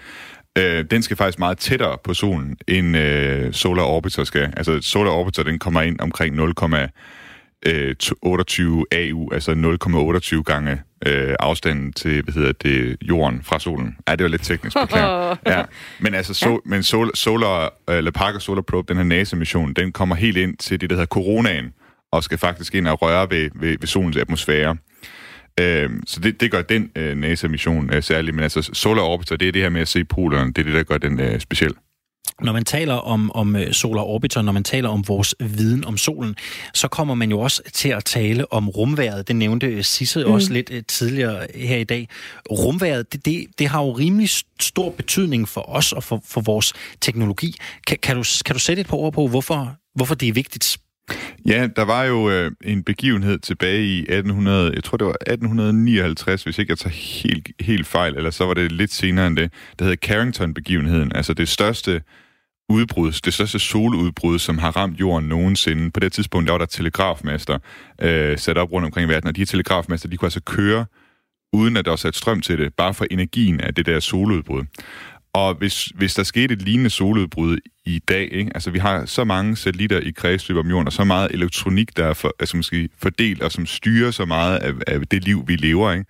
Øh, 0.58 0.86
den 0.92 1.02
skal 1.02 1.18
faktisk 1.18 1.40
meget 1.40 1.58
tættere 1.58 1.98
på 2.04 2.14
solen, 2.14 2.58
end 2.68 2.98
øh, 2.98 3.54
Solar 3.54 3.84
Orbiter 3.84 4.24
skal. 4.24 4.54
Altså 4.58 4.82
Solar 4.82 5.12
Orbiter, 5.12 5.44
den 5.44 5.60
kommer 5.60 5.82
ind 5.82 6.00
omkring 6.00 6.36
0, 7.66 7.96
28 8.22 8.86
AU, 8.92 9.34
altså 9.34 9.52
0,28 10.38 10.44
gange 10.44 10.82
øh, 11.08 11.36
afstanden 11.40 11.94
til, 11.94 12.24
hvad 12.24 12.34
hedder 12.34 12.52
det, 12.52 12.98
jorden 13.02 13.44
fra 13.44 13.60
solen. 13.60 13.98
Ja, 14.08 14.16
det 14.16 14.24
var 14.24 14.30
lidt 14.30 14.44
teknisk 14.44 14.78
beklaget. 14.84 15.38
Ja. 15.48 15.64
Men 16.00 16.16
altså, 16.16 16.34
so, 16.34 16.50
ja. 16.50 16.58
men 16.66 16.84
Solar, 16.84 17.12
Solar, 17.16 17.74
eller 17.88 18.12
Parker 18.12 18.40
Solar 18.40 18.62
Probe, 18.62 18.94
den 18.94 18.98
her 18.98 19.04
NASA-mission, 19.04 19.74
den 19.74 19.92
kommer 19.92 20.16
helt 20.16 20.38
ind 20.38 20.58
til 20.58 20.82
det, 20.82 20.90
der 20.90 20.96
hedder 20.96 21.06
coronaen, 21.06 21.74
og 22.12 22.24
skal 22.24 22.38
faktisk 22.38 22.76
ind 22.76 22.88
og 22.88 23.02
røre 23.02 23.30
ved, 23.30 23.50
ved, 23.56 23.78
ved 23.80 23.88
solens 23.88 24.18
atmosfære. 24.18 24.78
Øh, 25.60 25.90
så 26.06 26.20
det, 26.20 26.42
det 26.42 26.52
gør 26.52 26.62
den 26.62 26.92
øh, 26.96 27.18
NASA-mission 27.18 27.94
øh, 27.94 28.04
særlig. 28.04 28.36
Men 28.36 28.44
altså, 28.44 28.70
Solar 28.74 29.04
Orbiter, 29.04 29.36
det 29.36 29.48
er 29.48 29.52
det 29.52 29.62
her 29.62 29.70
med 29.70 29.82
at 29.82 29.88
se 29.88 30.04
polerne, 30.04 30.54
det 30.54 30.58
er 30.58 30.64
det, 30.64 30.74
der 30.74 30.84
gør 30.84 30.98
den 30.98 31.20
øh, 31.20 31.40
speciel. 31.40 31.74
Når 32.42 32.54
man 32.54 32.66
taler 32.66 32.94
om, 32.94 33.32
om 33.32 33.56
øh, 33.56 33.74
Solar 33.74 34.04
Orbiter, 34.04 34.42
når 34.42 34.52
man 34.52 34.64
taler 34.64 34.90
om 34.90 35.08
vores 35.08 35.36
viden 35.40 35.86
om 35.86 35.98
solen, 35.98 36.36
så 36.74 36.88
kommer 36.88 37.16
man 37.16 37.30
jo 37.30 37.40
også 37.40 37.62
til 37.74 37.90
at 37.90 38.06
tale 38.06 38.54
om 38.54 38.70
rumværet. 38.70 39.28
Det 39.28 39.36
nævnte 39.36 39.84
Sisse 39.84 40.26
mm. 40.26 40.32
også 40.32 40.54
lidt 40.54 40.72
øh, 40.72 40.84
tidligere 40.88 41.48
her 41.56 41.78
i 41.78 41.84
dag. 41.84 42.08
Rumværet, 42.52 43.14
det, 43.14 43.26
det, 43.26 43.46
det 43.60 43.68
har 43.68 43.84
jo 43.84 43.92
rimelig 43.92 44.30
stor 44.60 44.90
betydning 44.90 45.50
for 45.50 45.70
os 45.70 45.94
og 45.94 46.04
for, 46.04 46.22
for 46.26 46.42
vores 46.42 46.74
teknologi. 47.02 47.56
Kan, 47.88 47.98
kan, 48.02 48.16
du, 48.16 48.24
kan 48.46 48.56
du 48.56 48.60
sætte 48.60 48.82
et 48.82 48.88
par 48.88 48.98
ord 48.98 49.14
på, 49.14 49.28
hvorfor, 49.28 49.76
hvorfor 49.96 50.16
det 50.16 50.28
er 50.28 50.34
vigtigt? 50.34 50.78
Ja, 51.46 51.68
der 51.76 51.86
var 51.86 52.04
jo 52.04 52.30
øh, 52.30 52.52
en 52.64 52.84
begivenhed 52.84 53.40
tilbage 53.40 53.84
i 53.86 54.00
1800, 54.00 54.72
jeg 54.76 54.84
tror 54.84 54.98
det 54.98 55.08
var 55.08 55.14
1859, 55.14 56.44
hvis 56.44 56.60
ikke 56.60 56.72
jeg 56.72 56.78
tager 56.78 56.94
helt, 56.94 57.50
helt 57.60 57.88
fejl, 57.88 58.16
eller 58.16 58.30
så 58.30 58.46
var 58.46 58.54
det 58.54 58.72
lidt 58.72 58.94
senere 58.94 59.28
end 59.28 59.38
det, 59.38 59.52
der 59.80 59.86
hedder 59.86 60.08
Carrington-begivenheden, 60.08 61.12
altså 61.16 61.34
det 61.34 61.50
største 61.50 62.02
udbrud, 62.70 63.12
det 63.12 63.34
største 63.34 63.60
soludbrud, 63.60 64.40
som 64.40 64.58
har 64.58 64.72
ramt 64.72 65.00
jorden 65.00 65.30
nogensinde. 65.30 65.92
På 65.92 66.00
det 66.00 66.14
tidspunkt, 66.14 66.48
der 66.48 66.54
var 66.54 66.58
der 66.58 66.66
telegrafmaster 66.66 67.60
øh, 68.02 68.38
sat 68.38 68.58
op 68.58 68.72
rundt 68.72 68.86
omkring 68.86 69.10
i 69.10 69.14
verden, 69.14 69.28
og 69.28 69.36
de 69.36 69.42
her 69.42 69.46
telegrafmaster, 69.46 70.10
de 70.10 70.18
kunne 70.18 70.26
altså 70.26 70.42
køre, 70.42 70.86
uden 71.54 71.78
at 71.78 71.86
der 71.86 71.92
var 71.92 71.96
sat 71.96 72.16
strøm 72.16 72.42
til 72.42 72.58
det, 72.58 72.74
bare 72.74 72.94
for 72.94 73.06
energien 73.12 73.60
af 73.60 73.76
det 73.76 73.86
der 73.86 74.00
soludbrud. 74.00 74.64
Og 75.34 75.56
hvis, 75.56 75.86
hvis 75.86 76.14
der 76.14 76.24
skete 76.24 76.54
et 76.54 76.62
lignende 76.62 76.90
soludbrud 76.90 77.58
i 77.86 78.00
dag, 78.00 78.30
ikke? 78.32 78.52
altså 78.54 78.72
vi 78.72 78.80
har 78.80 79.06
så 79.06 79.24
mange 79.24 79.56
satellitter 79.56 80.00
i 80.00 80.12
kredsløb 80.12 80.58
om 80.58 80.70
jorden, 80.70 80.88
og 80.88 80.94
så 80.94 81.04
meget 81.04 81.32
elektronik, 81.32 81.98
der 81.98 82.06
er 82.06 82.14
for, 82.14 82.36
altså, 82.40 82.58
måske 82.58 82.90
fordelt, 83.02 83.44
og 83.44 83.52
som 83.52 83.66
styrer 83.66 84.12
så 84.12 84.26
meget 84.26 84.58
af, 84.58 84.74
af 84.88 85.08
det 85.08 85.24
liv, 85.24 85.44
vi 85.48 85.56
lever, 85.56 85.92
ikke? 85.92 86.06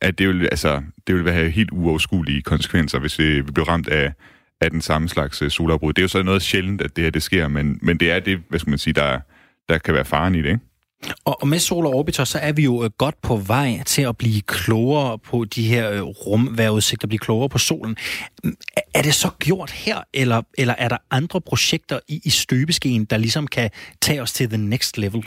at 0.00 0.18
det 0.18 0.28
vil, 0.28 0.42
altså, 0.42 0.82
det 1.06 1.14
vil 1.14 1.32
have 1.32 1.50
helt 1.50 1.70
uoverskuelige 1.70 2.42
konsekvenser, 2.42 2.98
hvis 2.98 3.18
vi, 3.18 3.40
vi 3.40 3.52
bliver 3.52 3.68
ramt 3.68 3.88
af, 3.88 4.12
af 4.60 4.70
den 4.70 4.80
samme 4.80 5.08
slags 5.08 5.52
solafbrud. 5.52 5.92
Det 5.92 5.98
er 5.98 6.04
jo 6.04 6.08
så 6.08 6.22
noget 6.22 6.42
sjældent, 6.42 6.82
at 6.82 6.96
det 6.96 7.04
her 7.04 7.10
det 7.10 7.22
sker, 7.22 7.48
men, 7.48 7.78
men 7.82 8.00
det 8.00 8.10
er 8.10 8.20
det, 8.20 8.38
hvad 8.48 8.58
skal 8.58 8.70
man 8.70 8.78
sige, 8.78 8.94
der, 8.94 9.20
der 9.68 9.78
kan 9.78 9.94
være 9.94 10.04
faren 10.04 10.34
i 10.34 10.42
det, 10.42 10.48
ikke? 10.48 10.60
Og 11.24 11.48
med 11.48 11.58
Solar 11.58 11.90
Orbiter, 11.90 12.24
så 12.24 12.38
er 12.38 12.52
vi 12.52 12.62
jo 12.62 12.84
øh, 12.84 12.90
godt 12.98 13.14
på 13.22 13.36
vej 13.36 13.82
til 13.86 14.02
at 14.02 14.16
blive 14.16 14.40
klogere 14.40 15.18
på 15.18 15.44
de 15.44 15.62
her 15.62 15.90
øh, 15.90 16.00
rumvejrudsigter, 16.00 17.08
blive 17.08 17.18
klogere 17.18 17.48
på 17.48 17.58
solen. 17.58 17.96
Er 18.94 19.02
det 19.02 19.14
så 19.14 19.30
gjort 19.38 19.70
her, 19.70 19.98
eller, 20.14 20.42
eller 20.58 20.74
er 20.78 20.88
der 20.88 20.96
andre 21.10 21.40
projekter 21.40 21.98
i, 22.08 22.20
i 22.24 22.30
støbeskeen, 22.30 23.04
der 23.04 23.16
ligesom 23.16 23.46
kan 23.46 23.70
tage 24.02 24.22
os 24.22 24.32
til 24.32 24.48
the 24.48 24.58
next 24.58 24.98
level? 24.98 25.26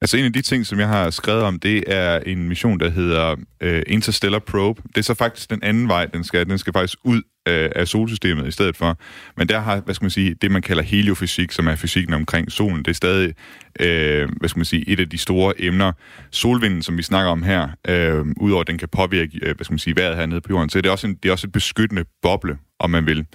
Altså 0.00 0.16
en 0.16 0.24
af 0.24 0.32
de 0.32 0.42
ting, 0.42 0.66
som 0.66 0.80
jeg 0.80 0.88
har 0.88 1.10
skrevet 1.10 1.42
om, 1.42 1.58
det 1.58 1.84
er 1.86 2.20
en 2.20 2.48
mission, 2.48 2.80
der 2.80 2.90
hedder 2.90 3.36
uh, 3.64 3.82
Interstellar 3.86 4.38
Probe. 4.38 4.82
Det 4.88 4.98
er 4.98 5.02
så 5.02 5.14
faktisk 5.14 5.50
den 5.50 5.62
anden 5.62 5.88
vej, 5.88 6.06
den 6.06 6.24
skal, 6.24 6.48
den 6.48 6.58
skal 6.58 6.72
faktisk 6.72 6.98
ud 7.04 7.22
af, 7.46 7.72
af 7.76 7.88
solsystemet 7.88 8.48
i 8.48 8.50
stedet 8.50 8.76
for. 8.76 8.98
Men 9.36 9.48
der 9.48 9.60
har, 9.60 9.80
hvad 9.80 9.94
skal 9.94 10.04
man 10.04 10.10
sige, 10.10 10.34
det 10.34 10.50
man 10.50 10.62
kalder 10.62 10.82
heliofysik, 10.82 11.52
som 11.52 11.66
er 11.66 11.76
fysikken 11.76 12.14
omkring 12.14 12.52
solen, 12.52 12.78
det 12.78 12.88
er 12.88 12.92
stadig, 12.92 13.34
øh, 13.80 14.28
hvad 14.36 14.48
skal 14.48 14.58
man 14.58 14.64
sige, 14.64 14.88
et 14.88 15.00
af 15.00 15.08
de 15.08 15.18
store 15.18 15.52
emner. 15.58 15.92
Solvinden, 16.30 16.82
som 16.82 16.98
vi 16.98 17.02
snakker 17.02 17.30
om 17.30 17.42
her, 17.42 17.68
øh, 17.88 18.26
udover 18.40 18.60
at 18.60 18.66
den 18.66 18.78
kan 18.78 18.88
påvirke, 18.88 19.38
øh, 19.42 19.56
hvad 19.56 19.64
skal 19.64 19.72
man 19.72 19.78
sige, 19.78 19.96
vejret 19.96 20.16
hernede 20.16 20.40
på 20.40 20.48
jorden, 20.50 20.70
så 20.70 20.78
er 20.78 20.82
det 20.82 20.90
også 20.90 21.06
en, 21.06 21.14
det 21.14 21.28
er 21.28 21.32
også 21.32 21.46
et 21.46 21.52
beskyttende 21.52 22.04
boble, 22.22 22.58
om 22.78 22.90
man 22.90 23.06
vil, 23.06 23.26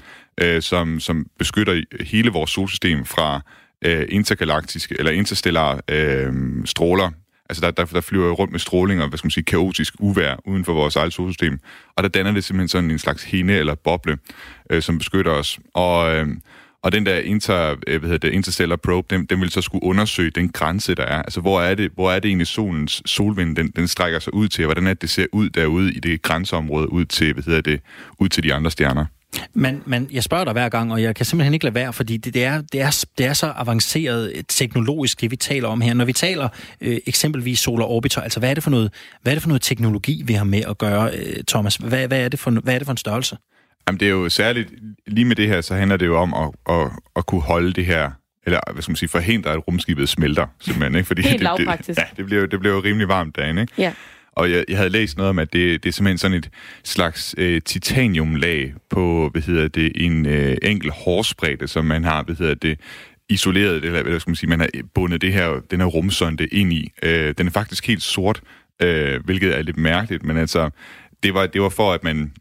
øh, 0.42 0.62
som, 0.62 1.00
som 1.00 1.26
beskytter 1.40 1.82
hele 2.04 2.30
vores 2.30 2.52
solsystem 2.52 3.06
fra 3.06 3.42
øh, 3.86 4.06
intergalaktiske 4.10 4.96
eller 5.00 5.12
interstellare 5.12 5.82
øh, 5.90 6.34
stråler. 6.66 7.10
Altså 7.52 7.62
der, 7.62 7.72
der, 7.72 7.86
der 7.86 8.02
flyver 8.02 8.32
rundt 8.32 8.52
med 8.52 8.60
stråling 8.60 9.02
og, 9.02 9.10
hvad 9.10 9.18
skal 9.18 9.26
man 9.26 9.32
sige, 9.32 9.44
kaotisk 9.44 9.94
uvær 10.00 10.36
uden 10.46 10.66
for 10.66 10.74
vores 10.74 10.96
eget 10.96 11.14
solsystem. 11.14 11.60
Og 11.96 12.04
der 12.04 12.10
danner 12.10 12.32
det 12.32 12.44
simpelthen 12.44 12.68
sådan 12.68 12.92
en 12.92 13.00
slags 13.00 13.24
hinde 13.24 13.54
eller 13.54 13.76
boble, 13.76 14.18
øh, 14.70 14.82
som 14.82 14.98
beskytter 14.98 15.32
os. 15.32 15.60
Og, 15.74 16.16
øh, 16.16 16.28
og 16.84 16.92
den 16.92 17.06
der 17.06 17.18
inter, 17.18 17.76
øh, 17.88 18.00
hvad 18.00 18.10
hedder 18.10 18.28
det, 18.28 18.34
interstellar 18.34 18.76
probe, 18.76 19.16
den, 19.16 19.26
den 19.26 19.42
vil 19.42 19.52
så 19.52 19.62
skulle 19.62 19.84
undersøge 19.84 20.32
den 20.32 20.50
grænse, 20.50 20.96
der 20.96 21.04
er. 21.04 21.22
Altså, 21.22 21.42
hvor 21.42 21.62
er 21.62 21.76
det, 21.76 21.92
hvor 21.96 22.12
er 22.12 22.20
det 22.20 22.28
egentlig 22.30 22.48
solens 22.48 23.02
solvind, 23.06 23.56
den, 23.56 23.72
den 23.76 23.88
strækker 23.88 24.20
sig 24.20 24.34
ud 24.34 24.48
til, 24.48 24.66
og 24.66 24.68
hvordan 24.68 24.88
er 24.88 24.94
det, 24.94 25.02
det 25.02 25.10
ser 25.10 25.26
ud 25.32 25.50
derude 25.50 25.94
i 25.94 26.00
det 26.00 26.22
grænseområde, 26.22 26.92
ud 26.92 27.06
til, 27.06 27.34
hvad 27.34 27.44
hedder 27.44 27.62
det, 27.62 27.82
ud 28.20 28.30
til 28.30 28.44
de 28.44 28.54
andre 28.54 28.72
stjerner. 28.72 29.06
Men, 29.54 29.84
men 29.86 30.10
jeg 30.12 30.24
spørger 30.24 30.44
dig 30.44 30.54
hver 30.54 30.70
gang, 30.70 30.92
og 30.92 31.02
jeg 31.02 31.16
kan 31.16 31.26
simpelthen 31.26 31.54
ikke 31.54 31.66
lade 31.66 31.76
være, 31.76 31.94
fordi 31.94 32.18
det, 32.18 32.34
det, 32.34 32.44
er, 32.44 32.62
det, 32.62 32.82
er, 32.82 33.06
det 33.18 33.26
er 33.26 33.34
så 33.34 33.54
avanceret 33.56 34.34
teknologisk, 34.48 35.22
det 35.22 35.32
vi 35.32 35.36
taler 35.36 35.68
om 35.68 35.82
her. 35.82 35.94
Når 35.94 36.06
vi 36.06 36.14
taler 36.14 36.50
øh, 36.82 36.98
eksempelvis 37.06 37.60
Solar 37.60 37.86
Orbiter, 37.86 38.22
altså 38.22 38.40
hvad 38.40 38.50
er, 38.50 38.54
det 38.54 38.64
for 38.64 38.72
noget, 38.72 38.94
hvad 39.22 39.34
er 39.34 39.36
det 39.36 39.42
for 39.42 39.50
noget 39.50 39.62
teknologi, 39.62 40.22
vi 40.26 40.34
har 40.34 40.44
med 40.44 40.62
at 40.70 40.78
gøre, 40.78 41.12
øh, 41.14 41.44
Thomas? 41.48 41.76
Hvad, 41.76 42.08
hvad, 42.08 42.22
er 42.26 42.30
det 42.30 42.40
for, 42.40 42.52
hvad 42.52 42.74
er 42.74 42.78
det 42.78 42.86
for 42.86 42.92
en 42.92 42.98
størrelse? 42.98 43.38
Jamen 43.88 44.00
det 44.00 44.06
er 44.06 44.12
jo 44.12 44.30
særligt, 44.30 44.74
lige 45.08 45.26
med 45.26 45.36
det 45.36 45.48
her, 45.48 45.62
så 45.62 45.76
handler 45.76 45.98
det 45.98 46.06
jo 46.06 46.18
om 46.18 46.34
at, 46.34 46.76
at, 46.76 46.92
at 47.16 47.26
kunne 47.26 47.42
holde 47.42 47.74
det 47.74 47.86
her 47.86 48.12
eller 48.46 48.60
hvad 48.74 48.82
skal 48.82 48.92
man 48.92 48.96
sige, 48.96 49.10
forhindre, 49.10 49.52
at 49.52 49.68
rumskibet 49.68 50.10
smelter, 50.10 50.48
simpelthen. 50.60 50.96
Ikke? 50.96 51.08
Fordi 51.08 51.22
Helt 51.22 51.42
det, 51.42 51.88
det, 51.88 51.98
ja, 51.98 52.04
det 52.18 52.26
bliver, 52.26 52.46
det 52.46 52.60
bliver 52.60 52.76
jo 52.76 52.82
rimelig 52.82 53.08
varmt 53.08 53.36
dagen, 53.36 53.58
ikke? 53.58 53.74
Ja. 53.78 53.94
Og 54.32 54.52
jeg, 54.52 54.66
jeg 54.68 54.78
havde 54.78 54.90
læst 54.90 55.18
noget 55.18 55.30
om, 55.30 55.40
at 55.40 55.54
det, 55.54 55.84
det 55.84 55.90
er 55.90 55.94
simpelthen 55.94 56.18
sådan 56.18 56.38
et 56.38 56.50
slags 56.84 57.36
øh, 57.38 57.62
titaniumlag 57.62 58.74
på, 58.90 59.30
hvad 59.32 59.42
hedder 59.42 59.68
det, 59.68 59.92
en 59.96 60.26
øh, 60.26 60.58
enkel 60.62 60.92
hårspredte, 60.92 61.68
som 61.68 61.86
man 61.86 62.04
har, 62.04 62.24
hvad 62.24 62.36
hedder 62.36 62.54
det, 62.54 62.80
isoleret, 63.30 63.86
eller 63.86 64.04
hvad 64.04 64.20
skal 64.20 64.32
man 64.32 64.36
sige, 64.36 64.50
man 64.50 64.60
har 64.60 64.70
bundet 64.94 65.22
det 65.22 65.34
her, 65.34 65.62
den 65.72 65.80
her 65.80 65.88
rumsonde 65.88 66.48
ind 66.48 66.74
i. 66.74 66.92
Øh, 67.04 67.34
den 67.38 67.48
er 67.48 67.52
faktisk 67.52 67.88
helt 67.88 68.04
sort, 68.04 68.42
øh, 68.82 69.26
hvilket 69.26 69.58
er 69.58 69.62
lidt 69.62 69.78
mærkeligt, 69.78 70.24
men 70.24 70.38
altså, 70.38 70.70
det 71.24 71.34
var, 71.34 71.48
det 71.48 71.62
var 71.62 71.70
for, 71.70 71.94
at 71.94 72.04
man, 72.04 72.34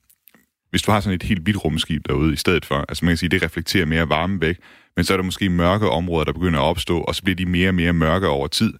hvis 0.71 0.83
du 0.83 0.91
har 0.91 1.01
sådan 1.01 1.15
et 1.15 1.23
helt 1.23 1.43
hvidt 1.43 1.65
rumskib 1.65 2.09
derude 2.09 2.33
i 2.33 2.37
stedet 2.37 2.65
for, 2.65 2.85
altså 2.89 3.05
man 3.05 3.13
kan 3.13 3.17
sige, 3.17 3.29
det 3.29 3.43
reflekterer 3.43 3.87
mere 3.87 4.09
varme 4.09 4.41
væk, 4.41 4.57
men 4.97 5.05
så 5.05 5.13
er 5.13 5.17
der 5.17 5.25
måske 5.25 5.49
mørke 5.49 5.89
områder, 5.91 6.25
der 6.25 6.33
begynder 6.33 6.61
at 6.61 6.65
opstå, 6.65 7.01
og 7.01 7.15
så 7.15 7.23
bliver 7.23 7.37
de 7.37 7.47
mere 7.47 7.69
og 7.69 7.75
mere 7.75 7.93
mørke 7.93 8.29
over 8.29 8.47
tid, 8.47 8.73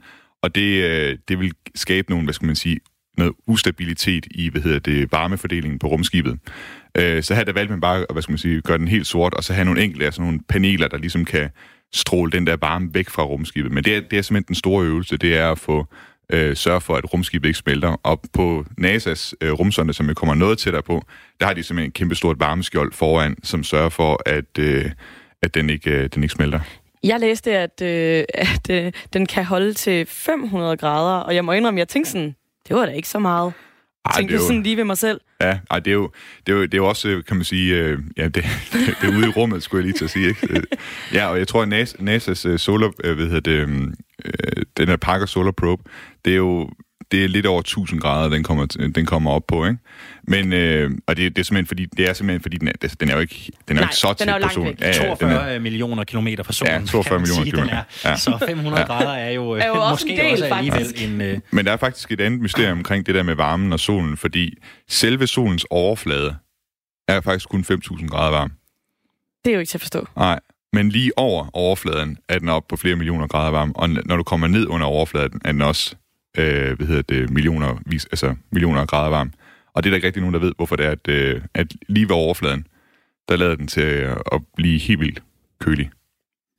og 0.43 0.55
det, 0.55 0.85
øh, 0.85 1.19
det 1.29 1.39
vil 1.41 1.53
skabe 1.75 2.11
nogle, 2.11 2.25
hvad 2.25 2.35
skal 2.35 2.47
man 2.47 2.57
sige, 2.57 2.81
noget 3.21 3.35
ustabilitet 3.47 4.27
i, 4.31 4.49
hvad 4.51 4.63
hedder 4.63 4.79
det, 4.79 5.13
varmefordelingen 5.13 5.79
på 5.79 5.87
rumskibet. 5.87 6.39
Øh, 6.95 7.23
så 7.23 7.35
her 7.35 7.45
der 7.45 7.53
valgte 7.53 7.73
man 7.73 7.81
bare, 7.81 8.07
hvad 8.13 8.23
skal 8.23 8.33
man 8.33 8.39
sige, 8.39 8.61
gøre 8.61 8.79
den 8.79 8.89
helt 8.89 9.07
sort, 9.07 9.35
og 9.35 9.45
så 9.45 9.53
have 9.53 9.65
nogle 9.65 9.83
enkelte, 9.83 10.05
altså 10.05 10.23
nogle 10.23 10.41
paneler, 10.49 10.89
der 10.89 10.99
ligesom 10.99 11.25
kan 11.25 11.51
stråle 11.93 12.33
den 12.33 12.47
der 12.47 12.57
varme 12.61 12.89
væk 12.95 13.09
fra 13.09 13.23
rumskibet. 13.23 13.73
Men 13.73 13.85
det 13.85 13.97
er, 13.97 14.01
det 14.01 14.19
er 14.19 14.23
simpelthen 14.23 14.49
den 14.49 14.55
store 14.55 14.85
øvelse, 14.87 15.17
det 15.17 15.37
er 15.37 15.53
at 15.53 15.59
få 15.59 15.87
øh, 16.33 16.57
sørge 16.57 16.81
for, 16.81 16.97
at 16.97 17.13
rumskibet 17.13 17.49
ikke 17.49 17.59
smelter. 17.59 17.97
Og 18.03 18.21
på 18.33 18.65
NASA's 18.81 19.33
øh, 19.41 19.53
rumsonde, 19.53 19.93
som 19.93 20.09
vi 20.09 20.15
kommer 20.15 20.35
noget 20.35 20.59
tættere 20.59 20.83
på, 20.83 21.03
der 21.41 21.47
har 21.47 21.55
de 21.55 21.63
simpelthen 21.63 21.89
et 21.89 21.95
kæmpe 21.95 22.15
stort 22.15 22.41
varmeskjold 22.41 22.93
foran, 22.93 23.37
som 23.43 23.65
sørger 23.65 23.89
for, 23.89 24.23
at, 24.27 24.59
øh, 24.59 24.91
at 25.43 25.55
den, 25.55 25.71
ikke, 25.71 25.91
øh, 25.91 26.09
den 26.15 26.23
ikke 26.23 26.33
smelter. 26.33 26.61
Jeg 27.05 27.21
læste, 27.21 27.59
at, 27.59 27.83
øh, 27.83 28.25
at 28.35 28.71
øh, 28.71 28.93
den 29.13 29.27
kan 29.27 29.45
holde 29.45 29.73
til 29.73 30.07
500 30.07 30.77
grader, 30.77 31.21
og 31.21 31.35
jeg 31.35 31.45
må 31.45 31.53
indrømme, 31.53 31.79
jeg 31.79 31.89
tænkte 31.89 32.11
sådan, 32.11 32.35
det 32.71 32.79
var 32.79 32.87
da 32.87 32.93
ikke 32.93 33.09
så 33.09 33.19
meget. 33.19 33.53
Ej, 34.05 34.13
Tænkte 34.17 34.37
du 34.37 34.43
sådan 34.43 34.63
lige 34.63 34.77
ved 34.77 34.85
mig 34.85 34.99
selv? 34.99 35.21
Ja, 35.41 35.59
ej, 35.71 35.79
det, 35.79 35.91
er 35.91 35.95
jo, 35.95 36.11
det, 36.47 36.53
er 36.53 36.57
jo, 36.57 36.63
det 36.63 36.75
er 36.75 36.79
jo 36.79 36.89
også, 36.89 37.23
kan 37.29 37.37
man 37.37 37.45
sige, 37.45 37.77
øh, 37.77 37.99
ja, 38.17 38.25
det, 38.25 38.35
det, 38.35 38.45
det 39.01 39.09
er 39.09 39.17
ude 39.17 39.27
i 39.27 39.31
rummet, 39.31 39.63
skulle 39.63 39.79
jeg 39.81 39.87
lige 39.87 39.99
til 39.99 40.05
at 40.05 40.11
sige. 40.11 40.29
Ikke? 40.29 40.49
Øh, 40.51 40.63
ja, 41.13 41.27
og 41.27 41.39
jeg 41.39 41.49
tror, 41.49 41.63
at 41.63 41.69
NASA, 41.69 41.97
NASA's 41.97 42.49
uh, 42.49 42.57
solar, 42.57 42.93
øh, 43.05 43.15
hvad 43.15 43.27
hedder 43.27 43.41
det, 43.41 43.69
øh, 44.25 44.65
den 44.77 44.89
her 44.89 44.97
Parker 44.97 45.27
Solar 45.27 45.51
Probe, 45.51 45.83
det 46.25 46.33
er 46.33 46.37
jo 46.37 46.71
det 47.13 47.25
er 47.25 47.29
lidt 47.29 47.47
over 47.47 47.61
1000 47.61 48.01
grader, 48.01 48.29
den 48.29 48.43
kommer, 48.43 48.67
den 48.95 49.07
kommer 49.07 49.31
op 49.31 49.47
på, 49.49 49.67
ikke? 49.67 49.79
Men, 50.23 50.53
øh, 50.53 50.91
og 51.07 51.17
det, 51.17 51.37
det 51.37 51.43
er 51.43 51.45
simpelthen 51.45 51.67
fordi, 51.67 51.87
det 51.87 52.09
er 52.09 52.13
simpelthen 52.13 52.43
fordi, 52.43 52.59
den 52.59 52.69
er, 52.69 52.95
den 53.01 53.09
er 53.09 53.15
jo 53.15 53.21
ikke, 53.21 53.53
den 53.69 53.77
er 53.77 53.81
Nej, 53.81 53.83
jo 53.83 53.87
ikke 53.87 53.97
så 53.97 54.15
tæt 54.15 54.43
på 54.43 54.49
solen. 54.49 54.77
Ja, 54.81 54.93
42 54.93 55.55
er, 55.55 55.59
millioner 55.59 56.05
kilometer 56.05 56.43
fra 56.43 56.53
solen. 56.53 56.81
Ja, 56.81 56.87
42 56.87 57.19
millioner 57.19 57.43
sige, 57.43 57.51
kilometer. 57.51 57.83
Ja. 58.05 58.17
Så 58.17 58.39
500 58.47 58.81
ja. 58.81 58.87
grader 58.87 59.13
er 59.13 59.31
jo, 59.31 59.51
er 59.51 59.67
jo 59.67 59.73
også 59.73 59.91
måske 59.91 60.11
en 60.11 60.19
del, 60.19 60.33
også 60.33 60.55
alligevel 60.55 60.85
faktisk. 60.85 61.09
en... 61.09 61.21
Øh... 61.21 61.39
Men 61.51 61.67
der 61.67 61.73
er 61.73 61.77
faktisk 61.77 62.13
et 62.13 62.21
andet 62.21 62.41
mysterium 62.41 62.79
omkring 62.79 63.07
det 63.07 63.15
der 63.15 63.23
med 63.23 63.35
varmen 63.35 63.73
og 63.73 63.81
solen, 63.81 64.17
fordi 64.17 64.59
selve 64.89 65.27
solens 65.27 65.67
overflade 65.71 66.35
er 67.09 67.21
faktisk 67.21 67.49
kun 67.49 67.65
5.000 67.71 68.07
grader 68.09 68.31
varm. 68.31 68.53
Det 69.45 69.51
er 69.51 69.55
jo 69.55 69.61
ikke 69.61 69.71
til 69.71 69.79
at 69.79 69.83
forstå. 69.83 70.07
Nej, 70.17 70.41
men 70.73 70.89
lige 70.89 71.19
over 71.19 71.57
overfladen 71.57 72.19
er 72.29 72.39
den 72.39 72.49
op 72.49 72.69
på 72.69 72.77
flere 72.77 72.97
millioner 72.97 73.27
grader 73.27 73.51
varm, 73.51 73.73
og 73.75 73.89
når 73.89 74.17
du 74.17 74.23
kommer 74.23 74.47
ned 74.47 74.67
under 74.67 74.87
overfladen, 74.87 75.41
er 75.45 75.53
den 75.53 75.63
også 75.63 75.95
øh, 76.39 76.77
hvad 76.77 76.87
hedder 76.87 77.03
det, 77.03 77.31
millioner, 77.31 77.79
vis, 77.87 78.05
altså 78.05 78.35
millioner 78.53 78.81
af 78.81 78.89
grader 78.89 79.11
varm. 79.11 79.33
Og 79.75 79.85
det 79.85 79.89
er 79.89 79.91
der 79.91 79.97
ikke 79.97 80.07
rigtig 80.07 80.23
nogen, 80.23 80.35
der 80.35 80.41
ved, 80.41 80.53
hvorfor 80.57 80.77
det 80.77 80.87
er, 80.87 80.91
at, 80.91 81.09
øh, 81.09 81.43
at 81.55 81.67
lige 81.89 82.09
ved 82.09 82.17
overfladen, 82.17 82.67
der 83.29 83.37
lader 83.37 83.55
den 83.55 83.67
til 83.67 83.81
at 84.33 84.43
blive 84.57 84.79
helt 84.79 85.01
vildt 85.01 85.23
kølig. 85.61 85.91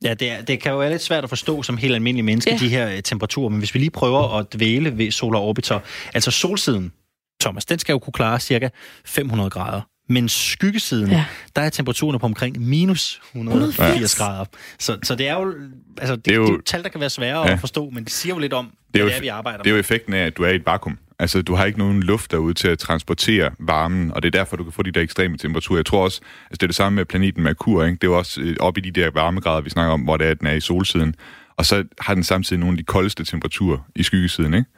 Ja, 0.04 0.14
det, 0.14 0.30
er, 0.30 0.42
det 0.42 0.60
kan 0.60 0.72
jo 0.72 0.78
være 0.78 0.90
lidt 0.90 1.02
svært 1.02 1.24
at 1.24 1.28
forstå 1.28 1.62
som 1.62 1.76
helt 1.76 1.94
almindelig 1.94 2.24
menneske, 2.24 2.50
ja. 2.50 2.56
de 2.56 2.68
her 2.68 2.96
øh, 2.96 3.02
temperaturer, 3.02 3.48
men 3.48 3.58
hvis 3.58 3.74
vi 3.74 3.78
lige 3.78 3.90
prøver 3.90 4.38
at 4.38 4.54
dvæle 4.54 4.98
ved 4.98 5.10
solar 5.10 5.40
orbiter, 5.40 5.80
altså 6.14 6.30
solsiden, 6.30 6.92
Thomas, 7.40 7.64
den 7.64 7.78
skal 7.78 7.92
jo 7.92 7.98
kunne 7.98 8.12
klare 8.12 8.40
cirka 8.40 8.68
500 9.04 9.50
grader. 9.50 9.80
Men 10.12 10.28
skyggesiden, 10.28 11.10
ja. 11.10 11.24
der 11.56 11.62
er 11.62 11.70
temperaturen 11.70 12.18
på 12.18 12.26
omkring 12.26 12.60
minus 12.60 13.20
180 13.34 14.14
grader. 14.14 14.44
Så, 14.78 14.98
så 15.02 15.14
det 15.14 15.28
er 15.28 15.34
jo, 15.34 15.54
altså, 15.98 16.16
det, 16.16 16.24
det 16.24 16.32
er 16.32 16.36
jo 16.36 16.46
det 16.46 16.54
er 16.54 16.62
tal, 16.64 16.82
der 16.82 16.88
kan 16.88 17.00
være 17.00 17.10
svære 17.10 17.40
ja. 17.40 17.52
at 17.52 17.60
forstå, 17.60 17.90
men 17.90 18.04
det 18.04 18.12
siger 18.12 18.34
jo 18.34 18.38
lidt 18.38 18.52
om, 18.52 18.70
det 18.94 19.00
er, 19.00 19.04
jo, 19.04 19.08
det 19.08 19.16
er 19.16 19.20
vi 19.20 19.28
arbejder 19.28 19.62
Det 19.62 19.70
er 19.70 19.74
jo 19.74 19.80
effekten 19.80 20.14
af, 20.14 20.26
at 20.26 20.36
du 20.36 20.42
er 20.42 20.48
i 20.48 20.54
et 20.54 20.66
vakuum. 20.66 20.98
Altså, 21.18 21.42
du 21.42 21.54
har 21.54 21.64
ikke 21.64 21.78
nogen 21.78 22.02
luft 22.02 22.30
derude 22.30 22.54
til 22.54 22.68
at 22.68 22.78
transportere 22.78 23.50
varmen, 23.58 24.12
og 24.12 24.22
det 24.22 24.34
er 24.34 24.38
derfor, 24.38 24.56
du 24.56 24.64
kan 24.64 24.72
få 24.72 24.82
de 24.82 24.90
der 24.90 25.00
ekstreme 25.00 25.36
temperaturer. 25.36 25.78
Jeg 25.78 25.86
tror 25.86 26.04
også, 26.04 26.20
altså 26.50 26.56
det 26.56 26.62
er 26.62 26.66
det 26.66 26.76
samme 26.76 26.96
med 26.96 27.04
planeten 27.04 27.42
Merkur, 27.42 27.84
ikke? 27.84 27.94
Det 27.94 28.04
er 28.04 28.10
jo 28.10 28.18
også 28.18 28.40
øh, 28.40 28.56
op 28.60 28.78
i 28.78 28.80
de 28.80 28.90
der 28.90 29.10
varmegrader, 29.10 29.60
vi 29.60 29.70
snakker 29.70 29.92
om, 29.92 30.00
hvor 30.00 30.16
det 30.16 30.26
er, 30.26 30.30
at 30.30 30.40
den 30.40 30.46
er 30.46 30.52
i 30.52 30.60
solsiden. 30.60 31.14
Og 31.56 31.66
så 31.66 31.84
har 32.00 32.14
den 32.14 32.24
samtidig 32.24 32.60
nogle 32.60 32.72
af 32.72 32.76
de 32.76 32.84
koldeste 32.84 33.24
temperaturer 33.24 33.78
i 33.96 34.02
skyggesiden, 34.02 34.54
ikke? 34.54 34.70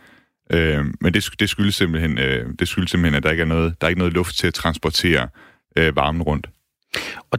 Øh, 0.51 0.85
men 1.01 1.15
det, 1.15 1.29
det, 1.39 1.49
skyldes 1.49 1.75
simpelthen, 1.75 2.19
øh, 2.19 2.49
det 2.59 2.69
skyldes 2.69 2.91
simpelthen, 2.91 3.17
at 3.17 3.23
der 3.23 3.31
ikke 3.31 3.41
er 3.41 3.47
noget, 3.47 3.81
der 3.81 3.87
er 3.87 3.89
ikke 3.89 3.99
noget 3.99 4.15
luft 4.15 4.37
til 4.37 4.47
at 4.47 4.55
transportere 4.55 5.29
øh, 5.77 5.97
varmen 5.97 6.23
rundt. 6.23 6.47
Og 7.31 7.39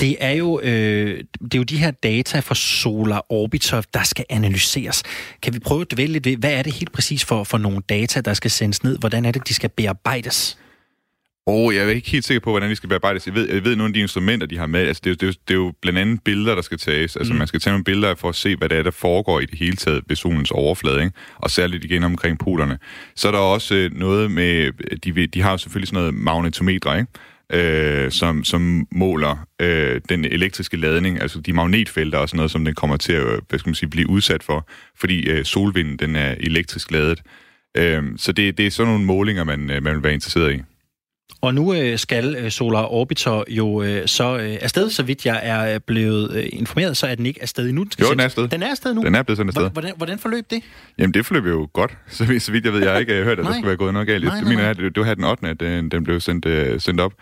det 0.00 0.16
er 0.20 0.30
jo 0.30 0.60
øh, 0.60 1.24
det 1.42 1.54
er 1.54 1.58
jo 1.58 1.62
de 1.62 1.76
her 1.76 1.90
data 1.90 2.40
fra 2.40 2.54
Solar 2.54 3.26
Orbiter, 3.28 3.82
der 3.94 4.02
skal 4.02 4.24
analyseres. 4.30 5.02
Kan 5.42 5.54
vi 5.54 5.58
prøve 5.58 5.80
at 5.80 5.92
dvæle 5.92 6.12
lidt 6.12 6.24
ved, 6.24 6.36
hvad 6.36 6.52
er 6.52 6.62
det 6.62 6.72
helt 6.72 6.92
præcis 6.92 7.24
for, 7.24 7.44
for 7.44 7.58
nogle 7.58 7.80
data, 7.88 8.20
der 8.20 8.34
skal 8.34 8.50
sendes 8.50 8.82
ned? 8.84 8.98
Hvordan 8.98 9.24
er 9.24 9.30
det, 9.30 9.48
de 9.48 9.54
skal 9.54 9.70
bearbejdes? 9.70 10.58
Oh, 11.46 11.74
jeg 11.74 11.84
er 11.84 11.88
ikke 11.88 12.10
helt 12.10 12.24
sikker 12.24 12.40
på, 12.40 12.50
hvordan 12.50 12.70
de 12.70 12.76
skal 12.76 12.88
bearbejdes. 12.88 13.26
Jeg 13.26 13.34
ved, 13.34 13.48
jeg 13.48 13.64
ved 13.64 13.76
nogle 13.76 13.90
af 13.90 13.94
de 13.94 14.00
instrumenter, 14.00 14.46
de 14.46 14.58
har 14.58 14.66
med. 14.66 14.80
Altså, 14.80 15.00
det, 15.04 15.10
er, 15.10 15.14
det, 15.14 15.28
er, 15.28 15.32
det 15.48 15.54
er 15.54 15.58
jo 15.58 15.72
blandt 15.82 15.98
andet 15.98 16.24
billeder, 16.24 16.54
der 16.54 16.62
skal 16.62 16.78
tages. 16.78 17.16
Altså, 17.16 17.32
mm. 17.32 17.38
man 17.38 17.46
skal 17.46 17.60
tage 17.60 17.72
nogle 17.72 17.84
billeder 17.84 18.14
for 18.14 18.28
at 18.28 18.34
se, 18.34 18.56
hvad 18.56 18.68
det 18.68 18.78
er, 18.78 18.82
der 18.82 18.90
foregår 18.90 19.40
i 19.40 19.46
det 19.46 19.58
hele 19.58 19.76
taget 19.76 20.04
ved 20.06 20.16
solens 20.16 20.50
overflade. 20.50 21.02
Ikke? 21.02 21.16
Og 21.36 21.50
særligt 21.50 21.84
igen 21.84 22.04
omkring 22.04 22.38
polerne. 22.38 22.78
Så 23.16 23.28
er 23.28 23.32
der 23.32 23.38
også 23.38 23.74
øh, 23.74 23.90
noget 23.94 24.30
med... 24.30 24.72
De, 24.98 25.26
de 25.26 25.42
har 25.42 25.50
jo 25.50 25.58
selvfølgelig 25.58 25.88
sådan 25.88 26.00
noget 26.00 26.14
magnetometer, 26.14 26.94
ikke? 26.94 27.06
øh, 27.52 28.10
som, 28.10 28.44
som 28.44 28.86
måler 28.92 29.46
øh, 29.60 30.00
den 30.08 30.24
elektriske 30.24 30.76
ladning, 30.76 31.20
altså 31.20 31.40
de 31.40 31.52
magnetfelter 31.52 32.18
og 32.18 32.28
sådan 32.28 32.36
noget, 32.36 32.50
som 32.50 32.64
den 32.64 32.74
kommer 32.74 32.96
til 32.96 33.12
at 33.12 33.40
hvad 33.48 33.58
skal 33.58 33.68
man 33.68 33.74
sige, 33.74 33.90
blive 33.90 34.10
udsat 34.10 34.42
for, 34.42 34.68
fordi 34.96 35.28
øh, 35.28 35.44
solvinden 35.44 35.96
den 35.96 36.16
er 36.16 36.34
elektrisk 36.40 36.90
ladet. 36.90 37.22
Øh, 37.76 38.02
så 38.16 38.32
det, 38.32 38.58
det 38.58 38.66
er 38.66 38.70
sådan 38.70 38.92
nogle 38.92 39.06
målinger, 39.06 39.44
man, 39.44 39.70
øh, 39.70 39.82
man 39.82 39.94
vil 39.94 40.02
være 40.02 40.14
interesseret 40.14 40.54
i. 40.54 40.62
Og 41.40 41.54
nu 41.54 41.74
øh, 41.74 41.98
skal 41.98 42.36
øh, 42.36 42.50
Solar 42.50 42.92
Orbiter 42.92 43.44
jo 43.48 43.82
øh, 43.82 44.06
så 44.06 44.38
øh, 44.38 44.58
afsted, 44.60 44.90
så 44.90 45.02
vidt 45.02 45.26
jeg 45.26 45.40
er 45.42 45.78
blevet 45.78 46.32
øh, 46.36 46.44
informeret, 46.52 46.96
så 46.96 47.06
er 47.06 47.14
den 47.14 47.26
ikke 47.26 47.42
afsted 47.42 47.68
endnu. 47.68 47.82
Den 47.82 47.90
jo, 48.00 48.10
den 48.10 48.20
er 48.20 48.24
afsted. 48.24 48.48
Den 48.48 48.62
er 48.62 48.70
afsted 48.70 48.94
nu? 48.94 49.02
Den 49.02 49.14
er 49.14 49.22
blevet 49.22 49.36
sendt 49.36 49.48
afsted. 49.48 49.70
Hvordan, 49.70 49.92
hvordan 49.96 50.18
forløb 50.18 50.44
det? 50.50 50.62
Jamen, 50.98 51.14
det 51.14 51.26
forløb 51.26 51.46
jo 51.46 51.68
godt, 51.72 51.98
så 52.08 52.24
vidt, 52.24 52.42
så 52.42 52.52
vidt 52.52 52.64
jeg 52.64 52.72
ved. 52.72 52.82
Jeg 52.82 52.92
har 52.92 52.98
ikke 52.98 53.14
hørt, 53.14 53.38
at 53.38 53.44
der 53.44 53.52
skulle 53.52 53.66
være 53.66 53.76
gået 53.76 53.92
noget 53.92 54.08
galt. 54.08 54.24
Nej, 54.24 54.30
nej, 54.30 54.40
nej. 54.40 54.48
Det 54.48 54.56
mener 54.56 54.66
jeg, 54.66 54.76
det 54.76 54.96
var 54.96 55.04
her 55.04 55.14
den 55.14 55.24
8. 55.24 55.48
at 55.48 55.60
den, 55.60 55.90
den 55.90 56.04
blev 56.04 56.20
sendt, 56.20 56.46
uh, 56.46 56.80
sendt 56.80 57.00
op 57.00 57.12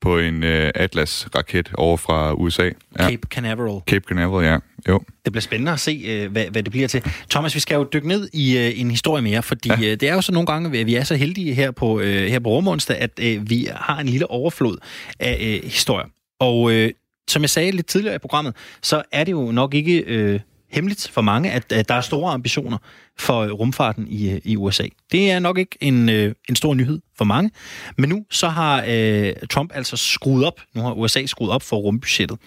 på 0.00 0.18
en 0.18 0.42
uh, 0.42 0.68
Atlas-raket 0.74 1.70
over 1.74 1.96
fra 1.96 2.32
USA. 2.32 2.62
Ja. 2.62 2.70
Cape 2.96 3.28
Canaveral. 3.30 3.80
Cape 3.86 4.04
Canaveral, 4.08 4.46
ja. 4.46 4.58
Jo. 4.88 5.00
Det 5.24 5.32
bliver 5.32 5.42
spændende 5.42 5.72
at 5.72 5.80
se, 5.80 6.24
uh, 6.24 6.32
hvad, 6.32 6.44
hvad 6.44 6.62
det 6.62 6.72
bliver 6.72 6.88
til. 6.88 7.02
Thomas, 7.30 7.54
vi 7.54 7.60
skal 7.60 7.74
jo 7.74 7.88
dykke 7.92 8.08
ned 8.08 8.28
i 8.32 8.56
uh, 8.56 8.80
en 8.80 8.90
historie 8.90 9.22
mere, 9.22 9.42
fordi 9.42 9.68
ja. 9.68 9.74
uh, 9.74 9.80
det 9.80 10.02
er 10.02 10.14
jo 10.14 10.20
så 10.20 10.32
nogle 10.32 10.46
gange, 10.46 10.80
at 10.80 10.86
vi 10.86 10.94
er 10.94 11.04
så 11.04 11.14
heldige 11.14 11.54
her 11.54 11.70
på, 11.70 11.94
uh, 11.94 12.02
her 12.02 12.38
på 12.38 12.50
Rumonsdag, 12.50 12.96
at 12.96 13.10
uh, 13.18 13.50
vi 13.50 13.68
har 13.76 13.98
en 14.00 14.06
lille 14.06 14.30
overflod 14.30 14.76
af 15.20 15.60
uh, 15.64 15.70
historier. 15.70 16.06
Og 16.40 16.60
uh, 16.62 16.86
som 17.28 17.42
jeg 17.42 17.50
sagde 17.50 17.70
lidt 17.70 17.86
tidligere 17.86 18.14
i 18.14 18.18
programmet, 18.18 18.56
så 18.82 19.02
er 19.12 19.24
det 19.24 19.32
jo 19.32 19.52
nok 19.52 19.74
ikke... 19.74 20.32
Uh, 20.34 20.40
hemmeligt 20.70 21.08
for 21.08 21.20
mange, 21.20 21.50
at, 21.50 21.72
at 21.72 21.88
der 21.88 21.94
er 21.94 22.00
store 22.00 22.32
ambitioner 22.32 22.78
for 23.18 23.48
rumfarten 23.48 24.06
i, 24.08 24.40
i 24.44 24.56
USA. 24.56 24.86
Det 25.12 25.30
er 25.30 25.38
nok 25.38 25.58
ikke 25.58 25.76
en, 25.80 26.08
øh, 26.08 26.34
en 26.48 26.56
stor 26.56 26.74
nyhed 26.74 27.00
for 27.18 27.24
mange, 27.24 27.50
men 27.98 28.10
nu 28.10 28.24
så 28.30 28.48
har 28.48 28.84
øh, 28.88 29.32
Trump 29.50 29.70
altså 29.74 29.96
skruet 29.96 30.44
op, 30.44 30.60
nu 30.74 30.82
har 30.82 30.92
USA 30.92 31.26
skruet 31.26 31.50
op 31.50 31.62
for 31.62 31.76
rumbudgettet. 31.76 32.38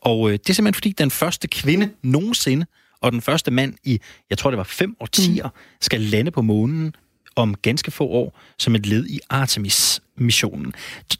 Og 0.00 0.28
øh, 0.28 0.32
det 0.32 0.50
er 0.50 0.54
simpelthen 0.54 0.74
fordi 0.74 0.92
den 0.92 1.10
første 1.10 1.48
kvinde 1.48 1.90
nogensinde, 2.02 2.66
og 3.00 3.12
den 3.12 3.20
første 3.20 3.50
mand 3.50 3.74
i, 3.84 4.00
jeg 4.30 4.38
tror 4.38 4.50
det 4.50 4.58
var 4.58 4.64
fem 4.64 4.96
årtier, 5.00 5.44
mm. 5.44 5.50
skal 5.80 6.00
lande 6.00 6.30
på 6.30 6.42
månen 6.42 6.94
om 7.36 7.54
ganske 7.54 7.90
få 7.90 8.06
år 8.06 8.40
som 8.58 8.74
et 8.74 8.86
led 8.86 9.06
i 9.06 9.20
Artemis-missionen. 9.30 10.72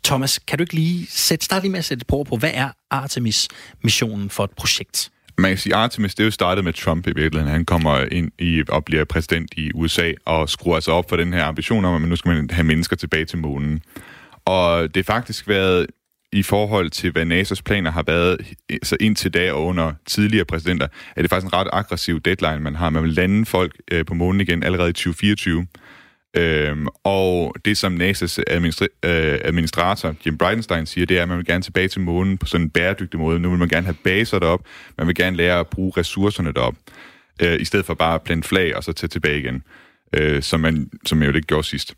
Thomas, 0.05 0.39
kan 0.39 0.59
du 0.59 0.63
ikke 0.63 0.75
lige 0.75 1.07
sætte, 1.07 1.45
starte 1.45 1.65
lige 1.65 1.73
med 1.73 1.79
at 1.79 1.85
sætte 1.85 2.05
på, 2.05 2.25
på, 2.29 2.37
hvad 2.37 2.51
er 2.55 2.69
Artemis-missionen 2.91 4.31
for 4.31 4.45
et 4.45 4.51
projekt? 4.51 5.11
Man 5.41 5.51
kan 5.51 5.59
sige, 5.59 5.75
Artemis, 5.75 6.15
det 6.15 6.23
er 6.23 6.25
jo 6.25 6.31
startet 6.31 6.65
med 6.65 6.73
Trump 6.73 7.07
i 7.07 7.13
virkeligheden. 7.17 7.53
Han 7.53 7.65
kommer 7.65 8.05
ind 8.13 8.31
i, 8.39 8.63
og 8.69 8.85
bliver 8.85 9.05
præsident 9.05 9.51
i 9.57 9.71
USA 9.75 10.13
og 10.25 10.49
skruer 10.49 10.81
sig 10.81 10.95
op 10.95 11.09
for 11.09 11.17
den 11.17 11.33
her 11.33 11.45
ambition 11.45 11.85
om, 11.85 12.03
at 12.03 12.09
nu 12.09 12.17
skal 12.17 12.29
man 12.29 12.51
have 12.51 12.65
mennesker 12.65 12.97
tilbage 12.97 13.25
til 13.25 13.39
månen. 13.39 13.83
Og 14.45 14.95
det 14.95 15.07
har 15.07 15.15
faktisk 15.15 15.49
været 15.49 15.87
i 16.33 16.43
forhold 16.43 16.91
til, 16.91 17.13
hvad 17.13 17.27
NASA's 17.27 17.63
planer 17.65 17.91
har 17.91 18.03
været 18.03 18.55
så 18.83 18.97
indtil 19.01 19.35
da 19.35 19.53
og 19.53 19.67
under 19.67 19.93
tidligere 20.07 20.45
præsidenter, 20.45 20.89
er 21.17 21.23
det 21.23 21.31
faktisk 21.31 21.53
en 21.53 21.59
ret 21.59 21.69
aggressiv 21.73 22.21
deadline, 22.21 22.61
man 22.61 22.77
har. 22.77 22.91
Man 22.91 23.03
vil 23.03 23.13
lande 23.13 23.47
folk 23.47 23.77
øh, 23.91 24.05
på 24.05 24.15
månen 24.15 24.41
igen 24.41 24.63
allerede 24.63 24.91
i 24.91 24.93
2024. 24.93 25.67
Øhm, 26.37 26.87
og 27.05 27.55
det, 27.65 27.79
som 27.79 28.01
NASA's 28.01 28.39
administri- 28.51 29.09
øh, 29.09 29.39
administrator, 29.45 30.15
Jim 30.27 30.39
Bridenstine, 30.39 30.87
siger, 30.87 31.07
det 31.07 31.19
er, 31.19 31.23
at 31.23 31.29
man 31.29 31.39
vil 31.39 31.47
gerne 31.47 31.63
tilbage 31.63 31.89
til 31.89 32.01
månen 32.01 32.39
på 32.39 32.47
sådan 32.47 32.67
en 32.67 32.71
bæredygtig 32.71 33.21
måde. 33.21 33.41
Nu 33.41 33.51
vil 33.51 33.59
man 33.59 33.69
gerne 33.69 33.87
have 33.87 33.97
baser 34.05 34.39
derop. 34.39 34.61
Man 34.99 35.07
vil 35.07 35.15
gerne 35.15 35.37
lære 35.37 35.61
at 35.61 35.67
bruge 35.67 35.93
ressourcerne 35.97 36.53
derop, 36.53 36.75
øh, 37.43 37.61
i 37.61 37.65
stedet 37.65 37.87
for 37.87 37.95
bare 37.95 38.15
at 38.15 38.23
plante 38.23 38.49
flag 38.49 38.77
og 38.77 38.85
så 38.85 38.93
tage 38.93 39.09
tilbage 39.09 39.39
igen, 39.39 39.63
øh, 40.13 40.43
som, 40.43 40.61
man, 40.61 40.91
som 41.07 41.19
man 41.19 41.29
jo 41.29 41.35
ikke 41.35 41.47
gjorde 41.47 41.67
sidst. 41.67 41.95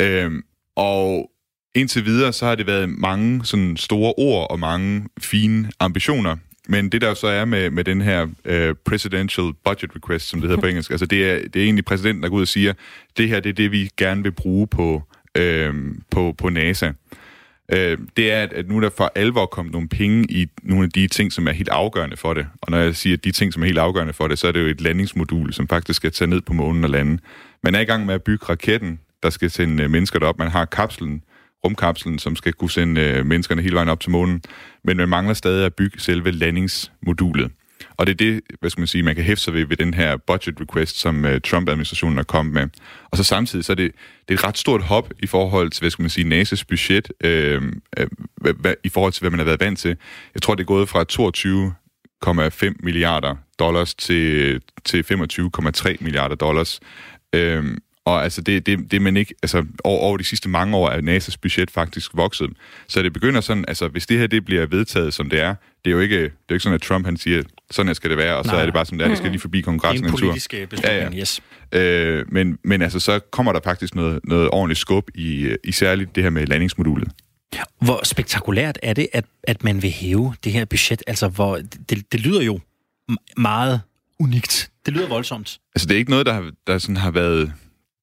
Øhm, 0.00 0.42
og 0.76 1.30
indtil 1.74 2.04
videre, 2.04 2.32
så 2.32 2.46
har 2.46 2.54
det 2.54 2.66
været 2.66 2.88
mange 2.88 3.44
sådan 3.44 3.76
store 3.76 4.14
ord 4.18 4.50
og 4.50 4.60
mange 4.60 5.08
fine 5.20 5.70
ambitioner 5.80 6.36
men 6.66 6.88
det 6.88 7.00
der 7.00 7.14
så 7.14 7.26
er 7.26 7.44
med, 7.44 7.70
med 7.70 7.84
den 7.84 8.00
her 8.00 8.22
uh, 8.24 8.76
presidential 8.84 9.52
budget 9.64 9.90
request, 9.96 10.28
som 10.28 10.40
det 10.40 10.50
hedder 10.50 10.62
på 10.62 10.66
engelsk, 10.66 10.90
altså 10.96 11.06
det 11.06 11.30
er, 11.30 11.48
det 11.48 11.56
er 11.56 11.64
egentlig 11.64 11.84
præsidenten, 11.84 12.22
der 12.22 12.28
går 12.28 12.36
ud 12.36 12.42
og 12.42 12.48
siger, 12.48 12.72
det 13.16 13.28
her 13.28 13.40
det 13.40 13.48
er 13.48 13.54
det, 13.54 13.72
vi 13.72 13.90
gerne 13.96 14.22
vil 14.22 14.32
bruge 14.32 14.66
på, 14.66 15.02
uh, 15.38 15.74
på, 16.10 16.34
på 16.38 16.48
NASA. 16.48 16.88
Uh, 17.72 17.78
det 18.16 18.32
er, 18.32 18.48
at 18.52 18.68
nu 18.68 18.76
er 18.76 18.80
der 18.80 18.90
for 18.96 19.12
alvor 19.14 19.46
kommet 19.46 19.72
nogle 19.72 19.88
penge 19.88 20.24
i 20.30 20.46
nogle 20.62 20.84
af 20.84 20.90
de 20.90 21.08
ting, 21.08 21.32
som 21.32 21.48
er 21.48 21.52
helt 21.52 21.68
afgørende 21.68 22.16
for 22.16 22.34
det. 22.34 22.46
Og 22.60 22.70
når 22.70 22.78
jeg 22.78 22.96
siger 22.96 23.16
de 23.16 23.32
ting, 23.32 23.52
som 23.52 23.62
er 23.62 23.66
helt 23.66 23.78
afgørende 23.78 24.12
for 24.12 24.28
det, 24.28 24.38
så 24.38 24.48
er 24.48 24.52
det 24.52 24.60
jo 24.60 24.66
et 24.66 24.80
landingsmodul, 24.80 25.52
som 25.52 25.68
faktisk 25.68 25.96
skal 25.96 26.12
tage 26.12 26.28
ned 26.30 26.40
på 26.40 26.52
månen 26.52 26.84
og 26.84 26.90
lande. 26.90 27.18
Man 27.62 27.74
er 27.74 27.80
i 27.80 27.84
gang 27.84 28.06
med 28.06 28.14
at 28.14 28.22
bygge 28.22 28.44
raketten, 28.48 29.00
der 29.22 29.30
skal 29.30 29.50
sende 29.50 29.88
mennesker 29.88 30.18
derop. 30.18 30.38
Man 30.38 30.48
har 30.48 30.64
kapslen, 30.64 31.22
rumkapslen, 31.64 32.18
som 32.18 32.36
skal 32.36 32.52
kunne 32.52 32.70
sende 32.70 33.00
øh, 33.00 33.26
menneskerne 33.26 33.62
hele 33.62 33.74
vejen 33.74 33.88
op 33.88 34.00
til 34.00 34.10
månen, 34.10 34.42
men 34.84 34.96
man 34.96 35.08
mangler 35.08 35.34
stadig 35.34 35.66
at 35.66 35.74
bygge 35.74 36.00
selve 36.00 36.30
landingsmodulet. 36.30 37.50
Og 37.96 38.06
det 38.06 38.12
er 38.12 38.16
det, 38.16 38.40
hvad 38.60 38.70
skal 38.70 38.80
man 38.80 38.86
sige, 38.86 39.02
man 39.02 39.14
kan 39.14 39.24
hæfte 39.24 39.44
sig 39.44 39.54
ved, 39.54 39.66
ved 39.66 39.76
den 39.76 39.94
her 39.94 40.16
budget 40.16 40.60
request, 40.60 41.00
som 41.00 41.24
øh, 41.24 41.40
Trump-administrationen 41.40 42.18
er 42.18 42.22
kommet 42.22 42.54
med. 42.54 42.68
Og 43.10 43.16
så 43.16 43.24
samtidig, 43.24 43.64
så 43.64 43.72
er 43.72 43.74
det, 43.74 43.92
det 44.28 44.34
er 44.34 44.38
et 44.38 44.44
ret 44.44 44.58
stort 44.58 44.82
hop 44.82 45.12
i 45.18 45.26
forhold 45.26 45.70
til, 45.70 45.80
hvad 45.80 45.90
skal 45.90 46.02
man 46.02 46.10
sige, 46.10 46.42
NASA's 46.42 46.64
budget, 46.68 47.12
øh, 47.24 47.62
øh, 47.98 48.06
hva, 48.40 48.74
i 48.84 48.88
forhold 48.88 49.12
til, 49.12 49.20
hvad 49.20 49.30
man 49.30 49.38
har 49.38 49.44
været 49.44 49.60
vant 49.60 49.78
til. 49.78 49.96
Jeg 50.34 50.42
tror, 50.42 50.54
det 50.54 50.62
er 50.62 50.66
gået 50.66 50.88
fra 50.88 51.04
22,5 52.70 52.74
milliarder 52.80 53.36
dollars 53.58 53.94
til, 53.94 54.60
til 54.84 55.04
25,3 55.12 55.96
milliarder 56.00 56.34
dollars. 56.34 56.80
Øh, 57.32 57.64
og 58.06 58.24
altså, 58.24 58.40
det, 58.40 58.66
det, 58.66 58.90
det 58.90 59.02
man 59.02 59.16
ikke, 59.16 59.34
altså, 59.42 59.64
over, 59.84 60.00
over 60.00 60.16
de 60.16 60.24
sidste 60.24 60.48
mange 60.48 60.76
år 60.76 60.90
er 60.90 61.00
NASA's 61.00 61.36
budget 61.42 61.70
faktisk 61.70 62.10
vokset. 62.14 62.50
Så 62.88 63.02
det 63.02 63.12
begynder 63.12 63.40
sådan, 63.40 63.64
altså, 63.68 63.88
hvis 63.88 64.06
det 64.06 64.18
her 64.18 64.26
det 64.26 64.44
bliver 64.44 64.66
vedtaget, 64.66 65.14
som 65.14 65.30
det 65.30 65.40
er, 65.40 65.54
det 65.84 65.90
er 65.90 65.94
jo 65.94 66.00
ikke, 66.00 66.18
det 66.18 66.24
er 66.24 66.30
jo 66.50 66.54
ikke 66.54 66.62
sådan, 66.62 66.74
at 66.74 66.82
Trump 66.82 67.04
han 67.04 67.16
siger, 67.16 67.42
sådan 67.70 67.88
her 67.88 67.94
skal 67.94 68.10
det 68.10 68.18
være, 68.18 68.36
og 68.36 68.44
Nej. 68.44 68.54
så 68.54 68.60
er 68.60 68.64
det 68.64 68.74
bare 68.74 68.86
som 68.86 68.98
det 68.98 69.04
er, 69.04 69.08
det 69.08 69.18
skal 69.18 69.30
lige 69.30 69.40
forbi 69.40 69.60
kongressen 69.60 70.06
en 70.06 70.10
tur. 70.10 70.16
Det 70.16 70.22
er 70.22 70.26
en 70.26 70.30
politisk 70.30 70.54
øh, 70.54 70.66
beslutning, 70.66 71.02
ja, 71.02 71.10
ja. 71.10 71.20
yes. 71.20 71.40
Øh, 71.72 72.32
men, 72.32 72.58
men 72.64 72.82
altså, 72.82 73.00
så 73.00 73.18
kommer 73.18 73.52
der 73.52 73.60
faktisk 73.64 73.94
noget, 73.94 74.20
noget 74.24 74.50
ordentligt 74.52 74.80
skub 74.80 75.10
i, 75.14 75.56
i 75.64 75.72
særligt 75.72 76.14
det 76.14 76.22
her 76.22 76.30
med 76.30 76.46
landingsmodulet. 76.46 77.08
Hvor 77.80 78.00
spektakulært 78.04 78.78
er 78.82 78.92
det, 78.92 79.08
at, 79.12 79.24
at 79.42 79.64
man 79.64 79.82
vil 79.82 79.90
hæve 79.90 80.34
det 80.44 80.52
her 80.52 80.64
budget? 80.64 81.02
Altså, 81.06 81.28
hvor, 81.28 81.56
det, 81.90 82.12
det 82.12 82.20
lyder 82.20 82.42
jo 82.42 82.60
meget 83.36 83.80
unikt. 84.20 84.70
Det 84.86 84.94
lyder 84.94 85.08
voldsomt. 85.08 85.58
Altså, 85.74 85.88
det 85.88 85.94
er 85.94 85.98
ikke 85.98 86.10
noget, 86.10 86.26
der, 86.26 86.50
der 86.66 86.78
sådan 86.78 86.96
har 86.96 87.10
været 87.10 87.52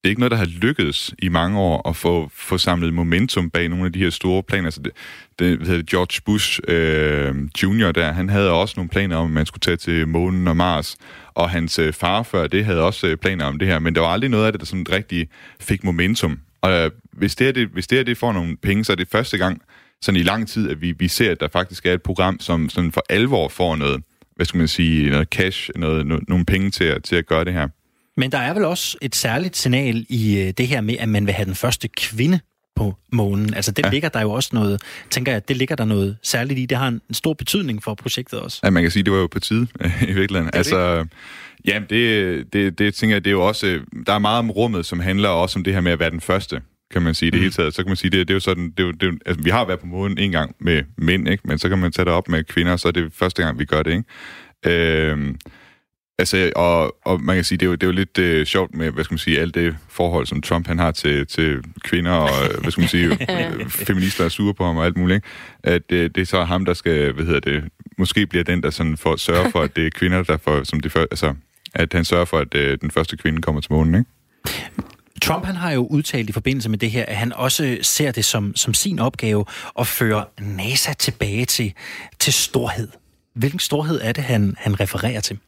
det 0.04 0.08
er 0.08 0.12
ikke 0.12 0.20
noget, 0.20 0.32
der 0.32 0.38
har 0.38 0.46
lykkedes 0.46 1.16
i 1.20 1.30
mange 1.30 1.60
år 1.60 1.90
at 1.90 1.96
få, 1.96 2.30
få 2.34 2.58
samlet 2.58 2.94
momentum 2.94 3.50
bag 3.50 3.70
nogle 3.70 3.86
af 3.86 3.94
de 3.94 4.00
her 4.00 4.10
store 4.10 4.44
planer. 4.44 4.66
Altså 4.68 4.82
det, 4.82 4.92
det, 5.40 5.58
hvad 5.58 5.68
hedder 5.68 5.84
George 5.90 6.22
Bush 6.26 6.60
øh, 6.68 7.36
Jr. 7.64 7.92
der, 7.92 8.12
han 8.12 8.30
havde 8.30 8.52
også 8.52 8.74
nogle 8.78 8.90
planer 8.90 9.16
om, 9.16 9.26
at 9.26 9.32
man 9.32 9.46
skulle 9.46 9.60
tage 9.60 9.78
til 9.78 10.08
månen 10.08 10.48
og 10.48 10.58
Mars, 10.58 10.98
og 11.34 11.50
hans 11.50 11.80
øh, 11.80 11.94
far 11.94 12.24
før 12.24 12.48
det 12.48 12.66
havde 12.66 12.82
også 12.82 13.08
øh, 13.08 13.18
planer 13.18 13.46
om 13.46 13.60
det 13.60 13.68
her, 13.68 13.80
men 13.80 13.96
der 13.96 14.02
var 14.02 14.08
aldrig 14.08 14.30
noget 14.30 14.46
af 14.46 14.52
det, 14.52 14.60
der 14.62 14.66
sådan 14.66 14.86
rigtig 14.92 15.30
fik 15.60 15.84
momentum. 15.84 16.40
Og 16.62 16.72
øh, 16.72 16.92
hvis 17.12 17.36
det 17.36 17.48
her, 17.48 17.52
det, 17.52 17.68
hvis 17.68 17.88
det, 17.88 17.98
her, 17.98 18.04
det 18.04 18.18
får 18.18 18.34
nogle 18.34 18.58
penge, 18.58 18.86
så 18.86 18.92
er 18.92 18.96
det 18.96 19.08
første 19.12 19.38
gang 19.38 19.62
sådan 20.02 20.20
i 20.20 20.24
lang 20.24 20.48
tid, 20.48 20.70
at 20.70 20.82
vi, 20.82 20.92
vi 20.92 21.08
ser, 21.08 21.32
at 21.32 21.40
der 21.40 21.48
faktisk 21.48 21.86
er 21.86 21.94
et 21.94 22.02
program, 22.02 22.40
som 22.40 22.70
sådan 22.70 22.92
for 22.92 23.04
alvor 23.10 23.48
får 23.48 23.76
noget, 23.76 24.04
hvad 24.36 24.46
skal 24.46 24.58
man 24.58 24.68
sige, 24.68 25.10
noget 25.10 25.28
cash, 25.28 25.70
noget, 25.76 26.06
no, 26.06 26.20
nogle 26.28 26.46
penge 26.46 26.72
til 26.72 26.84
at, 26.84 27.04
til 27.04 27.16
at 27.16 27.26
gøre 27.26 27.46
det 27.46 27.54
her. 27.54 27.68
Men 28.18 28.32
der 28.32 28.38
er 28.38 28.54
vel 28.54 28.66
også 28.66 28.98
et 29.02 29.16
særligt 29.16 29.58
signal 29.58 30.06
i 30.10 30.40
øh, 30.40 30.54
det 30.58 30.68
her 30.68 30.82
med, 30.82 30.96
at 31.00 31.10
man 31.10 31.26
vil 31.26 31.34
have 31.34 31.46
den 31.46 31.56
første 31.56 31.88
kvinde 31.88 32.40
på 32.76 32.96
månen. 33.12 33.54
Altså, 33.54 33.72
det 33.72 33.86
Ja. 33.86 33.90
ligger 33.92 34.10
der 34.10 34.22
jo 34.22 34.32
også 34.32 34.50
noget, 34.54 34.82
tænker 35.10 35.32
jeg, 35.32 35.48
det 35.48 35.58
ligger 35.58 35.76
der 35.76 35.86
noget 35.86 36.18
særligt 36.24 36.60
i. 36.60 36.66
Det 36.66 36.78
har 36.78 36.88
en 36.88 37.02
stor 37.12 37.34
betydning 37.34 37.84
for 37.84 37.94
projektet 37.96 38.40
også. 38.40 38.60
Ja, 38.64 38.70
man 38.70 38.84
kan 38.84 38.92
sige, 38.92 39.04
det 39.04 39.14
var 39.14 39.20
jo 39.20 39.28
på 39.28 39.40
tide 39.40 39.68
i 40.10 40.12
virkeligheden. 40.14 40.46
det? 40.46 40.56
Altså, 40.56 41.06
ja, 41.68 41.82
det, 41.90 42.54
det, 42.54 42.80
det 42.80 42.94
tænker 42.94 43.16
jeg, 43.16 43.26
det 43.26 43.30
er 43.30 43.34
jo 43.34 43.48
også... 43.48 43.80
Der 44.08 44.14
er 44.14 44.20
meget 44.20 44.40
om 44.40 44.52
rummet, 44.52 44.86
som 44.86 45.00
handler 45.00 45.30
også 45.30 45.60
om 45.60 45.64
det 45.64 45.74
her 45.74 45.82
med 45.82 45.92
at 45.92 46.00
være 46.00 46.10
den 46.12 46.22
første, 46.22 46.62
kan 46.92 47.02
man 47.02 47.14
sige, 47.14 47.32
det 47.32 47.40
hele 47.40 47.52
taget. 47.52 47.74
Så 47.76 47.84
kan 47.84 47.90
man 47.90 47.98
sige, 47.98 48.12
det, 48.12 48.28
det 48.28 48.34
er 48.34 48.36
jo 48.36 48.40
sådan... 48.40 48.70
Det 48.72 48.80
er 48.80 48.84
jo, 48.84 48.92
det 48.92 49.04
er, 49.10 49.12
altså, 49.26 49.44
vi 49.44 49.50
har 49.50 49.66
været 49.66 49.80
på 49.80 49.86
månen 49.86 50.18
en 50.18 50.32
gang 50.32 50.56
med 50.60 50.84
mænd, 50.98 51.28
ikke? 51.30 51.44
Men 51.48 51.58
så 51.60 51.70
kan 51.70 51.78
man 51.78 51.92
tage 51.92 52.06
det 52.06 52.14
op 52.14 52.30
med 52.30 52.44
kvinder, 52.44 52.78
så 52.78 52.88
er 52.88 52.92
det 52.92 53.14
første 53.14 53.44
gang, 53.44 53.60
vi 53.60 53.66
gør 53.66 53.84
det, 53.84 53.92
ikke? 53.92 54.04
Øhm, 55.12 55.36
Altså, 56.18 56.52
og, 56.56 56.96
og 57.06 57.22
man 57.22 57.36
kan 57.36 57.44
sige, 57.44 57.58
det 57.58 57.66
er 57.66 57.70
jo, 57.70 57.76
det 57.76 57.84
er 57.84 57.88
jo 57.88 57.94
lidt 57.94 58.18
øh, 58.18 58.46
sjovt 58.46 58.76
med, 58.76 58.92
hvad 58.92 59.04
skal 59.04 59.14
man 59.14 59.20
sige, 59.20 59.40
alt 59.40 59.56
det 59.56 59.78
forhold, 59.90 60.26
som 60.26 60.42
Trump 60.42 60.68
han 60.68 60.80
har 60.80 60.92
til, 60.92 61.28
til 61.28 61.64
kvinder, 61.84 62.12
og 62.12 62.30
øh, 62.44 62.62
hvad 62.62 62.72
skal 62.72 62.82
man 62.82 62.90
sige, 62.90 63.08
øh, 63.62 63.70
feminister 63.70 64.26
er 64.26 64.30
sure 64.30 64.54
på 64.54 64.66
ham 64.66 64.78
og 64.78 64.86
alt 64.86 64.98
muligt, 64.98 65.16
ikke? 65.16 65.28
At 65.64 65.92
øh, 65.92 66.10
det 66.16 66.22
er 66.22 66.26
så 66.26 66.44
ham, 66.44 66.66
der 66.66 66.74
skal, 66.74 67.14
hvad 67.14 67.26
hedder 67.26 67.40
det, 67.40 67.64
måske 67.98 68.28
bliver 68.28 68.44
den, 68.44 68.64
der 68.64 68.70
sådan 68.70 68.98
for, 68.98 69.16
sørger 69.16 69.50
for, 69.50 69.62
at 69.62 69.76
det 69.76 69.86
er 69.86 69.90
kvinder, 69.90 70.24
der 70.24 70.38
får, 70.38 70.64
som 70.64 70.80
det 70.80 70.92
før, 70.92 71.06
altså, 71.12 71.34
at 71.74 71.94
han 71.94 72.06
sørger 72.06 72.26
for, 72.26 72.38
at 72.38 72.56
øh, 72.56 72.78
den 72.82 72.92
første 72.92 73.18
kvinde 73.18 73.42
kommer 73.42 73.62
til 73.62 73.74
månen, 73.74 73.96
ikke? 73.96 74.10
Trump 75.22 75.46
han 75.46 75.56
har 75.56 75.72
jo 75.72 75.88
udtalt 75.88 76.30
i 76.30 76.34
forbindelse 76.34 76.70
med 76.70 76.78
det 76.78 76.92
her, 76.92 77.06
at 77.06 77.16
han 77.16 77.34
også 77.34 77.78
ser 77.82 78.12
det 78.12 78.26
som, 78.26 78.56
som 78.56 78.74
sin 78.74 79.00
opgave 79.00 79.46
at 79.80 79.88
føre 79.88 80.26
NASA 80.40 80.94
tilbage 80.94 81.46
til, 81.46 81.74
til 82.20 82.34
storhed. 82.34 82.88
Hvilken 83.36 83.60
storhed 83.60 84.02
er 84.04 84.12
det, 84.12 84.24
han, 84.24 84.56
han 84.58 84.80
refererer 84.80 85.22
til? 85.22 85.40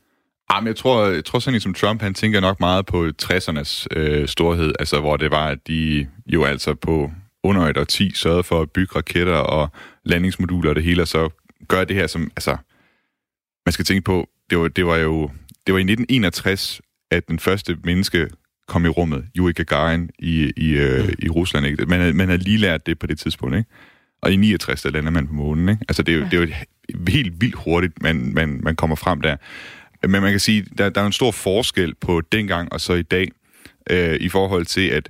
Ah, 0.50 0.64
men 0.64 0.68
jeg 0.68 0.76
tror, 0.76 1.06
jeg 1.08 1.26
tror 1.26 1.40
sådan 1.40 1.60
som 1.60 1.74
Trump, 1.74 2.02
han 2.02 2.14
tænker 2.14 2.40
nok 2.40 2.60
meget 2.60 2.86
på 2.86 3.10
60'ernes 3.24 3.86
øh, 3.92 4.28
storhed, 4.28 4.74
altså 4.80 5.00
hvor 5.00 5.18
det 5.18 5.32
var, 5.32 5.48
at 5.48 5.68
de 5.68 6.08
jo 6.28 6.44
altså 6.44 6.74
på 6.74 7.12
under 7.44 7.62
et 7.62 7.78
årti 7.78 8.12
sørgede 8.16 8.44
for 8.44 8.62
at 8.62 8.72
bygge 8.72 8.96
raketter 8.96 9.34
og 9.34 9.70
landingsmoduler 10.04 10.70
og 10.70 10.76
det 10.76 10.84
hele, 10.84 11.02
og 11.02 11.08
så 11.08 11.30
gør 11.68 11.84
det 11.84 11.96
her 11.96 12.08
som, 12.08 12.32
altså, 12.36 12.58
man 13.66 13.74
skal 13.74 13.86
tænke 13.86 14.02
på, 14.02 14.30
det 14.50 14.60
var, 14.60 14.68
det 14.68 14.86
var 14.86 14.96
jo, 14.96 15.30
det 15.68 15.74
var 15.74 15.80
i 15.80 15.82
1961, 15.82 16.82
at 17.12 17.28
den 17.28 17.40
første 17.40 17.78
menneske 17.84 18.30
kom 18.68 18.86
i 18.86 18.90
rummet, 18.90 19.26
Yuri 19.38 19.52
Gagarin 19.52 20.10
i, 20.20 20.52
i, 20.58 20.70
øh, 20.70 21.14
i 21.20 21.30
Rusland. 21.30 21.66
Ikke? 21.66 21.86
Man, 21.86 22.00
havde, 22.00 22.14
man 22.14 22.28
havde 22.28 22.44
lige 22.44 22.58
lært 22.58 22.86
det 22.86 23.00
på 23.00 23.08
det 23.08 23.20
tidspunkt, 23.20 23.56
ikke? 23.56 23.70
Og 24.22 24.32
i 24.32 24.36
69, 24.36 24.82
der 24.82 24.90
lander 24.90 25.12
man 25.12 25.28
på 25.28 25.34
månen, 25.34 25.70
ikke? 25.70 25.86
Altså, 25.90 26.04
det 26.04 26.16
er 26.16 26.18
jo, 26.20 26.26
det 26.26 26.34
er 26.34 26.42
jo 26.42 26.48
helt 27.08 27.42
vildt 27.42 27.56
hurtigt, 27.56 28.02
man, 28.02 28.34
man, 28.34 28.60
man 28.64 28.76
kommer 28.76 28.96
frem 28.96 29.22
der. 29.22 29.36
Men 30.04 30.22
man 30.22 30.32
kan 30.32 30.40
sige, 30.40 30.66
der, 30.78 30.90
der 30.90 31.02
er 31.02 31.06
en 31.06 31.12
stor 31.12 31.32
forskel 31.32 31.96
på 31.96 32.22
dengang 32.32 32.74
og 32.74 32.82
så 32.82 32.94
i 32.94 33.02
dag, 33.02 33.32
øh, 33.90 34.16
i 34.20 34.30
forhold 34.30 34.66
til, 34.66 34.88
at 34.88 35.10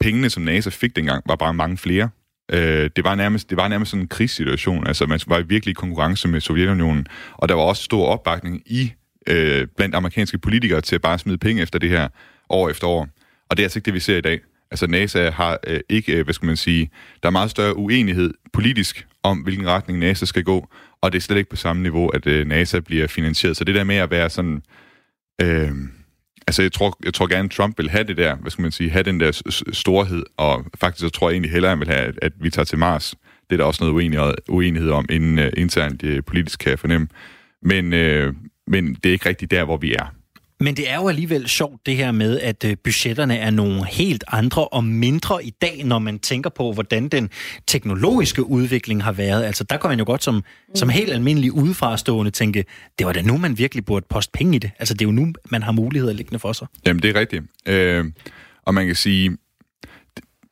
pengene, 0.00 0.30
som 0.30 0.42
NASA 0.42 0.70
fik 0.70 0.96
dengang, 0.96 1.22
var 1.26 1.36
bare 1.36 1.54
mange 1.54 1.76
flere. 1.76 2.08
Øh, 2.52 2.90
det, 2.96 3.04
var 3.04 3.14
nærmest, 3.14 3.50
det 3.50 3.56
var 3.56 3.68
nærmest 3.68 3.90
sådan 3.90 4.02
en 4.02 4.08
krigssituation. 4.08 4.86
Altså, 4.86 5.06
man 5.06 5.20
var 5.26 5.38
i 5.38 5.42
virkelig 5.42 5.76
konkurrence 5.76 6.28
med 6.28 6.40
Sovjetunionen, 6.40 7.06
og 7.32 7.48
der 7.48 7.54
var 7.54 7.62
også 7.62 7.82
stor 7.82 8.06
opbakning 8.06 8.62
i 8.66 8.92
øh, 9.26 9.66
blandt 9.76 9.94
amerikanske 9.94 10.38
politikere 10.38 10.80
til 10.80 10.94
at 10.94 11.02
bare 11.02 11.18
smide 11.18 11.38
penge 11.38 11.62
efter 11.62 11.78
det 11.78 11.90
her 11.90 12.08
år 12.48 12.70
efter 12.70 12.86
år. 12.86 13.08
Og 13.50 13.56
det 13.56 13.62
er 13.62 13.64
altså 13.64 13.78
ikke 13.78 13.86
det, 13.86 13.94
vi 13.94 14.00
ser 14.00 14.16
i 14.16 14.20
dag. 14.20 14.40
Altså 14.70 14.86
NASA 14.86 15.30
har 15.30 15.58
øh, 15.66 15.80
ikke, 15.88 16.12
øh, 16.12 16.24
hvad 16.24 16.34
skal 16.34 16.46
man 16.46 16.56
sige, 16.56 16.90
der 17.22 17.28
er 17.28 17.32
meget 17.32 17.50
større 17.50 17.76
uenighed 17.76 18.34
politisk 18.52 19.06
om, 19.22 19.38
hvilken 19.38 19.68
retning 19.68 19.98
NASA 19.98 20.26
skal 20.26 20.44
gå, 20.44 20.68
og 21.04 21.12
det 21.12 21.18
er 21.18 21.22
slet 21.22 21.36
ikke 21.36 21.50
på 21.50 21.56
samme 21.56 21.82
niveau, 21.82 22.08
at 22.08 22.26
øh, 22.26 22.46
NASA 22.46 22.80
bliver 22.80 23.06
finansieret. 23.06 23.56
Så 23.56 23.64
det 23.64 23.74
der 23.74 23.84
med 23.84 23.96
at 23.96 24.10
være 24.10 24.30
sådan... 24.30 24.62
Øh, 25.40 25.70
altså, 26.46 26.62
jeg 26.62 26.72
tror, 26.72 26.98
jeg 27.04 27.14
tror 27.14 27.26
gerne, 27.26 27.48
Trump 27.48 27.78
vil 27.78 27.90
have 27.90 28.04
det 28.04 28.16
der, 28.16 28.36
hvad 28.36 28.50
skal 28.50 28.62
man 28.62 28.72
sige, 28.72 28.90
have 28.90 29.02
den 29.02 29.20
der 29.20 29.52
storhed, 29.72 30.22
og 30.36 30.66
faktisk 30.80 31.00
så 31.00 31.10
tror 31.10 31.28
jeg 31.28 31.34
egentlig 31.34 31.50
hellere, 31.50 31.70
han 31.70 31.80
vil 31.80 31.88
have, 31.88 32.00
at, 32.00 32.18
at 32.22 32.32
vi 32.40 32.50
tager 32.50 32.64
til 32.64 32.78
Mars. 32.78 33.14
Det 33.50 33.52
er 33.52 33.56
der 33.56 33.64
også 33.64 33.84
noget 33.84 33.94
uenighed, 33.94 34.34
uenighed 34.48 34.90
om 34.90 35.06
inden, 35.10 35.38
uh, 35.38 35.44
internt 35.56 36.02
uh, 36.02 36.18
politisk, 36.26 36.58
kan 36.58 36.70
jeg 36.70 36.78
fornemme. 36.78 37.08
Men, 37.62 37.92
øh, 37.92 38.34
men 38.66 38.94
det 38.94 39.06
er 39.06 39.12
ikke 39.12 39.28
rigtigt 39.28 39.50
der, 39.50 39.64
hvor 39.64 39.76
vi 39.76 39.94
er. 39.94 40.14
Men 40.60 40.76
det 40.76 40.90
er 40.90 40.96
jo 40.96 41.08
alligevel 41.08 41.48
sjovt 41.48 41.86
det 41.86 41.96
her 41.96 42.12
med, 42.12 42.40
at 42.40 42.64
øh, 42.64 42.76
budgetterne 42.84 43.36
er 43.36 43.50
nogle 43.50 43.86
helt 43.86 44.24
andre 44.28 44.68
og 44.68 44.84
mindre 44.84 45.44
i 45.44 45.50
dag, 45.50 45.84
når 45.84 45.98
man 45.98 46.18
tænker 46.18 46.50
på, 46.50 46.72
hvordan 46.72 47.08
den 47.08 47.30
teknologiske 47.66 48.46
udvikling 48.46 49.02
har 49.02 49.12
været. 49.12 49.44
Altså 49.44 49.64
der 49.64 49.76
kan 49.76 49.90
man 49.90 49.98
jo 49.98 50.04
godt 50.04 50.24
som, 50.24 50.44
som 50.74 50.88
helt 50.88 51.12
almindelig 51.12 51.52
udefrastående 51.52 52.30
tænke, 52.30 52.64
det 52.98 53.06
var 53.06 53.12
da 53.12 53.22
nu, 53.22 53.36
man 53.36 53.58
virkelig 53.58 53.84
burde 53.84 54.06
poste 54.08 54.32
penge 54.32 54.56
i 54.56 54.58
det. 54.58 54.70
Altså 54.78 54.94
det 54.94 55.00
er 55.00 55.06
jo 55.06 55.12
nu, 55.12 55.32
man 55.50 55.62
har 55.62 55.72
muligheder 55.72 56.12
liggende 56.12 56.38
for 56.38 56.52
sig. 56.52 56.66
Jamen, 56.86 57.02
det 57.02 57.16
er 57.16 57.20
rigtigt. 57.20 57.44
Øh, 57.66 58.04
og 58.62 58.74
man 58.74 58.86
kan 58.86 58.96
sige, 58.96 59.36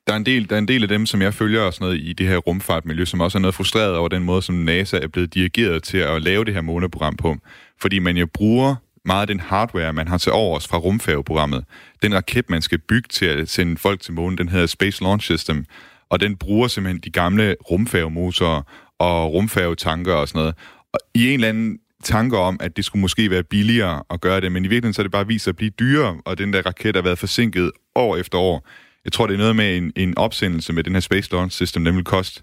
der 0.07 0.12
er, 0.12 0.16
en 0.16 0.26
del, 0.26 0.50
der 0.50 0.55
er 0.55 0.59
en 0.59 0.68
del 0.68 0.82
af 0.82 0.88
dem, 0.88 1.07
som 1.07 1.22
jeg 1.22 1.34
følger 1.34 1.61
og 1.61 1.74
sådan 1.74 1.84
noget 1.84 2.00
i 2.00 2.12
det 2.12 2.28
her 2.28 2.36
rumfartmiljø, 2.36 3.05
som 3.05 3.20
også 3.20 3.38
er 3.38 3.40
noget 3.40 3.55
frustreret 3.55 3.96
over 3.96 4.09
den 4.09 4.22
måde, 4.22 4.42
som 4.42 4.55
NASA 4.55 4.98
er 4.98 5.09
blevet 5.09 5.34
dirigeret 5.34 5.82
til 5.82 5.98
at 5.98 6.22
lave 6.22 6.44
det 6.44 6.55
her 6.55 6.61
måneprogram 6.61 7.16
på. 7.16 7.36
Fordi 7.80 7.98
man 7.98 8.16
jo 8.16 8.26
bruger 8.26 8.74
meget 9.05 9.20
af 9.20 9.26
den 9.26 9.40
hardware, 9.40 9.92
man 9.92 10.09
har 10.09 10.18
til 10.18 10.32
overs 10.32 10.68
fra 10.68 10.78
rumfærgeprogrammet. 10.78 11.64
Den 12.03 12.14
raket, 12.14 12.50
man 12.50 12.62
skal 12.62 12.78
bygge 12.78 13.09
til 13.09 13.26
at 13.26 13.48
sende 13.48 13.76
folk 13.76 14.00
til 14.00 14.12
månen, 14.12 14.38
den 14.38 14.48
hedder 14.48 14.66
Space 14.66 15.03
Launch 15.03 15.24
System, 15.24 15.64
og 16.11 16.20
den 16.20 16.36
bruger 16.36 16.68
simpelthen 16.68 17.00
de 17.00 17.11
gamle 17.11 17.57
rumfærgemotorer 17.70 18.62
og 18.98 19.32
rumfærgetanker 19.32 20.14
og 20.14 20.28
sådan 20.28 20.38
noget. 20.38 20.55
Og 20.92 21.00
i 21.14 21.28
en 21.28 21.34
eller 21.34 21.48
anden 21.48 21.78
tanker 22.05 22.38
om, 22.38 22.57
at 22.61 22.76
det 22.76 22.84
skulle 22.84 23.00
måske 23.00 23.30
være 23.30 23.42
billigere 23.42 24.03
at 24.11 24.20
gøre 24.20 24.40
det, 24.40 24.53
men 24.53 24.64
i 24.64 24.68
virkeligheden 24.68 24.94
så 24.94 25.03
er 25.03 25.05
det 25.05 25.12
bare 25.12 25.26
vist 25.26 25.44
sig 25.44 25.50
at 25.50 25.57
blive 25.57 25.70
dyrere, 25.70 26.20
og 26.24 26.38
den 26.38 26.53
der 26.53 26.66
raket 26.66 26.96
har 26.96 27.03
været 27.03 27.18
forsinket 27.18 27.70
år 27.94 28.16
efter 28.16 28.38
år. 28.38 28.68
Jeg 29.05 29.12
tror, 29.12 29.26
det 29.26 29.34
er 29.34 29.38
noget 29.38 29.57
med 29.57 29.76
en, 29.76 29.92
en 29.96 30.18
opsendelse 30.18 30.72
med 30.72 30.84
den 30.84 30.92
her 30.92 31.00
Space 31.00 31.32
Launch 31.32 31.57
System, 31.57 31.84
den 31.84 31.96
vil 31.96 32.05
koste 32.05 32.42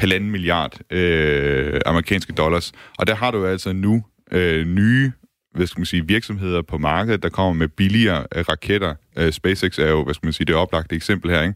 halvanden 0.00 0.30
milliard 0.30 0.78
øh, 0.90 1.80
amerikanske 1.86 2.32
dollars. 2.32 2.72
Og 2.98 3.06
der 3.06 3.14
har 3.14 3.30
du 3.30 3.46
altså 3.46 3.72
nu 3.72 4.04
øh, 4.32 4.66
nye 4.66 5.12
hvad 5.54 5.66
skal 5.66 5.80
man 5.80 5.86
sige, 5.86 6.06
virksomheder 6.06 6.62
på 6.62 6.78
markedet, 6.78 7.22
der 7.22 7.28
kommer 7.28 7.52
med 7.52 7.68
billigere 7.68 8.26
øh, 8.34 8.44
raketter. 8.48 8.94
Øh, 9.16 9.32
SpaceX 9.32 9.78
er 9.78 9.88
jo, 9.88 10.04
hvad 10.04 10.14
skal 10.14 10.26
man 10.26 10.32
sige, 10.32 10.46
det 10.46 10.54
oplagte 10.54 10.96
eksempel 10.96 11.30
her, 11.30 11.42
ikke? 11.42 11.54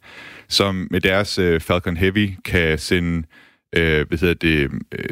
som 0.49 0.89
med 0.91 1.01
deres 1.01 1.39
øh, 1.39 1.61
Falcon 1.61 1.97
Heavy 1.97 2.31
kan 2.45 2.79
sende, 2.79 3.27
øh, 3.77 4.09
hvad 4.09 4.19
hedder 4.19 4.35
det, 4.35 4.71
øh, 4.93 5.05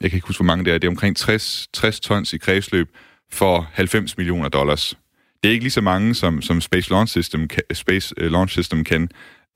jeg 0.00 0.10
kan 0.10 0.16
ikke 0.16 0.26
huske, 0.26 0.38
hvor 0.38 0.46
mange 0.46 0.64
det 0.64 0.74
er, 0.74 0.78
det 0.78 0.86
er 0.86 0.90
omkring 0.90 1.16
60, 1.16 1.68
60 1.72 2.00
tons 2.00 2.32
i 2.32 2.38
kredsløb 2.38 2.88
for 3.32 3.70
90 3.72 4.16
millioner 4.16 4.48
dollars. 4.48 4.98
Det 5.42 5.48
er 5.48 5.52
ikke 5.52 5.64
lige 5.64 5.70
så 5.70 5.80
mange, 5.80 6.14
som, 6.14 6.42
som 6.42 6.60
Space 6.60 6.90
Launch 6.90 7.10
System 7.10 7.48
kan, 7.48 7.62
Space 7.72 8.14
øh, 8.16 8.32
Launch 8.32 8.52
System 8.52 8.84
kan. 8.84 9.08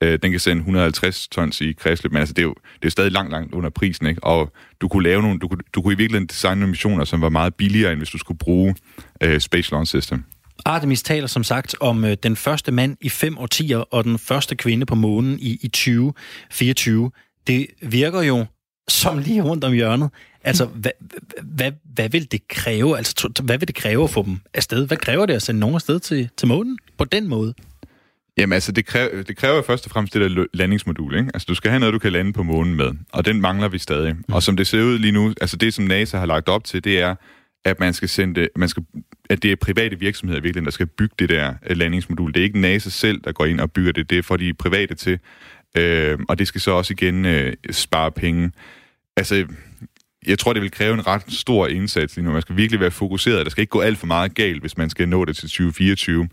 Øh, 0.03 0.19
den 0.23 0.31
kan 0.31 0.39
sende 0.39 0.59
150 0.59 1.27
tons 1.27 1.61
i 1.61 1.71
kredsløb, 1.71 2.11
men 2.11 2.19
altså, 2.19 2.33
det 2.33 2.41
er 2.41 2.45
jo 2.45 2.55
det 2.81 2.85
er 2.85 2.91
stadig 2.91 3.11
langt, 3.11 3.31
langt 3.31 3.53
under 3.53 3.69
prisen, 3.69 4.07
ikke? 4.07 4.23
Og 4.23 4.51
du 4.81 4.87
kunne 4.87 5.03
lave 5.03 5.21
nogle, 5.21 5.39
du 5.39 5.47
kunne, 5.47 5.61
du 5.73 5.81
kunne 5.81 5.93
i 5.93 5.97
virkeligheden 5.97 6.27
designe 6.27 6.59
nogle 6.59 6.69
missioner, 6.69 7.05
som 7.05 7.21
var 7.21 7.29
meget 7.29 7.55
billigere, 7.55 7.91
end 7.91 7.99
hvis 7.99 8.09
du 8.09 8.17
skulle 8.17 8.37
bruge 8.37 8.75
øh, 9.21 9.39
Space 9.39 9.71
Launch 9.71 9.89
System. 9.89 10.23
Artemis 10.65 11.03
taler 11.03 11.27
som 11.27 11.43
sagt 11.43 11.75
om 11.79 12.05
øh, 12.05 12.17
den 12.23 12.35
første 12.35 12.71
mand 12.71 12.97
i 13.01 13.09
fem 13.09 13.37
årtier 13.37 13.77
og 13.77 14.03
den 14.03 14.19
første 14.19 14.55
kvinde 14.55 14.85
på 14.85 14.95
månen 14.95 15.39
i, 15.39 15.59
i 15.61 15.67
2024. 15.67 17.11
Det 17.47 17.67
virker 17.81 18.21
jo 18.21 18.45
som 18.87 19.17
lige 19.17 19.41
rundt 19.41 19.63
om 19.63 19.73
hjørnet. 19.73 20.09
Altså, 20.43 20.65
hvad, 20.65 20.91
hvad, 21.43 21.71
hvad 21.93 22.09
vil 22.09 22.31
det 22.31 22.47
kræve? 22.47 22.97
Altså, 22.97 23.41
hvad 23.43 23.57
vil 23.57 23.67
det 23.67 23.75
kræve 23.75 24.03
at 24.03 24.09
få 24.09 24.23
dem 24.23 24.39
afsted? 24.53 24.87
Hvad 24.87 24.97
kræver 24.97 25.25
det 25.25 25.33
at 25.33 25.41
sende 25.41 25.59
nogen 25.59 25.75
afsted 25.75 25.99
til, 25.99 26.29
til 26.37 26.47
månen 26.47 26.77
på 26.97 27.05
den 27.05 27.27
måde? 27.27 27.53
Jamen 28.37 28.53
altså, 28.53 28.71
det 28.71 28.85
kræver, 28.85 29.23
det 29.23 29.37
kræver 29.37 29.61
først 29.61 29.85
og 29.85 29.91
fremmest 29.91 30.13
det 30.13 30.31
der 30.31 30.45
landingsmodul, 30.53 31.15
ikke? 31.15 31.31
Altså, 31.33 31.45
du 31.45 31.55
skal 31.55 31.71
have 31.71 31.79
noget, 31.79 31.93
du 31.93 31.99
kan 31.99 32.11
lande 32.11 32.33
på 32.33 32.43
månen 32.43 32.75
med, 32.75 32.91
og 33.11 33.25
den 33.25 33.41
mangler 33.41 33.67
vi 33.67 33.77
stadig. 33.77 34.13
Mm. 34.15 34.33
Og 34.33 34.43
som 34.43 34.57
det 34.57 34.67
ser 34.67 34.81
ud 34.81 34.99
lige 34.99 35.11
nu, 35.11 35.33
altså 35.41 35.57
det, 35.57 35.73
som 35.73 35.85
NASA 35.85 36.17
har 36.17 36.25
lagt 36.25 36.49
op 36.49 36.63
til, 36.63 36.83
det 36.83 36.99
er, 36.99 37.15
at 37.65 37.79
man 37.79 37.93
skal 37.93 38.09
sende 38.09 38.49
man 38.55 38.69
skal, 38.69 38.83
at 39.29 39.43
det 39.43 39.51
er 39.51 39.55
private 39.55 39.99
virksomheder 39.99 40.41
virkelig, 40.41 40.65
der 40.65 40.71
skal 40.71 40.85
bygge 40.85 41.15
det 41.19 41.29
der 41.29 41.53
øh, 41.69 41.77
landingsmodul. 41.77 42.33
Det 42.33 42.39
er 42.39 42.43
ikke 42.43 42.59
NASA 42.59 42.89
selv, 42.89 43.21
der 43.23 43.31
går 43.31 43.45
ind 43.45 43.59
og 43.59 43.71
bygger 43.71 43.91
det, 43.91 44.09
det 44.09 44.17
er 44.17 44.23
for 44.23 44.37
de 44.37 44.53
private 44.53 44.95
til. 44.95 45.19
Øh, 45.77 46.19
og 46.29 46.39
det 46.39 46.47
skal 46.47 46.61
så 46.61 46.71
også 46.71 46.93
igen 46.93 47.25
øh, 47.25 47.53
spare 47.71 48.11
penge. 48.11 48.51
Altså, 49.17 49.45
jeg 50.27 50.39
tror, 50.39 50.53
det 50.53 50.61
vil 50.61 50.71
kræve 50.71 50.93
en 50.93 51.07
ret 51.07 51.23
stor 51.27 51.67
indsats 51.67 52.15
lige 52.15 52.25
nu. 52.25 52.31
Man 52.31 52.41
skal 52.41 52.57
virkelig 52.57 52.79
være 52.79 52.91
fokuseret. 52.91 53.45
Der 53.45 53.49
skal 53.49 53.61
ikke 53.61 53.71
gå 53.71 53.81
alt 53.81 53.97
for 53.97 54.07
meget 54.07 54.35
galt, 54.35 54.61
hvis 54.61 54.77
man 54.77 54.89
skal 54.89 55.09
nå 55.09 55.25
det 55.25 55.35
til 55.35 55.49
2024. 55.49 56.29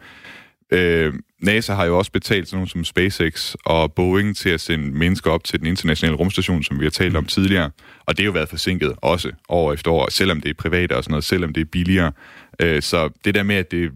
Øh, 0.72 1.14
NASA 1.42 1.74
har 1.74 1.84
jo 1.84 1.98
også 1.98 2.12
betalt 2.12 2.48
sådan 2.48 2.56
nogle 2.56 2.68
som 2.68 2.84
SpaceX 2.84 3.54
og 3.64 3.92
Boeing 3.94 4.36
til 4.36 4.50
at 4.50 4.60
sende 4.60 4.98
mennesker 4.98 5.30
op 5.30 5.44
til 5.44 5.58
den 5.58 5.66
internationale 5.66 6.16
rumstation, 6.16 6.62
som 6.62 6.80
vi 6.80 6.84
har 6.84 6.90
talt 6.90 7.16
om 7.16 7.26
tidligere. 7.26 7.70
Og 8.06 8.16
det 8.16 8.18
har 8.18 8.26
jo 8.26 8.32
været 8.32 8.48
forsinket 8.48 8.94
også 8.96 9.32
år 9.48 9.72
efter 9.72 9.90
år, 9.90 10.10
selvom 10.10 10.40
det 10.40 10.50
er 10.50 10.54
private 10.54 10.96
og 10.96 11.04
sådan 11.04 11.12
noget, 11.12 11.24
selvom 11.24 11.52
det 11.52 11.60
er 11.60 11.64
billigere. 11.72 12.12
Øh, 12.60 12.82
så 12.82 13.10
det 13.24 13.34
der 13.34 13.42
med, 13.42 13.56
at 13.56 13.70
det 13.70 13.92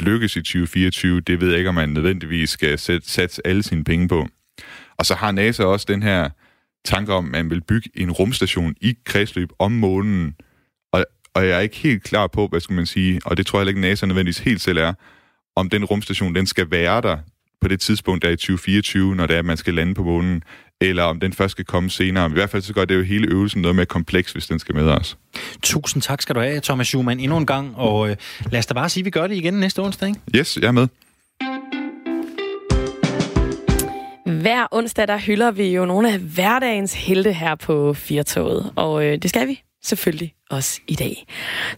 lykkes 0.00 0.36
i 0.36 0.40
2024, 0.40 1.20
det 1.20 1.40
ved 1.40 1.48
jeg 1.48 1.58
ikke, 1.58 1.68
om 1.68 1.74
man 1.74 1.88
nødvendigvis 1.88 2.50
skal 2.50 2.78
sætte, 2.78 3.10
satse 3.10 3.46
alle 3.46 3.62
sine 3.62 3.84
penge 3.84 4.08
på. 4.08 4.28
Og 4.96 5.06
så 5.06 5.14
har 5.14 5.32
NASA 5.32 5.64
også 5.64 5.86
den 5.88 6.02
her 6.02 6.30
tanke 6.84 7.12
om, 7.12 7.24
at 7.24 7.30
man 7.30 7.50
vil 7.50 7.60
bygge 7.60 7.90
en 7.94 8.10
rumstation 8.10 8.74
i 8.80 8.94
kredsløb 9.04 9.48
om 9.58 9.72
månen. 9.72 10.34
Og, 10.92 11.04
og 11.34 11.46
jeg 11.46 11.56
er 11.56 11.60
ikke 11.60 11.76
helt 11.76 12.02
klar 12.02 12.26
på, 12.26 12.46
hvad 12.46 12.60
skal 12.60 12.74
man 12.74 12.86
sige, 12.86 13.20
og 13.24 13.36
det 13.36 13.46
tror 13.46 13.58
jeg 13.58 13.60
heller 13.60 13.70
ikke 13.70 13.80
NASA 13.80 14.06
nødvendigvis 14.06 14.38
helt 14.38 14.60
selv 14.60 14.78
er, 14.78 14.92
om 15.56 15.70
den 15.70 15.84
rumstation, 15.84 16.34
den 16.34 16.46
skal 16.46 16.70
være 16.70 17.00
der 17.00 17.16
på 17.60 17.68
det 17.68 17.80
tidspunkt, 17.80 18.22
der 18.22 18.28
er 18.28 18.32
i 18.32 18.36
2024, 18.36 19.16
når 19.16 19.26
det 19.26 19.34
er, 19.34 19.38
at 19.38 19.44
man 19.44 19.56
skal 19.56 19.74
lande 19.74 19.94
på 19.94 20.02
månen, 20.04 20.42
eller 20.80 21.02
om 21.02 21.20
den 21.20 21.32
først 21.32 21.52
skal 21.52 21.64
komme 21.64 21.90
senere. 21.90 22.30
I 22.30 22.32
hvert 22.32 22.50
fald 22.50 22.62
så 22.62 22.74
gør 22.74 22.84
det 22.84 22.96
jo 22.96 23.02
hele 23.02 23.26
øvelsen 23.28 23.62
noget 23.62 23.76
mere 23.76 23.86
kompleks, 23.86 24.32
hvis 24.32 24.46
den 24.46 24.58
skal 24.58 24.74
med 24.74 24.88
os. 24.88 25.18
Tusind 25.62 26.02
tak 26.02 26.22
skal 26.22 26.34
du 26.34 26.40
have, 26.40 26.60
Thomas 26.60 26.86
Schumann, 26.86 27.20
endnu 27.20 27.36
en 27.36 27.46
gang. 27.46 27.76
Og 27.76 28.10
øh, 28.10 28.16
lad 28.50 28.58
os 28.58 28.66
da 28.66 28.74
bare 28.74 28.88
sige, 28.88 29.02
at 29.02 29.04
vi 29.04 29.10
gør 29.10 29.26
det 29.26 29.36
igen 29.36 29.54
næste 29.54 29.82
onsdag, 29.82 30.08
ikke? 30.08 30.20
Yes, 30.36 30.58
jeg 30.62 30.68
er 30.68 30.72
med. 30.72 30.88
Hver 34.40 34.66
onsdag, 34.70 35.08
der 35.08 35.18
hylder 35.18 35.50
vi 35.50 35.74
jo 35.74 35.84
nogle 35.84 36.12
af 36.12 36.18
hverdagens 36.18 36.94
helte 36.94 37.32
her 37.32 37.54
på 37.54 37.94
Firtoget. 37.94 38.72
Og 38.76 39.04
øh, 39.04 39.18
det 39.18 39.30
skal 39.30 39.48
vi 39.48 39.62
selvfølgelig 39.84 40.34
også 40.50 40.80
i 40.88 40.94
dag. 40.94 41.26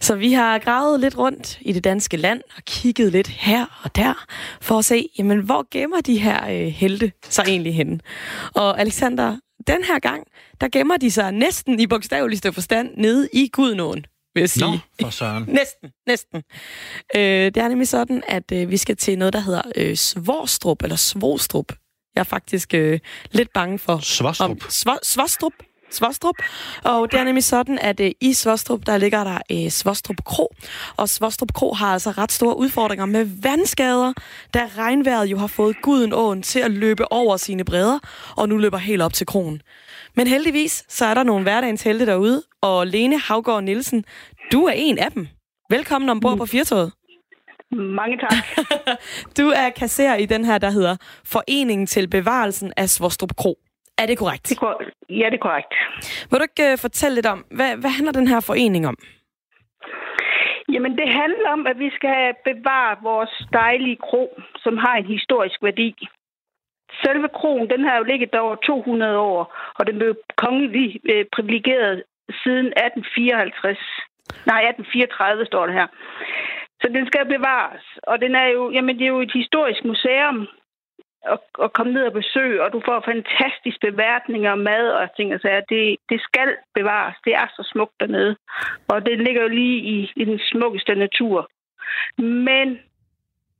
Så 0.01 0.15
vi 0.15 0.33
har 0.33 0.59
gravet 0.59 0.99
lidt 0.99 1.17
rundt 1.17 1.57
i 1.61 1.71
det 1.71 1.83
danske 1.83 2.17
land 2.17 2.41
og 2.57 2.63
kigget 2.65 3.11
lidt 3.11 3.27
her 3.27 3.81
og 3.83 3.95
der 3.95 4.25
for 4.61 4.77
at 4.77 4.85
se, 4.85 5.09
jamen, 5.17 5.39
hvor 5.39 5.67
gemmer 5.71 6.01
de 6.01 6.17
her 6.19 6.49
øh, 6.49 6.67
helte 6.67 7.11
sig 7.29 7.43
egentlig 7.47 7.75
henne? 7.75 7.99
Og 8.55 8.79
Alexander, 8.79 9.37
den 9.67 9.83
her 9.83 9.99
gang, 9.99 10.23
der 10.61 10.67
gemmer 10.67 10.97
de 10.97 11.11
sig 11.11 11.31
næsten 11.31 11.79
i 11.79 11.87
bogstaveligste 11.87 12.53
forstand 12.53 12.89
nede 12.97 13.29
i 13.33 13.49
Gudnåen 13.53 14.05
vil 14.35 14.41
jeg 14.41 14.49
sige. 14.49 14.71
Nå, 14.71 14.77
for 15.01 15.09
søren. 15.09 15.43
næsten, 15.59 15.89
næsten. 16.07 16.43
Øh, 17.15 17.21
det 17.21 17.57
er 17.57 17.67
nemlig 17.67 17.87
sådan, 17.87 18.23
at 18.27 18.51
øh, 18.53 18.69
vi 18.69 18.77
skal 18.77 18.97
til 18.97 19.17
noget, 19.17 19.33
der 19.33 19.39
hedder 19.39 19.61
øh, 19.75 19.95
Svorstrup, 19.95 20.83
eller 20.83 20.95
Svostrup. 20.95 21.71
Jeg 22.15 22.21
er 22.21 22.23
faktisk 22.23 22.73
øh, 22.73 22.99
lidt 23.31 23.53
bange 23.53 23.79
for... 23.79 23.97
Svostrup. 23.97 24.49
Om, 24.49 24.57
Sv- 24.57 24.99
Svostrup. 25.03 25.53
Svostrup. 25.95 26.35
Og 26.83 27.11
det 27.11 27.19
er 27.19 27.23
nemlig 27.23 27.43
sådan, 27.43 27.79
at 27.81 27.99
øh, 27.99 28.11
i 28.21 28.33
Svostrup, 28.33 28.85
der 28.85 28.97
ligger 28.97 29.23
der 29.23 29.39
øh, 29.51 29.69
Svostrup 29.69 30.23
Kro. 30.25 30.53
Og 30.97 31.09
Svostrup 31.09 31.53
Kro 31.53 31.73
har 31.73 31.93
altså 31.93 32.11
ret 32.11 32.31
store 32.31 32.57
udfordringer 32.57 33.05
med 33.05 33.27
vandskader, 33.41 34.13
da 34.53 34.69
regnvejret 34.77 35.25
jo 35.25 35.37
har 35.37 35.47
fået 35.47 35.75
guden 35.81 36.13
åen 36.13 36.41
til 36.41 36.59
at 36.59 36.71
løbe 36.71 37.11
over 37.11 37.37
sine 37.37 37.63
bredder, 37.63 37.99
og 38.37 38.49
nu 38.49 38.57
løber 38.57 38.77
helt 38.77 39.01
op 39.01 39.13
til 39.13 39.25
kronen. 39.27 39.61
Men 40.15 40.27
heldigvis, 40.27 40.85
så 40.89 41.05
er 41.05 41.13
der 41.13 41.23
nogle 41.23 41.43
hverdagens 41.43 41.83
helte 41.83 42.05
derude, 42.05 42.43
og 42.61 42.87
Lene 42.87 43.19
Havgård 43.19 43.63
Nielsen, 43.63 44.05
du 44.51 44.65
er 44.65 44.73
en 44.75 44.97
af 44.97 45.11
dem. 45.11 45.27
Velkommen 45.69 46.09
ombord 46.09 46.37
på 46.37 46.45
Firtoget. 46.45 46.91
Mange 47.71 48.17
tak. 48.17 48.67
du 49.37 49.49
er 49.49 49.69
kasserer 49.69 50.15
i 50.15 50.25
den 50.25 50.45
her, 50.45 50.57
der 50.57 50.69
hedder 50.69 50.95
Foreningen 51.25 51.87
til 51.87 52.07
Bevarelsen 52.07 52.73
af 52.77 52.89
Svostrup 52.89 53.35
Kro. 53.35 53.57
Er 53.97 54.05
det 54.05 54.17
korrekt? 54.17 54.49
Det 54.49 54.57
kor- 54.59 54.81
ja, 55.09 55.25
det 55.31 55.37
er 55.39 55.45
korrekt. 55.47 55.73
Vil 56.29 56.39
du 56.39 56.45
ikke 56.49 56.73
uh, 56.73 56.79
fortælle 56.85 57.15
lidt 57.15 57.25
om, 57.25 57.39
hvad, 57.57 57.71
hvad 57.81 57.91
handler 57.97 58.11
den 58.19 58.27
her 58.27 58.39
forening 58.39 58.87
om? 58.87 58.97
Jamen, 60.73 60.97
det 60.97 61.09
handler 61.21 61.49
om, 61.49 61.67
at 61.67 61.79
vi 61.79 61.89
skal 61.97 62.33
bevare 62.49 62.97
vores 63.03 63.33
dejlige 63.53 63.99
kro, 64.07 64.41
som 64.63 64.77
har 64.77 64.95
en 64.95 65.05
historisk 65.05 65.63
værdi. 65.63 66.07
Selve 67.03 67.27
kronen, 67.39 67.69
den 67.69 67.81
har 67.87 67.97
jo 67.97 68.03
ligget 68.03 68.33
der 68.33 68.39
over 68.39 68.55
200 68.55 69.17
år, 69.17 69.55
og 69.79 69.87
den 69.87 69.97
blev 69.97 70.15
kongeligt 70.37 70.97
øh, 71.13 71.25
privilegeret 71.35 72.03
siden 72.43 72.67
1854. 72.67 73.77
Nej, 74.51 74.61
1834 74.61 75.45
står 75.45 75.65
det 75.65 75.75
her. 75.75 75.87
Så 76.81 76.87
den 76.95 77.05
skal 77.07 77.25
bevares, 77.35 77.85
og 78.03 78.21
den 78.23 78.35
er 78.35 78.47
jo, 78.55 78.71
jamen, 78.71 78.95
det 78.97 79.05
er 79.05 79.13
jo 79.15 79.21
et 79.21 79.33
historisk 79.41 79.81
museum, 79.85 80.47
at, 81.33 81.39
at 81.63 81.73
komme 81.73 81.93
ned 81.93 82.03
og 82.09 82.13
besøge, 82.13 82.63
og 82.63 82.73
du 82.73 82.81
får 82.85 83.07
fantastiske 83.11 83.91
beværtninger, 83.91 84.55
mad 84.55 84.85
og 84.99 85.15
ting 85.17 85.33
og 85.33 85.39
sager. 85.39 85.61
Det, 85.69 85.97
det 86.09 86.19
skal 86.21 86.49
bevares. 86.75 87.15
Det 87.25 87.33
er 87.35 87.47
så 87.55 87.69
smukt 87.73 87.95
dernede. 87.99 88.35
Og 88.87 89.05
det 89.05 89.17
ligger 89.25 89.41
jo 89.41 89.47
lige 89.47 89.77
i, 89.93 90.11
i 90.15 90.23
den 90.25 90.39
smukkeste 90.51 90.95
natur. 90.95 91.49
Men 92.17 92.67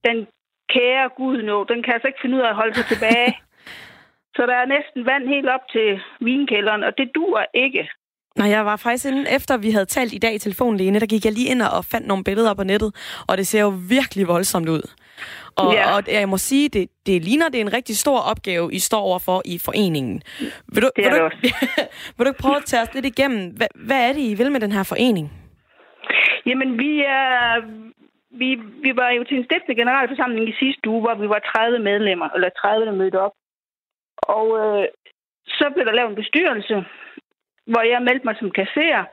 den 0.07 0.27
kære 0.69 1.09
Gud 1.17 1.37
nå, 1.41 1.63
den 1.63 1.83
kan 1.83 1.93
altså 1.93 2.07
ikke 2.07 2.21
finde 2.21 2.37
ud 2.37 2.41
af 2.41 2.49
at 2.49 2.55
holde 2.55 2.75
sig 2.75 2.85
tilbage. 2.85 3.31
så 4.35 4.41
der 4.49 4.55
er 4.55 4.73
næsten 4.75 5.05
vand 5.05 5.27
helt 5.27 5.49
op 5.49 5.65
til 5.71 6.01
vinkælderen, 6.19 6.83
og 6.83 6.97
det 6.97 7.11
duer 7.15 7.45
ikke. 7.53 7.89
Nej, 8.35 8.49
jeg 8.49 8.65
var 8.65 8.75
faktisk 8.75 9.05
inden 9.05 9.27
efter, 9.35 9.57
vi 9.57 9.71
havde 9.71 9.85
talt 9.85 10.13
i 10.13 10.17
dag 10.17 10.33
i 10.35 10.37
telefonen, 10.37 10.77
Lene, 10.77 10.99
der 10.99 11.05
gik 11.05 11.25
jeg 11.25 11.33
lige 11.33 11.51
ind 11.51 11.61
og 11.61 11.85
fandt 11.85 12.07
nogle 12.07 12.23
billeder 12.23 12.53
på 12.53 12.63
nettet, 12.63 12.95
og 13.27 13.37
det 13.37 13.47
ser 13.47 13.61
jo 13.61 13.73
virkelig 13.89 14.27
voldsomt 14.27 14.69
ud. 14.69 14.81
Og, 15.57 15.73
ja. 15.73 15.95
og 15.95 16.03
jeg 16.07 16.29
må 16.29 16.37
sige, 16.37 16.69
det, 16.69 16.89
det 17.05 17.23
ligner, 17.23 17.49
det 17.49 17.57
er 17.57 17.65
en 17.65 17.73
rigtig 17.73 17.97
stor 17.97 18.19
opgave, 18.31 18.73
I 18.73 18.79
står 18.79 19.01
overfor 19.09 19.41
i 19.45 19.59
foreningen. 19.65 20.21
Vil 20.73 20.83
du, 20.83 20.89
det 20.95 21.03
vil, 21.05 21.19
du, 21.19 21.29
det 21.41 21.51
vil 22.15 22.25
du 22.25 22.29
ikke 22.31 22.41
prøve 22.41 22.57
at 22.57 22.65
tage 22.65 22.81
os 22.81 22.93
lidt 22.93 23.05
igennem? 23.05 23.41
Hvad, 23.57 23.67
hvad 23.87 24.09
er 24.09 24.13
det, 24.13 24.21
I 24.21 24.33
vil 24.33 24.51
med 24.51 24.59
den 24.59 24.71
her 24.71 24.83
forening? 24.83 25.31
Jamen, 26.45 26.79
vi 26.79 26.91
er... 26.99 27.61
Vi, 28.41 28.49
vi 28.85 28.91
var 28.95 29.09
jo 29.09 29.23
til 29.23 29.37
en 29.37 29.45
stiftende 29.45 29.79
generalforsamling 29.81 30.49
i 30.49 30.59
sidste 30.63 30.89
uge, 30.89 31.01
hvor 31.01 31.15
vi 31.15 31.29
var 31.29 31.41
30 31.55 31.79
medlemmer, 31.79 32.29
eller 32.35 32.49
30, 32.49 32.85
der 32.85 32.91
mødte 32.91 33.19
op. 33.25 33.31
Og 34.17 34.47
øh, 34.61 34.87
så 35.47 35.65
blev 35.73 35.85
der 35.85 35.97
lavet 35.97 36.09
en 36.09 36.21
bestyrelse, 36.23 36.75
hvor 37.71 37.83
jeg 37.91 38.01
meldte 38.07 38.25
mig 38.25 38.35
som 38.39 38.51
kasserer. 38.51 39.03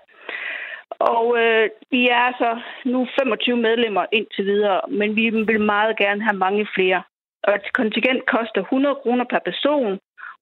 Og 1.10 1.24
øh, 1.42 1.64
vi 1.90 2.02
er 2.08 2.28
så 2.40 2.50
nu 2.92 3.06
25 3.18 3.56
medlemmer 3.56 4.04
indtil 4.12 4.44
videre, 4.46 4.80
men 4.88 5.16
vi 5.16 5.24
vil 5.30 5.60
meget 5.60 5.96
gerne 5.96 6.22
have 6.22 6.38
mange 6.46 6.66
flere. 6.76 7.02
Og 7.46 7.54
et 7.54 7.72
kontingent 7.72 8.22
koster 8.34 8.60
100 8.60 8.94
kroner 9.02 9.24
per 9.32 9.42
person, 9.48 9.92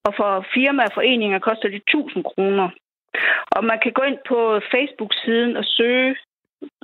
og 0.07 0.13
for 0.19 0.31
firmaer 0.55 0.91
og 0.91 0.95
foreninger 0.95 1.39
koster 1.39 1.69
det 1.69 1.83
1000 1.83 2.25
kroner. 2.25 2.69
Og 3.57 3.65
man 3.65 3.79
kan 3.83 3.93
gå 3.93 4.03
ind 4.11 4.19
på 4.29 4.39
Facebook-siden 4.73 5.57
og 5.57 5.65
søge 5.65 6.17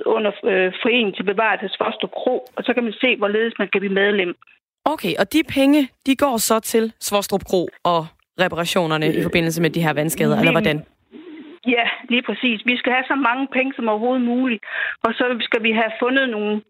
under 0.05 0.31
øh, 0.51 0.73
Foreningen 0.81 1.13
til 1.15 1.23
Bevaret 1.23 1.59
af 1.63 1.69
Svostrup 1.69 2.11
Kro, 2.11 2.35
og 2.55 2.63
så 2.63 2.73
kan 2.73 2.83
man 2.83 2.93
se, 2.93 3.09
hvorledes 3.17 3.53
man 3.59 3.67
kan 3.71 3.81
blive 3.81 3.93
medlem. 3.93 4.35
Okay, 4.85 5.13
og 5.19 5.33
de 5.33 5.41
penge, 5.57 5.89
de 6.05 6.15
går 6.15 6.37
så 6.37 6.59
til 6.59 6.93
Svostrup 6.99 7.43
Kro 7.43 7.67
og 7.83 8.07
reparationerne 8.39 9.07
i 9.13 9.23
forbindelse 9.23 9.61
med 9.61 9.69
de 9.69 9.81
her 9.81 9.93
vandskader, 9.93 10.37
eller 10.39 10.51
hvordan? 10.51 10.85
Ja, 11.75 11.85
lige 12.09 12.23
præcis. 12.29 12.59
Vi 12.65 12.77
skal 12.77 12.91
have 12.93 13.07
så 13.07 13.15
mange 13.15 13.47
penge 13.55 13.73
som 13.75 13.89
overhovedet 13.89 14.25
muligt, 14.25 14.63
og 15.05 15.13
så 15.13 15.25
skal 15.47 15.63
vi 15.63 15.71
have 15.71 15.91
fundet 15.99 16.29
nogle 16.29 16.61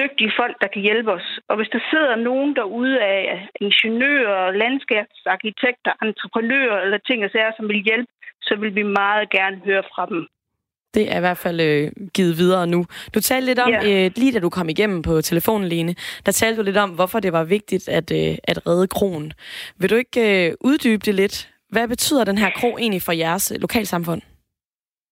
dygtige 0.00 0.32
folk, 0.40 0.56
der 0.62 0.68
kan 0.74 0.82
hjælpe 0.82 1.10
os. 1.12 1.28
Og 1.48 1.56
hvis 1.56 1.68
der 1.74 1.80
sidder 1.90 2.16
nogen 2.16 2.56
derude 2.56 3.00
af 3.00 3.48
ingeniører, 3.60 4.50
landskabsarkitekter, 4.62 5.92
entreprenører 6.02 6.78
eller 6.84 6.98
ting 6.98 7.24
og 7.24 7.30
sager, 7.30 7.52
som 7.56 7.68
vil 7.68 7.84
hjælpe, 7.88 8.10
så 8.42 8.56
vil 8.60 8.74
vi 8.74 8.82
meget 8.82 9.30
gerne 9.30 9.56
høre 9.64 9.82
fra 9.94 10.06
dem. 10.06 10.26
Det 10.94 11.12
er 11.12 11.16
i 11.16 11.20
hvert 11.20 11.38
fald 11.38 11.60
øh, 11.60 11.90
givet 12.14 12.38
videre 12.38 12.66
nu. 12.66 12.86
Du 13.14 13.20
talte 13.20 13.46
lidt 13.46 13.58
om, 13.58 13.70
ja. 13.70 14.04
øh, 14.04 14.10
lige 14.16 14.32
da 14.32 14.38
du 14.38 14.50
kom 14.50 14.68
igennem 14.68 15.02
på 15.02 15.20
telefonen, 15.20 15.68
Lene, 15.68 15.94
der 16.26 16.32
talte 16.32 16.58
du 16.60 16.64
lidt 16.64 16.76
om, 16.76 16.90
hvorfor 16.90 17.20
det 17.20 17.32
var 17.32 17.44
vigtigt 17.44 17.88
at, 17.88 18.12
øh, 18.12 18.36
at 18.44 18.66
redde 18.66 18.88
kronen. 18.88 19.32
Vil 19.78 19.90
du 19.90 19.94
ikke 19.94 20.48
øh, 20.48 20.54
uddybe 20.60 21.02
det 21.06 21.14
lidt? 21.14 21.53
Hvad 21.74 21.88
betyder 21.88 22.24
den 22.24 22.38
her 22.42 22.50
kro 22.58 22.70
egentlig 22.78 23.02
for 23.02 23.12
jeres 23.12 23.52
øh, 23.52 23.60
lokalsamfund? 23.64 24.22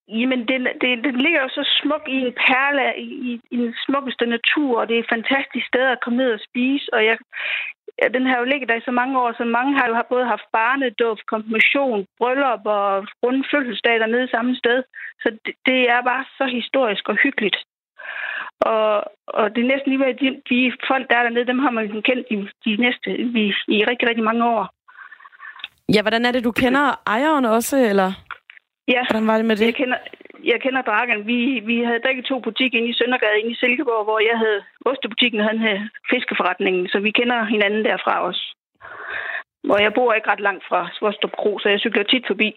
Jamen, 0.08 0.40
den, 0.50 0.62
den, 0.82 1.04
den 1.06 1.16
ligger 1.24 1.40
jo 1.42 1.48
så 1.48 1.64
smuk 1.80 2.04
i 2.16 2.18
en 2.26 2.32
perle 2.44 2.84
i, 3.06 3.08
i, 3.28 3.30
i 3.54 3.56
den 3.64 3.74
smukkeste 3.86 4.26
natur, 4.26 4.80
og 4.80 4.88
det 4.88 4.94
er 4.94 5.02
et 5.02 5.14
fantastisk 5.16 5.66
sted 5.66 5.84
at 5.92 6.02
komme 6.02 6.18
ned 6.22 6.30
og 6.36 6.40
spise. 6.48 6.86
Og 6.94 7.00
jeg, 7.08 7.16
ja, 8.00 8.06
den 8.16 8.24
har 8.26 8.36
jo 8.38 8.44
ligget 8.44 8.68
der 8.68 8.80
i 8.80 8.88
så 8.88 8.94
mange 9.00 9.14
år, 9.22 9.30
så 9.32 9.44
mange 9.44 9.72
har 9.78 9.86
jo 9.86 9.94
både 10.08 10.32
haft 10.34 10.46
barnedåb, 10.52 11.18
konfirmation, 11.32 12.06
bryllup 12.18 12.64
og 12.78 13.06
runde 13.22 13.44
fødselsdag 13.50 13.96
dernede 14.00 14.28
samme 14.30 14.56
sted. 14.62 14.78
Så 15.22 15.28
det, 15.44 15.54
det 15.68 15.78
er 15.94 16.08
bare 16.10 16.24
så 16.38 16.44
historisk 16.58 17.08
og 17.08 17.16
hyggeligt. 17.24 17.58
Og, 18.72 19.04
og 19.38 19.44
det 19.54 19.60
er 19.62 19.72
næsten 19.72 19.90
lige 19.90 20.04
ved, 20.04 20.14
de, 20.22 20.28
de 20.50 20.72
folk, 20.90 21.04
der 21.10 21.16
er 21.16 21.22
dernede, 21.22 21.50
dem 21.52 21.58
har 21.64 21.70
man 21.70 22.02
kendt 22.08 22.26
i, 22.34 22.36
de 22.64 22.82
næste 22.84 23.08
i, 23.42 23.46
i 23.76 23.78
rigtig, 23.90 24.08
rigtig 24.08 24.24
mange 24.30 24.44
år. 24.56 24.64
Ja, 25.88 26.02
hvordan 26.02 26.24
er 26.24 26.32
det, 26.32 26.44
du 26.44 26.52
kender 26.52 27.00
ejeren 27.06 27.44
også, 27.44 27.76
eller? 27.76 28.12
Ja, 28.88 29.02
hvordan 29.10 29.26
var 29.26 29.36
det 29.36 29.46
med 29.46 29.56
det? 29.56 29.66
Jeg 29.66 29.74
kender, 29.74 29.98
jeg 30.44 30.60
kender 30.60 30.82
Dragan. 30.82 31.26
Vi, 31.26 31.60
vi 31.70 31.76
havde 31.84 32.06
begge 32.06 32.22
to 32.22 32.40
butikker 32.40 32.78
inde 32.78 32.90
i 32.90 32.98
Søndergade, 33.00 33.38
inde 33.40 33.50
i 33.50 33.60
Silkeborg, 33.62 34.04
hvor 34.04 34.20
jeg 34.30 34.38
havde 34.38 34.60
ostebutikken, 34.84 35.40
og 35.40 35.46
han 35.46 35.58
havde 35.58 35.88
fiskeforretningen. 36.10 36.88
Så 36.88 36.98
vi 37.00 37.10
kender 37.10 37.44
hinanden 37.44 37.84
derfra 37.84 38.14
også. 38.28 38.44
Hvor 39.64 39.78
jeg 39.78 39.92
bor 39.94 40.12
ikke 40.12 40.30
ret 40.30 40.40
langt 40.40 40.64
fra 40.68 40.88
Svostrup 40.92 41.32
Kro, 41.40 41.58
så 41.58 41.68
jeg 41.68 41.80
cykler 41.80 42.02
tit 42.02 42.26
forbi. 42.26 42.50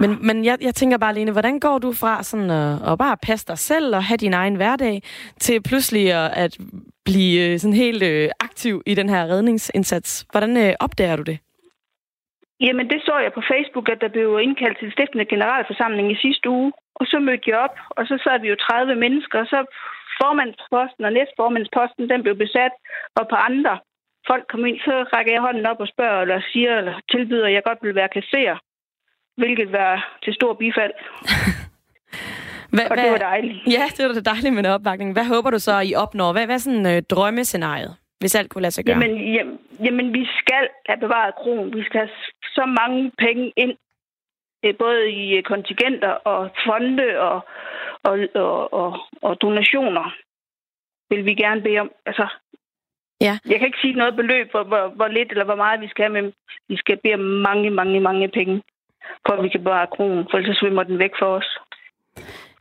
Men, 0.00 0.26
men 0.26 0.44
jeg, 0.44 0.58
jeg 0.60 0.74
tænker 0.74 0.98
bare, 0.98 1.14
Lene, 1.14 1.32
hvordan 1.32 1.60
går 1.60 1.78
du 1.78 1.92
fra 1.92 2.22
sådan 2.22 2.50
at, 2.50 2.92
at 2.92 2.98
bare 2.98 3.16
passe 3.28 3.46
dig 3.46 3.58
selv 3.58 3.96
og 3.96 4.04
have 4.04 4.16
din 4.16 4.34
egen 4.34 4.56
hverdag, 4.56 5.02
til 5.40 5.62
pludselig 5.62 6.12
at, 6.12 6.30
at 6.44 6.58
blive 7.04 7.52
øh, 7.52 7.58
sådan 7.58 7.76
helt 7.84 8.02
øh, 8.02 8.28
aktiv 8.40 8.82
i 8.86 8.94
den 8.94 9.08
her 9.08 9.22
redningsindsats? 9.26 10.26
Hvordan 10.30 10.56
øh, 10.56 10.72
opdager 10.80 11.16
du 11.16 11.22
det? 11.22 11.38
Jamen, 12.60 12.90
det 12.90 13.00
så 13.02 13.14
jeg 13.18 13.32
på 13.32 13.42
Facebook, 13.52 13.88
at 13.88 14.00
der 14.00 14.08
blev 14.08 14.38
indkaldt 14.42 14.78
til 14.78 14.92
stiftende 14.92 15.24
generalforsamling 15.24 16.12
i 16.12 16.22
sidste 16.24 16.48
uge. 16.50 16.72
Og 16.94 17.06
så 17.06 17.18
mødte 17.18 17.50
jeg 17.50 17.58
op, 17.58 17.76
og 17.90 18.06
så 18.06 18.14
sad 18.24 18.40
vi 18.40 18.48
jo 18.48 18.56
30 18.56 18.94
mennesker, 18.94 19.38
og 19.38 19.46
så 19.46 19.58
formandsposten 20.20 21.04
og 21.04 21.12
næstformandsposten, 21.12 22.08
den 22.12 22.22
blev 22.22 22.36
besat, 22.44 22.74
og 23.18 23.24
på 23.28 23.36
andre 23.48 23.78
folk 24.30 24.44
kom 24.52 24.66
ind, 24.66 24.78
så 24.86 24.94
rækker 25.14 25.32
jeg 25.32 25.42
hånden 25.46 25.66
op 25.66 25.80
og 25.84 25.88
spørger, 25.94 26.20
eller 26.22 26.40
siger, 26.52 26.72
eller 26.78 26.96
tilbyder, 27.12 27.46
at 27.46 27.52
jeg 27.52 27.62
godt 27.68 27.78
vil 27.82 27.94
være 27.94 28.14
kasserer, 28.18 28.56
hvilket 29.36 29.72
var 29.72 30.18
til 30.24 30.34
stor 30.34 30.54
bifald. 30.54 30.92
Hva, 32.74 32.82
og 32.90 32.96
det 32.96 33.10
var 33.10 33.18
dejligt. 33.18 33.58
Ja, 33.66 33.84
det 33.96 34.06
var 34.06 34.12
da 34.12 34.20
dejligt 34.20 34.54
med 34.54 34.64
en 34.64 34.70
opbakning. 34.70 35.12
Hvad 35.12 35.24
håber 35.24 35.50
du 35.50 35.58
så, 35.58 35.80
I 35.80 35.94
opnår? 35.94 36.32
Hvad, 36.32 36.46
hvad 36.46 36.54
er 36.54 36.58
sådan 36.58 36.86
øh, 36.86 37.02
drømmescenariet? 37.02 37.96
hvis 38.22 38.34
alt 38.34 38.50
kunne 38.50 38.62
lade 38.62 38.74
sig 38.74 38.84
gøre? 38.84 38.98
Jamen, 38.98 39.34
jamen, 39.34 39.58
jamen, 39.84 40.14
vi 40.14 40.24
skal 40.40 40.64
have 40.88 41.00
bevaret 41.00 41.34
kronen. 41.34 41.74
Vi 41.78 41.82
skal 41.84 42.00
have 42.00 42.14
så 42.56 42.64
mange 42.80 43.12
penge 43.18 43.52
ind, 43.56 43.74
øh, 44.64 44.74
både 44.78 45.10
i 45.10 45.36
øh, 45.36 45.42
kontingenter 45.42 46.12
og 46.32 46.50
fonde 46.66 47.08
og, 47.28 47.38
og, 48.02 48.14
og, 48.34 48.72
og, 48.72 48.90
og 49.22 49.32
donationer, 49.42 50.06
vil 51.10 51.24
vi 51.24 51.34
gerne 51.34 51.60
bede 51.62 51.78
om. 51.78 51.90
Altså, 52.06 52.26
Ja. 53.26 53.34
Jeg 53.50 53.58
kan 53.58 53.66
ikke 53.66 53.82
sige 53.82 54.00
noget 54.02 54.16
beløb, 54.16 54.50
hvor, 54.50 54.64
hvor, 54.64 54.88
hvor 54.88 55.08
lidt 55.08 55.30
eller 55.30 55.44
hvor 55.44 55.60
meget 55.64 55.80
vi 55.80 55.88
skal 55.88 56.02
have, 56.04 56.22
men 56.22 56.32
vi 56.68 56.76
skal 56.76 56.96
bede 57.02 57.14
om 57.14 57.20
mange, 57.20 57.70
mange, 57.70 58.00
mange 58.00 58.28
penge, 58.28 58.62
for 59.26 59.32
at 59.36 59.42
vi 59.44 59.48
kan 59.48 59.64
bevare 59.64 59.86
kronen, 59.96 60.26
for 60.30 60.38
ellers 60.38 60.56
svømmer 60.56 60.82
den 60.82 60.98
væk 60.98 61.14
for 61.20 61.26
os. 61.26 61.58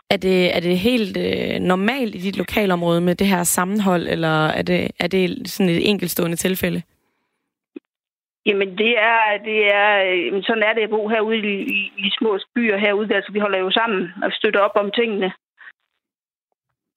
Er 0.09 0.17
det, 0.17 0.55
er 0.55 0.59
det 0.59 0.77
helt 0.77 1.17
øh, 1.17 1.59
normalt 1.59 2.15
i 2.15 2.17
dit 2.17 2.37
lokalområde 2.37 3.01
med 3.01 3.15
det 3.15 3.27
her 3.27 3.43
sammenhold, 3.43 4.07
eller 4.07 4.47
er 4.47 4.61
det, 4.61 4.91
er 4.99 5.07
det 5.07 5.49
sådan 5.49 5.69
et 5.69 5.89
enkeltstående 5.89 6.37
tilfælde? 6.37 6.81
Jamen, 8.45 8.69
det 8.77 8.93
er, 9.11 9.21
det 9.45 9.59
er, 9.81 9.91
øh, 10.09 10.43
sådan 10.43 10.63
er 10.63 10.73
det 10.73 10.83
at 10.83 10.89
bo 10.89 11.07
herude 11.07 11.37
i, 11.37 11.57
i, 11.77 11.79
i 11.97 12.11
små 12.19 12.39
byer 12.55 12.77
herude. 12.77 13.15
Altså, 13.15 13.31
vi 13.31 13.39
holder 13.39 13.59
jo 13.59 13.71
sammen 13.71 14.09
og 14.23 14.31
støtter 14.31 14.59
op 14.59 14.75
om 14.75 14.91
tingene. 14.91 15.31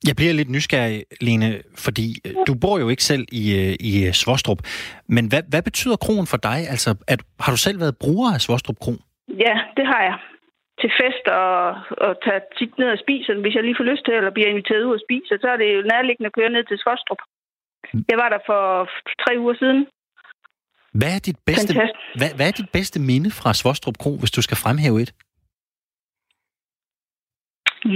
Jeg 0.07 0.17
bliver 0.17 0.33
lidt 0.33 0.51
nysgerrig, 0.51 1.05
Lene, 1.21 1.63
fordi 1.77 2.07
øh, 2.27 2.33
du 2.47 2.55
bor 2.55 2.79
jo 2.79 2.89
ikke 2.89 3.05
selv 3.05 3.27
i, 3.33 3.45
øh, 3.61 3.75
i 3.81 4.13
Svostrup. 4.13 4.59
Men 5.07 5.29
hvad, 5.29 5.43
hvad 5.49 5.63
betyder 5.63 5.97
kronen 5.97 6.27
for 6.27 6.37
dig? 6.37 6.59
Altså, 6.71 6.91
at, 7.09 7.23
har 7.41 7.53
du 7.53 7.57
selv 7.57 7.81
været 7.81 7.99
bruger 7.99 8.35
af 8.35 8.41
Svostrup 8.41 8.79
Kron? 8.79 8.99
Ja, 9.29 9.55
det 9.77 9.87
har 9.87 10.03
jeg. 10.09 10.19
Til 10.81 10.91
fest 11.01 11.25
og, 11.29 11.59
og 12.07 12.13
tage 12.25 12.41
tit 12.59 12.79
ned 12.79 12.89
og 12.95 12.99
spise, 13.05 13.35
hvis 13.35 13.55
jeg 13.55 13.63
lige 13.65 13.77
får 13.79 13.85
lyst 13.93 14.05
til, 14.05 14.15
eller 14.15 14.31
bliver 14.31 14.49
inviteret 14.49 14.85
ud 14.85 14.95
og 14.99 15.05
spise, 15.07 15.39
så 15.43 15.49
er 15.53 15.57
det 15.57 15.69
jo 15.77 15.83
nærliggende 15.93 16.27
at 16.31 16.33
køre 16.39 16.51
ned 16.51 16.65
til 16.65 16.79
Svostrup. 16.79 17.19
Jeg 18.11 18.19
var 18.23 18.29
der 18.29 18.39
for 18.47 18.63
tre 19.23 19.33
uger 19.39 19.55
siden. 19.55 19.87
Hvad 20.99 21.13
er 21.17 21.23
dit 21.29 21.39
bedste, 21.47 21.75
Fantastisk. 21.75 22.01
hvad, 22.19 22.31
hvad 22.37 22.47
er 22.49 22.57
dit 22.61 22.71
bedste 22.79 22.99
minde 23.01 23.31
fra 23.41 23.55
Svostrup 23.55 23.99
Kro, 24.03 24.13
hvis 24.21 24.31
du 24.37 24.43
skal 24.43 24.57
fremhæve 24.65 25.03
et? 25.03 25.13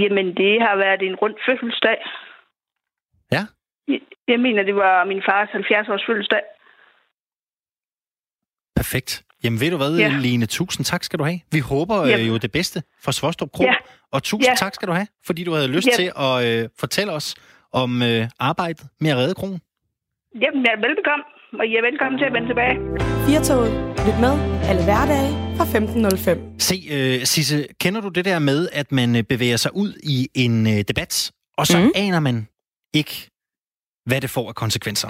Jamen, 0.01 0.27
det 0.41 0.53
har 0.65 0.75
været 0.85 1.01
en 1.01 1.15
rund 1.15 1.35
fødselsdag. 1.47 1.97
Ja. 3.31 3.43
Jeg- 3.87 4.01
Jeg 4.27 4.39
mener, 4.39 4.63
det 4.63 4.75
var 4.75 5.03
min 5.11 5.21
fars 5.29 5.49
70-års 5.49 6.05
fødselsdag. 6.07 6.43
Perfekt. 8.79 9.23
Jamen 9.43 9.59
ved 9.61 9.71
du 9.71 9.77
hvad, 9.77 9.97
ja. 9.97 10.07
Lene, 10.21 10.45
tusind 10.45 10.85
tak 10.85 11.03
skal 11.03 11.19
du 11.19 11.23
have. 11.23 11.39
Vi 11.51 11.59
håber 11.59 12.01
øh, 12.01 12.09
Jamen. 12.09 12.27
jo 12.27 12.37
det 12.37 12.51
bedste 12.51 12.83
for 13.03 13.11
Svostrup 13.11 13.51
Kro. 13.51 13.63
Ja. 13.63 13.73
Og 14.11 14.23
tusind 14.23 14.49
Ja. 14.51 14.55
tak 14.57 14.75
skal 14.75 14.87
du 14.87 14.93
have, 14.93 15.07
fordi 15.25 15.43
du 15.43 15.53
havde 15.53 15.67
lyst 15.67 15.87
Ja. 15.87 15.91
til 15.95 16.11
at 16.17 16.45
øh, 16.63 16.69
fortælle 16.79 17.11
os 17.13 17.35
om 17.73 18.01
øh, 18.03 18.27
arbejdet 18.39 18.87
med 18.99 19.11
at 19.11 19.17
redde 19.17 19.33
kronen. 19.35 19.59
Jamen, 20.41 20.65
jeg 20.65 20.71
er 20.77 20.81
velbekomme, 20.87 21.23
og 21.59 21.65
I 21.65 21.75
er 21.75 21.81
velkommen 21.89 22.19
til 22.19 22.25
at 22.25 22.33
vende 22.33 22.47
tilbage. 22.47 22.75
Firtoget. 23.27 23.71
Lyt 24.07 24.19
med 24.25 24.33
alle 24.69 24.83
hverdage 24.83 25.31
fra 25.57 25.65
15.05. 25.65 26.59
Se, 26.59 26.75
øh, 26.91 27.25
Sisse, 27.25 27.67
kender 27.79 28.01
du 28.01 28.09
det 28.09 28.25
der 28.25 28.39
med, 28.39 28.69
at 28.73 28.91
man 28.91 29.15
øh, 29.15 29.23
bevæger 29.23 29.57
sig 29.57 29.75
ud 29.75 29.93
i 30.03 30.27
en 30.35 30.67
øh, 30.67 30.83
debat, 30.87 31.31
og 31.57 31.67
så 31.67 31.79
mm. 31.79 31.91
Aner 31.95 32.19
man 32.19 32.47
ikke, 32.93 33.29
hvad 34.05 34.21
det 34.21 34.29
får 34.29 34.47
af 34.49 34.55
konsekvenser? 34.55 35.09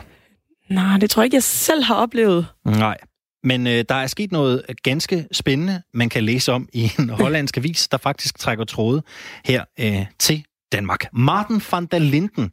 Nej, 0.70 0.98
det 0.98 1.10
tror 1.10 1.22
jeg 1.22 1.26
ikke, 1.26 1.36
jeg 1.36 1.44
selv 1.44 1.84
har 1.84 1.96
oplevet. 1.96 2.48
Nej. 2.66 2.98
Men 3.44 3.68
øh, 3.68 3.86
der 3.90 3.96
er 3.96 4.08
sket 4.08 4.32
noget 4.32 4.66
ganske 4.84 5.28
spændende, 5.32 5.82
man 5.94 6.10
kan 6.10 6.24
læse 6.24 6.52
om 6.52 6.70
i 6.74 6.92
en 7.00 7.10
hollandsk 7.10 7.58
avis, 7.58 7.88
der 7.88 7.98
faktisk 7.98 8.40
trækker 8.40 8.66
tråde 8.66 9.04
her 9.46 9.66
øh, 9.80 10.06
til 10.20 10.46
Danmark. 10.72 11.06
Martin 11.14 11.62
van 11.72 11.86
der 11.86 12.00
Linden, 12.00 12.52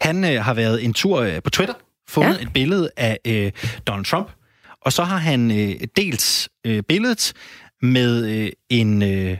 han 0.00 0.24
øh, 0.24 0.44
har 0.44 0.54
været 0.54 0.84
en 0.84 0.94
tur 0.94 1.20
øh, 1.20 1.42
på 1.42 1.50
Twitter, 1.50 1.74
fundet 2.08 2.36
ja. 2.36 2.42
et 2.42 2.52
billede 2.52 2.90
af 2.96 3.18
øh, 3.26 3.52
Donald 3.86 4.04
Trump, 4.04 4.30
og 4.80 4.92
så 4.92 5.04
har 5.04 5.16
han 5.16 5.50
øh, 5.50 5.80
delt 5.96 6.48
øh, 6.66 6.82
billedet 6.82 7.32
med 7.82 8.26
øh, 8.26 8.52
en, 8.68 9.02
øh, 9.02 9.38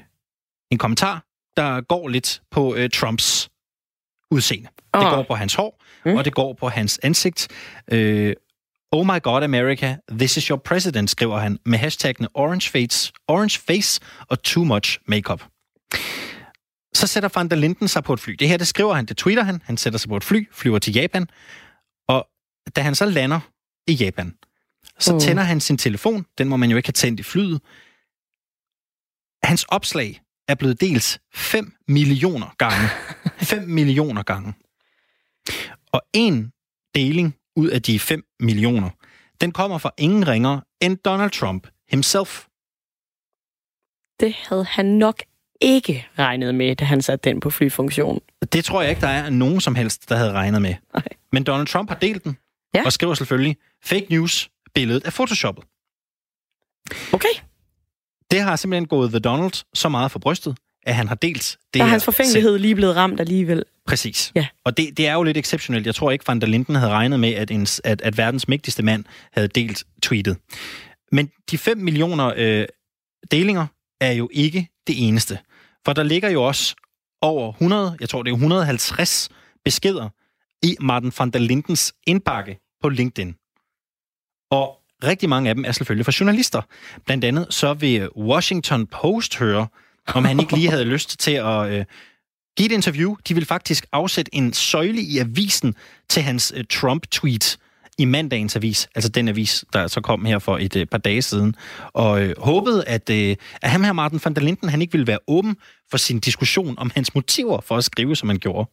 en 0.70 0.78
kommentar, 0.78 1.24
der 1.56 1.80
går 1.80 2.08
lidt 2.08 2.42
på 2.50 2.74
øh, 2.74 2.90
Trumps 2.90 3.50
udseende. 4.30 4.68
Det 4.94 5.04
Åh. 5.04 5.10
går 5.10 5.22
på 5.22 5.34
hans 5.34 5.54
hår, 5.54 5.82
mm. 6.04 6.16
og 6.16 6.24
det 6.24 6.34
går 6.34 6.52
på 6.52 6.68
hans 6.68 7.00
ansigt. 7.02 7.48
Øh, 7.92 8.34
Oh 8.92 9.06
my 9.06 9.18
god, 9.22 9.42
America, 9.42 9.96
this 10.10 10.36
is 10.36 10.44
your 10.44 10.58
president, 10.58 11.10
skriver 11.10 11.38
han 11.38 11.58
med 11.66 11.78
hashtagene 11.78 12.28
orange 12.34 12.70
face, 12.70 13.12
orange 13.28 13.58
face 13.60 14.00
og 14.28 14.42
too 14.42 14.64
much 14.64 14.98
makeup. 15.06 15.44
Så 16.94 17.06
sætter 17.06 17.28
Van 17.34 17.48
der 17.48 17.56
Linden 17.56 17.88
sig 17.88 18.04
på 18.04 18.12
et 18.12 18.20
fly. 18.20 18.32
Det 18.32 18.48
her, 18.48 18.56
det 18.56 18.66
skriver 18.68 18.94
han, 18.94 19.06
det 19.06 19.16
tweeter 19.16 19.42
han. 19.42 19.62
Han 19.64 19.76
sætter 19.76 19.98
sig 19.98 20.08
på 20.08 20.16
et 20.16 20.24
fly, 20.24 20.48
flyver 20.52 20.78
til 20.78 20.92
Japan, 20.94 21.28
og 22.08 22.28
da 22.76 22.80
han 22.80 22.94
så 22.94 23.04
lander 23.04 23.40
i 23.86 23.92
Japan, 23.92 24.34
så 24.98 25.12
Mm. 25.12 25.20
tænder 25.20 25.42
han 25.42 25.60
sin 25.60 25.78
telefon. 25.78 26.26
Den 26.38 26.48
må 26.48 26.56
man 26.56 26.70
jo 26.70 26.76
ikke 26.76 26.86
have 26.88 26.92
tændt 26.92 27.20
i 27.20 27.22
flyet. 27.22 27.60
Hans 29.42 29.64
opslag 29.64 30.20
er 30.48 30.54
blevet 30.54 30.80
delt 30.80 31.20
5 31.34 31.72
millioner 31.88 32.54
gange. 32.58 32.88
5 33.56 33.62
millioner 33.68 34.22
gange. 34.22 34.54
Og 35.92 36.02
en 36.12 36.52
deling 36.94 37.34
ud 37.56 37.68
af 37.68 37.82
de 37.82 37.98
5 37.98 38.24
millioner, 38.40 38.90
den 39.40 39.52
kommer 39.52 39.78
fra 39.78 39.90
ingen 39.98 40.28
ringer 40.28 40.60
end 40.80 40.96
Donald 40.98 41.30
Trump 41.30 41.66
himself. 41.88 42.46
Det 44.20 44.34
havde 44.48 44.64
han 44.64 44.86
nok 44.86 45.22
ikke 45.60 46.08
regnet 46.18 46.54
med, 46.54 46.76
da 46.76 46.84
han 46.84 47.02
satte 47.02 47.30
den 47.30 47.40
på 47.40 47.50
flyfunktion. 47.50 48.20
Det 48.52 48.64
tror 48.64 48.80
jeg 48.80 48.90
ikke, 48.90 49.00
der 49.00 49.08
er 49.08 49.30
nogen 49.30 49.60
som 49.60 49.74
helst, 49.74 50.08
der 50.08 50.16
havde 50.16 50.32
regnet 50.32 50.62
med. 50.62 50.74
Nej. 50.94 51.04
Men 51.32 51.44
Donald 51.44 51.66
Trump 51.66 51.88
har 51.90 51.96
delt 51.96 52.24
den, 52.24 52.36
ja. 52.74 52.82
og 52.84 52.92
skriver 52.92 53.14
selvfølgelig, 53.14 53.56
fake 53.84 54.06
news, 54.10 54.50
billedet 54.74 55.06
er 55.06 55.10
photoshoppet. 55.10 55.64
Okay, 57.12 57.34
Det 58.30 58.40
har 58.40 58.56
simpelthen 58.56 58.86
gået 58.86 59.10
The 59.10 59.18
Donald 59.20 59.64
så 59.74 59.88
meget 59.88 60.10
for 60.10 60.18
brystet, 60.18 60.56
at 60.86 60.94
han 60.94 61.08
har 61.08 61.14
delt 61.14 61.58
det 61.74 61.80
der 61.80 61.84
er 61.84 61.88
hans 61.88 62.04
forfængelighed 62.04 62.58
lige 62.58 62.74
blevet 62.74 62.96
ramt 62.96 63.20
alligevel. 63.20 63.64
Præcis. 63.86 64.32
Ja. 64.34 64.46
Og 64.64 64.76
det, 64.76 64.96
det 64.96 65.06
er 65.06 65.14
jo 65.14 65.22
lidt 65.22 65.36
exceptionelt. 65.36 65.86
Jeg 65.86 65.94
tror 65.94 66.10
ikke, 66.10 66.28
Van 66.28 66.40
der 66.40 66.46
Linden 66.46 66.74
havde 66.74 66.92
regnet 66.92 67.20
med, 67.20 67.32
at, 67.34 67.50
en, 67.50 67.66
at, 67.84 68.02
at 68.02 68.16
verdens 68.16 68.48
mægtigste 68.48 68.82
mand 68.82 69.04
havde 69.32 69.48
delt 69.48 69.84
tweetet. 70.02 70.36
Men 71.12 71.30
de 71.50 71.58
5 71.58 71.78
millioner 71.78 72.32
øh, 72.36 72.66
delinger 73.30 73.66
er 74.00 74.12
jo 74.12 74.28
ikke 74.32 74.68
det 74.86 75.08
eneste. 75.08 75.38
For 75.84 75.92
der 75.92 76.02
ligger 76.02 76.30
jo 76.30 76.42
også 76.42 76.74
over 77.22 77.52
100, 77.52 77.96
jeg 78.00 78.08
tror 78.08 78.22
det 78.22 78.30
er 78.30 78.34
150 78.34 79.28
beskeder 79.64 80.08
i 80.62 80.76
Martin 80.80 81.12
van 81.18 81.30
der 81.30 81.38
Lindens 81.38 81.94
indbakke 82.06 82.58
på 82.82 82.88
LinkedIn. 82.88 83.34
Og 84.50 84.76
rigtig 85.04 85.28
mange 85.28 85.48
af 85.48 85.54
dem 85.54 85.64
er 85.64 85.72
selvfølgelig 85.72 86.04
fra 86.04 86.12
journalister. 86.20 86.62
Blandt 87.06 87.24
andet 87.24 87.46
så 87.50 87.74
vil 87.74 88.08
Washington 88.10 88.86
Post 88.86 89.38
høre, 89.38 89.66
om 90.14 90.24
han 90.24 90.40
ikke 90.40 90.54
lige 90.54 90.70
havde 90.70 90.84
lyst 90.84 91.18
til 91.18 91.32
at 91.32 91.70
øh, 91.70 91.84
give 92.56 92.66
et 92.66 92.72
interview. 92.72 93.16
De 93.28 93.34
vil 93.34 93.46
faktisk 93.46 93.86
afsætte 93.92 94.34
en 94.34 94.52
søjle 94.52 95.00
i 95.00 95.18
avisen 95.18 95.74
til 96.08 96.22
hans 96.22 96.52
øh, 96.56 96.64
Trump-tweet 96.64 97.58
i 97.98 98.04
mandagens 98.04 98.56
avis, 98.56 98.88
altså 98.94 99.10
den 99.10 99.28
avis, 99.28 99.64
der 99.72 99.86
så 99.86 100.00
kom 100.00 100.24
her 100.24 100.38
for 100.38 100.58
et 100.58 100.76
øh, 100.76 100.86
par 100.86 100.98
dage 100.98 101.22
siden, 101.22 101.54
og 101.92 102.22
øh, 102.22 102.34
håbede, 102.38 102.84
at, 102.86 103.10
øh, 103.10 103.36
at 103.62 103.70
ham 103.70 103.84
her, 103.84 103.92
Martin 103.92 104.20
van 104.24 104.34
der 104.34 104.40
Linden, 104.40 104.68
han 104.68 104.82
ikke 104.82 104.92
ville 104.92 105.06
være 105.06 105.18
åben 105.26 105.56
for 105.90 105.96
sin 105.96 106.20
diskussion 106.20 106.74
om 106.78 106.90
hans 106.94 107.14
motiver 107.14 107.60
for 107.60 107.76
at 107.76 107.84
skrive, 107.84 108.16
som 108.16 108.28
han 108.28 108.38
gjorde. 108.38 108.70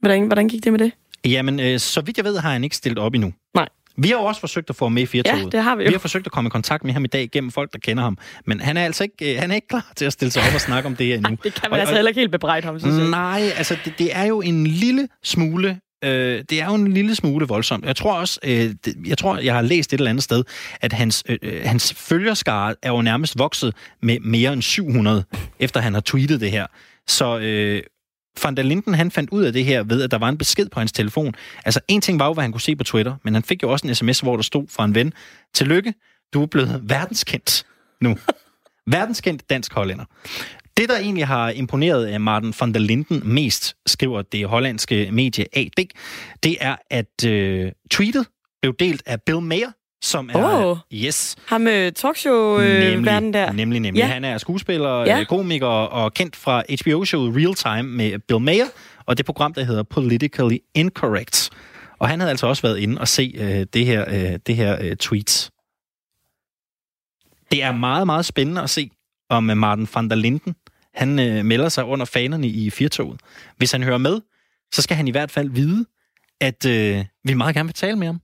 Hvordan, 0.00 0.26
hvordan 0.26 0.48
gik 0.48 0.64
det 0.64 0.72
med 0.72 0.78
det? 0.78 0.92
Jamen, 1.24 1.60
øh, 1.60 1.78
så 1.78 2.00
vidt 2.00 2.16
jeg 2.16 2.24
ved, 2.24 2.38
har 2.38 2.52
han 2.52 2.64
ikke 2.64 2.76
stillet 2.76 2.98
op 2.98 3.14
endnu. 3.14 3.32
Nej. 3.54 3.68
Vi 4.02 4.08
har 4.08 4.14
jo 4.16 4.22
også 4.24 4.40
forsøgt 4.40 4.70
at 4.70 4.76
få 4.76 4.84
ham 4.84 4.92
med 4.92 5.02
i 5.02 5.04
Ja, 5.04 5.10
Firtoget. 5.10 5.52
det 5.52 5.62
har 5.62 5.76
vi 5.76 5.82
jo. 5.82 5.88
Vi 5.88 5.92
har 5.94 5.98
forsøgt 5.98 6.26
at 6.26 6.32
komme 6.32 6.48
i 6.48 6.50
kontakt 6.50 6.84
med 6.84 6.92
ham 6.92 7.04
i 7.04 7.08
dag 7.08 7.28
gennem 7.32 7.50
folk, 7.50 7.72
der 7.72 7.78
kender 7.78 8.02
ham. 8.02 8.18
Men 8.46 8.60
han 8.60 8.76
er 8.76 8.84
altså 8.84 9.02
ikke, 9.04 9.34
øh, 9.34 9.40
han 9.40 9.50
er 9.50 9.54
ikke 9.54 9.68
klar 9.68 9.92
til 9.96 10.04
at 10.04 10.12
stille 10.12 10.32
sig 10.32 10.42
op 10.48 10.54
og 10.54 10.60
snakke 10.60 10.86
om 10.86 10.96
det 10.96 11.06
her 11.06 11.14
endnu. 11.14 11.30
Det 11.44 11.54
kan 11.54 11.62
man 11.64 11.72
Og- 11.72 11.78
altså 11.78 11.92
og- 11.92 11.96
heller 11.96 12.08
ikke 12.08 12.20
helt 12.20 12.32
bebrejde 12.32 12.66
ham, 12.66 12.78
synes 12.80 12.96
jeg. 12.98 13.08
Nej, 13.10 13.42
altså 13.56 13.76
det, 13.84 13.94
det 13.98 14.16
er 14.16 14.24
jo 14.24 14.40
en 14.40 14.66
lille 14.66 15.08
smule 15.24 15.80
øh, 16.04 16.44
det 16.50 16.60
er 16.60 16.66
jo 16.66 16.74
en 16.74 16.92
lille 16.94 17.14
smule 17.14 17.46
voldsomt. 17.46 17.84
Jeg 17.84 17.96
tror 17.96 18.12
også, 18.12 18.40
øh, 18.44 18.50
det, 18.84 18.94
jeg 19.06 19.18
tror, 19.18 19.38
jeg 19.38 19.54
har 19.54 19.62
læst 19.62 19.92
et 19.92 19.98
eller 19.98 20.10
andet 20.10 20.22
sted, 20.24 20.44
at 20.80 20.92
hans, 20.92 21.24
øh, 21.28 21.38
hans 21.64 21.94
følgerskare 21.96 22.74
er 22.82 22.90
jo 22.90 23.02
nærmest 23.02 23.38
vokset 23.38 23.74
med 24.02 24.18
mere 24.20 24.52
end 24.52 24.62
700, 24.62 25.24
efter 25.60 25.80
han 25.80 25.94
har 25.94 26.00
tweetet 26.00 26.40
det 26.40 26.50
her. 26.50 26.66
Så 27.08 27.38
øh, 27.38 27.82
Van 28.44 28.56
der 28.56 28.62
Linden, 28.62 28.94
han 28.94 29.10
fandt 29.10 29.30
ud 29.30 29.42
af 29.42 29.52
det 29.52 29.64
her 29.64 29.82
ved, 29.82 30.02
at 30.02 30.10
der 30.10 30.18
var 30.18 30.28
en 30.28 30.38
besked 30.38 30.68
på 30.68 30.80
hans 30.80 30.92
telefon. 30.92 31.34
Altså, 31.64 31.80
en 31.88 32.00
ting 32.00 32.18
var 32.18 32.26
jo, 32.26 32.32
hvad 32.32 32.44
han 32.44 32.52
kunne 32.52 32.60
se 32.60 32.76
på 32.76 32.84
Twitter, 32.84 33.16
men 33.24 33.34
han 33.34 33.42
fik 33.42 33.62
jo 33.62 33.70
også 33.70 33.86
en 33.86 33.94
sms, 33.94 34.20
hvor 34.20 34.36
der 34.36 34.42
stod 34.42 34.64
fra 34.68 34.84
en 34.84 34.94
ven, 34.94 35.12
Tillykke, 35.54 35.94
du 36.34 36.42
er 36.42 36.46
blevet 36.46 36.80
verdenskendt 36.84 37.66
nu. 38.00 38.18
verdenskendt 38.86 39.50
dansk 39.50 39.72
hollænder. 39.72 40.04
Det, 40.76 40.88
der 40.88 40.98
egentlig 40.98 41.26
har 41.26 41.50
imponeret 41.50 42.06
af 42.06 42.20
Martin 42.20 42.54
van 42.60 42.74
der 42.74 42.80
Linden 42.80 43.22
mest, 43.24 43.76
skriver 43.86 44.22
det 44.22 44.46
hollandske 44.46 45.08
medie 45.12 45.46
AD, 45.52 45.86
det 46.42 46.56
er, 46.60 46.76
at 46.90 47.24
øh, 47.26 47.72
tweetet 47.90 48.26
blev 48.62 48.74
delt 48.78 49.02
af 49.06 49.22
Bill 49.22 49.40
Mayer, 49.40 49.70
som 50.02 50.30
er... 50.34 50.66
Åh. 50.70 50.76
Yes. 50.94 51.36
Ham 51.46 51.60
med 51.60 51.92
talkshow-verden 51.92 53.26
øh, 53.28 53.32
der. 53.32 53.52
Nemlig, 53.52 53.80
nemlig. 53.80 54.00
Ja. 54.00 54.06
Han 54.06 54.24
er 54.24 54.38
skuespiller, 54.38 55.00
Ja. 55.00 55.18
ja. 55.18 55.24
komiker 55.24 55.66
og 55.66 56.14
kendt 56.14 56.36
fra 56.36 56.62
HBO-showet 56.82 57.36
Real 57.36 57.54
Time 57.54 57.96
med 57.96 58.18
Bill 58.18 58.40
Mayer, 58.40 58.64
og 59.06 59.16
det 59.18 59.26
program, 59.26 59.54
der 59.54 59.64
hedder 59.64 59.82
Politically 59.82 60.58
Incorrect. 60.74 61.50
Og 61.98 62.08
han 62.08 62.20
havde 62.20 62.30
altså 62.30 62.46
også 62.46 62.62
været 62.62 62.78
inde 62.78 63.00
og 63.00 63.08
se 63.08 63.32
øh, 63.38 63.66
det 63.72 63.86
her, 63.86 64.04
øh, 64.08 64.38
det 64.46 64.56
her 64.56 64.78
øh, 64.80 64.96
tweets. 64.96 65.50
Det 67.50 67.62
er 67.62 67.72
meget, 67.72 68.06
meget 68.06 68.24
spændende 68.26 68.62
at 68.62 68.70
se, 68.70 68.90
om 69.30 69.50
øh, 69.50 69.56
Martin 69.56 69.88
van 69.94 70.08
der 70.10 70.16
Linden, 70.16 70.54
han 70.94 71.18
øh, 71.18 71.44
melder 71.44 71.68
sig 71.68 71.84
under 71.84 72.06
fanerne 72.06 72.46
i 72.48 72.70
Firtoget. 72.70 73.20
Hvis 73.56 73.72
han 73.72 73.82
hører 73.82 73.98
med, 73.98 74.20
så 74.72 74.82
skal 74.82 74.96
han 74.96 75.08
i 75.08 75.10
hvert 75.10 75.30
fald 75.30 75.50
vide, 75.50 75.86
at 76.40 76.66
øh, 76.66 77.04
vi 77.24 77.34
meget 77.34 77.54
gerne 77.54 77.66
vil 77.66 77.74
tale 77.74 77.96
med 77.96 78.06
ham. 78.06 78.20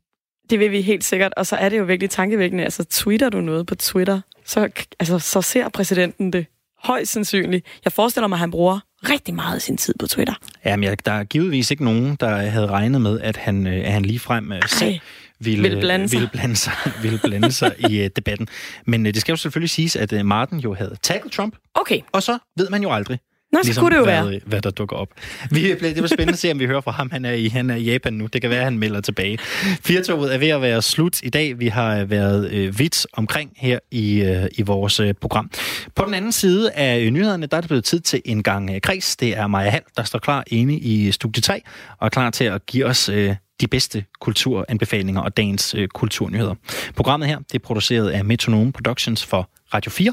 Det 0.51 0.59
vil 0.61 0.71
vi 0.71 0.81
helt 0.81 1.05
sikkert, 1.05 1.35
og 1.37 1.47
så 1.47 1.57
er 1.57 1.69
det 1.69 1.79
jo 1.79 1.85
virkelig 1.85 2.11
tankevækkende. 2.11 2.65
Altså, 2.65 2.85
tweeter 2.85 3.29
du 3.31 3.41
noget 3.41 3.67
på 3.67 3.75
Twitter, 3.75 4.21
så, 4.45 4.69
altså, 5.01 5.19
så 5.19 5.43
ser 5.43 5.69
præsidenten 5.69 6.33
det 6.33 6.47
højst 6.79 7.13
sandsynligt. 7.13 7.67
Jeg 7.85 7.93
forestiller 7.93 8.29
mig, 8.29 8.37
at 8.37 8.41
han 8.41 8.51
bruger 8.51 8.81
rigtig 9.11 9.35
meget 9.35 9.55
af 9.55 9.63
sin 9.63 9.77
tid 9.77 9.95
på 10.01 10.07
Twitter. 10.07 10.35
Jamen, 10.65 10.85
jeg, 10.85 11.07
der 11.07 11.13
er 11.13 11.25
givetvis 11.25 11.71
ikke 11.71 11.85
nogen, 11.85 12.17
der 12.21 12.37
havde 12.37 12.67
regnet 12.67 13.01
med, 13.01 13.21
at 13.21 13.37
han, 13.37 13.67
øh, 13.67 13.87
at 13.87 13.93
han 13.93 14.03
ligefrem 14.05 14.53
øh, 14.53 14.63
selv 14.69 14.95
ville, 15.41 15.63
Ville 15.63 15.81
blande 15.81 16.09
sig. 16.09 16.17
ville 16.21 16.31
blande 16.33 16.57
sig, 16.57 16.73
ville 17.03 17.19
blande 17.25 17.53
sig 17.53 17.75
i 17.91 18.01
uh, 18.05 18.07
debatten. 18.17 18.49
Men 18.87 19.07
uh, 19.07 19.13
det 19.13 19.21
skal 19.21 19.33
jo 19.33 19.37
selvfølgelig 19.37 19.71
siges, 19.71 19.97
at 19.97 20.13
uh, 20.13 20.25
Martin 20.27 20.59
jo 20.59 20.75
havde 20.75 20.97
tagget 21.03 21.33
Trump, 21.33 21.57
Okay, 21.75 22.01
og 22.13 22.23
så 22.23 22.39
ved 22.57 22.69
man 22.71 22.83
jo 22.83 22.93
aldrig, 22.93 23.19
Nå, 23.57 23.73
så 23.73 23.81
kunne 23.81 23.91
det 23.91 23.97
jo 23.99 24.05
hvad, 24.05 24.25
være. 24.25 24.35
øh, 24.35 24.41
hvad 24.47 24.61
der 24.61 24.71
dukker 24.71 24.97
op. 24.97 25.09
Vi, 25.51 25.75
bliver- 25.79 25.95
det 25.95 26.03
var 26.03 26.09
spændende 26.09 26.33
at 26.33 26.39
se, 26.39 26.51
om 26.53 26.59
vi 26.59 26.67
hører 26.67 26.81
fra 26.81 26.91
ham. 26.91 27.11
Han 27.13 27.25
er, 27.25 27.33
i, 27.33 27.49
han 27.49 27.71
er 27.71 27.75
i 27.77 27.83
Japan 27.83 28.13
nu. 28.13 28.27
Det 28.27 28.41
kan 28.41 28.51
være, 28.51 28.59
at 28.59 28.65
han 28.65 28.79
melder 28.79 29.01
tilbage. 29.01 29.39
Firtoget 29.85 30.35
er 30.35 30.39
ved 30.39 30.49
at 30.49 30.63
være 30.63 30.83
slut 30.83 31.23
i 31.23 31.29
dag. 31.29 31.59
Vi 31.61 31.67
har 31.69 32.05
været 32.05 32.51
øh, 32.53 32.79
vidt 32.79 33.07
omkring 33.13 33.51
her 33.57 33.79
i, 33.91 34.21
øh, 34.23 34.47
i 34.59 34.63
vores 34.63 35.01
øh, 35.01 35.15
program. 35.21 35.51
På 35.95 36.05
den 36.05 36.15
anden 36.15 36.33
side 36.33 36.73
af 36.73 36.99
øh, 37.01 37.11
nyhederne, 37.11 37.47
der 37.47 37.57
er 37.57 37.61
det 37.61 37.69
blevet 37.69 37.85
tid 37.85 38.01
til 38.01 38.23
en 38.25 38.43
gang 38.43 38.71
øh, 38.75 38.81
kreds. 38.81 39.17
Det 39.17 39.37
er 39.39 39.47
Maja 39.47 39.71
Hall, 39.71 39.85
der 39.97 40.03
står 40.03 40.19
klar 40.19 40.45
inde 40.47 40.75
i 40.79 41.13
studie 41.13 41.41
3 41.43 41.63
og 41.99 42.05
er 42.07 42.09
klar 42.11 42.31
til 42.31 42.45
at 42.45 42.67
give 42.67 42.87
os 42.87 43.09
øh, 43.09 43.35
de 43.61 43.67
bedste 43.69 44.05
kulturanbefalinger 44.21 45.21
og 45.21 45.37
dagens 45.37 45.75
øh, 45.75 45.89
kulturnyheder. 45.89 46.55
Programmet 46.97 47.29
her 47.29 47.39
det 47.39 47.55
er 47.55 47.59
produceret 47.59 48.11
af 48.11 48.25
Metronome 48.25 48.73
Productions 48.73 49.25
for 49.25 49.51
Radio 49.75 49.91
4. 49.91 50.13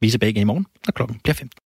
Vi 0.00 0.06
er 0.06 0.10
tilbage 0.10 0.30
igen 0.30 0.40
i 0.40 0.44
morgen, 0.44 0.66
når 0.86 0.92
klokken 0.92 1.18
bliver 1.24 1.34
15. 1.34 1.60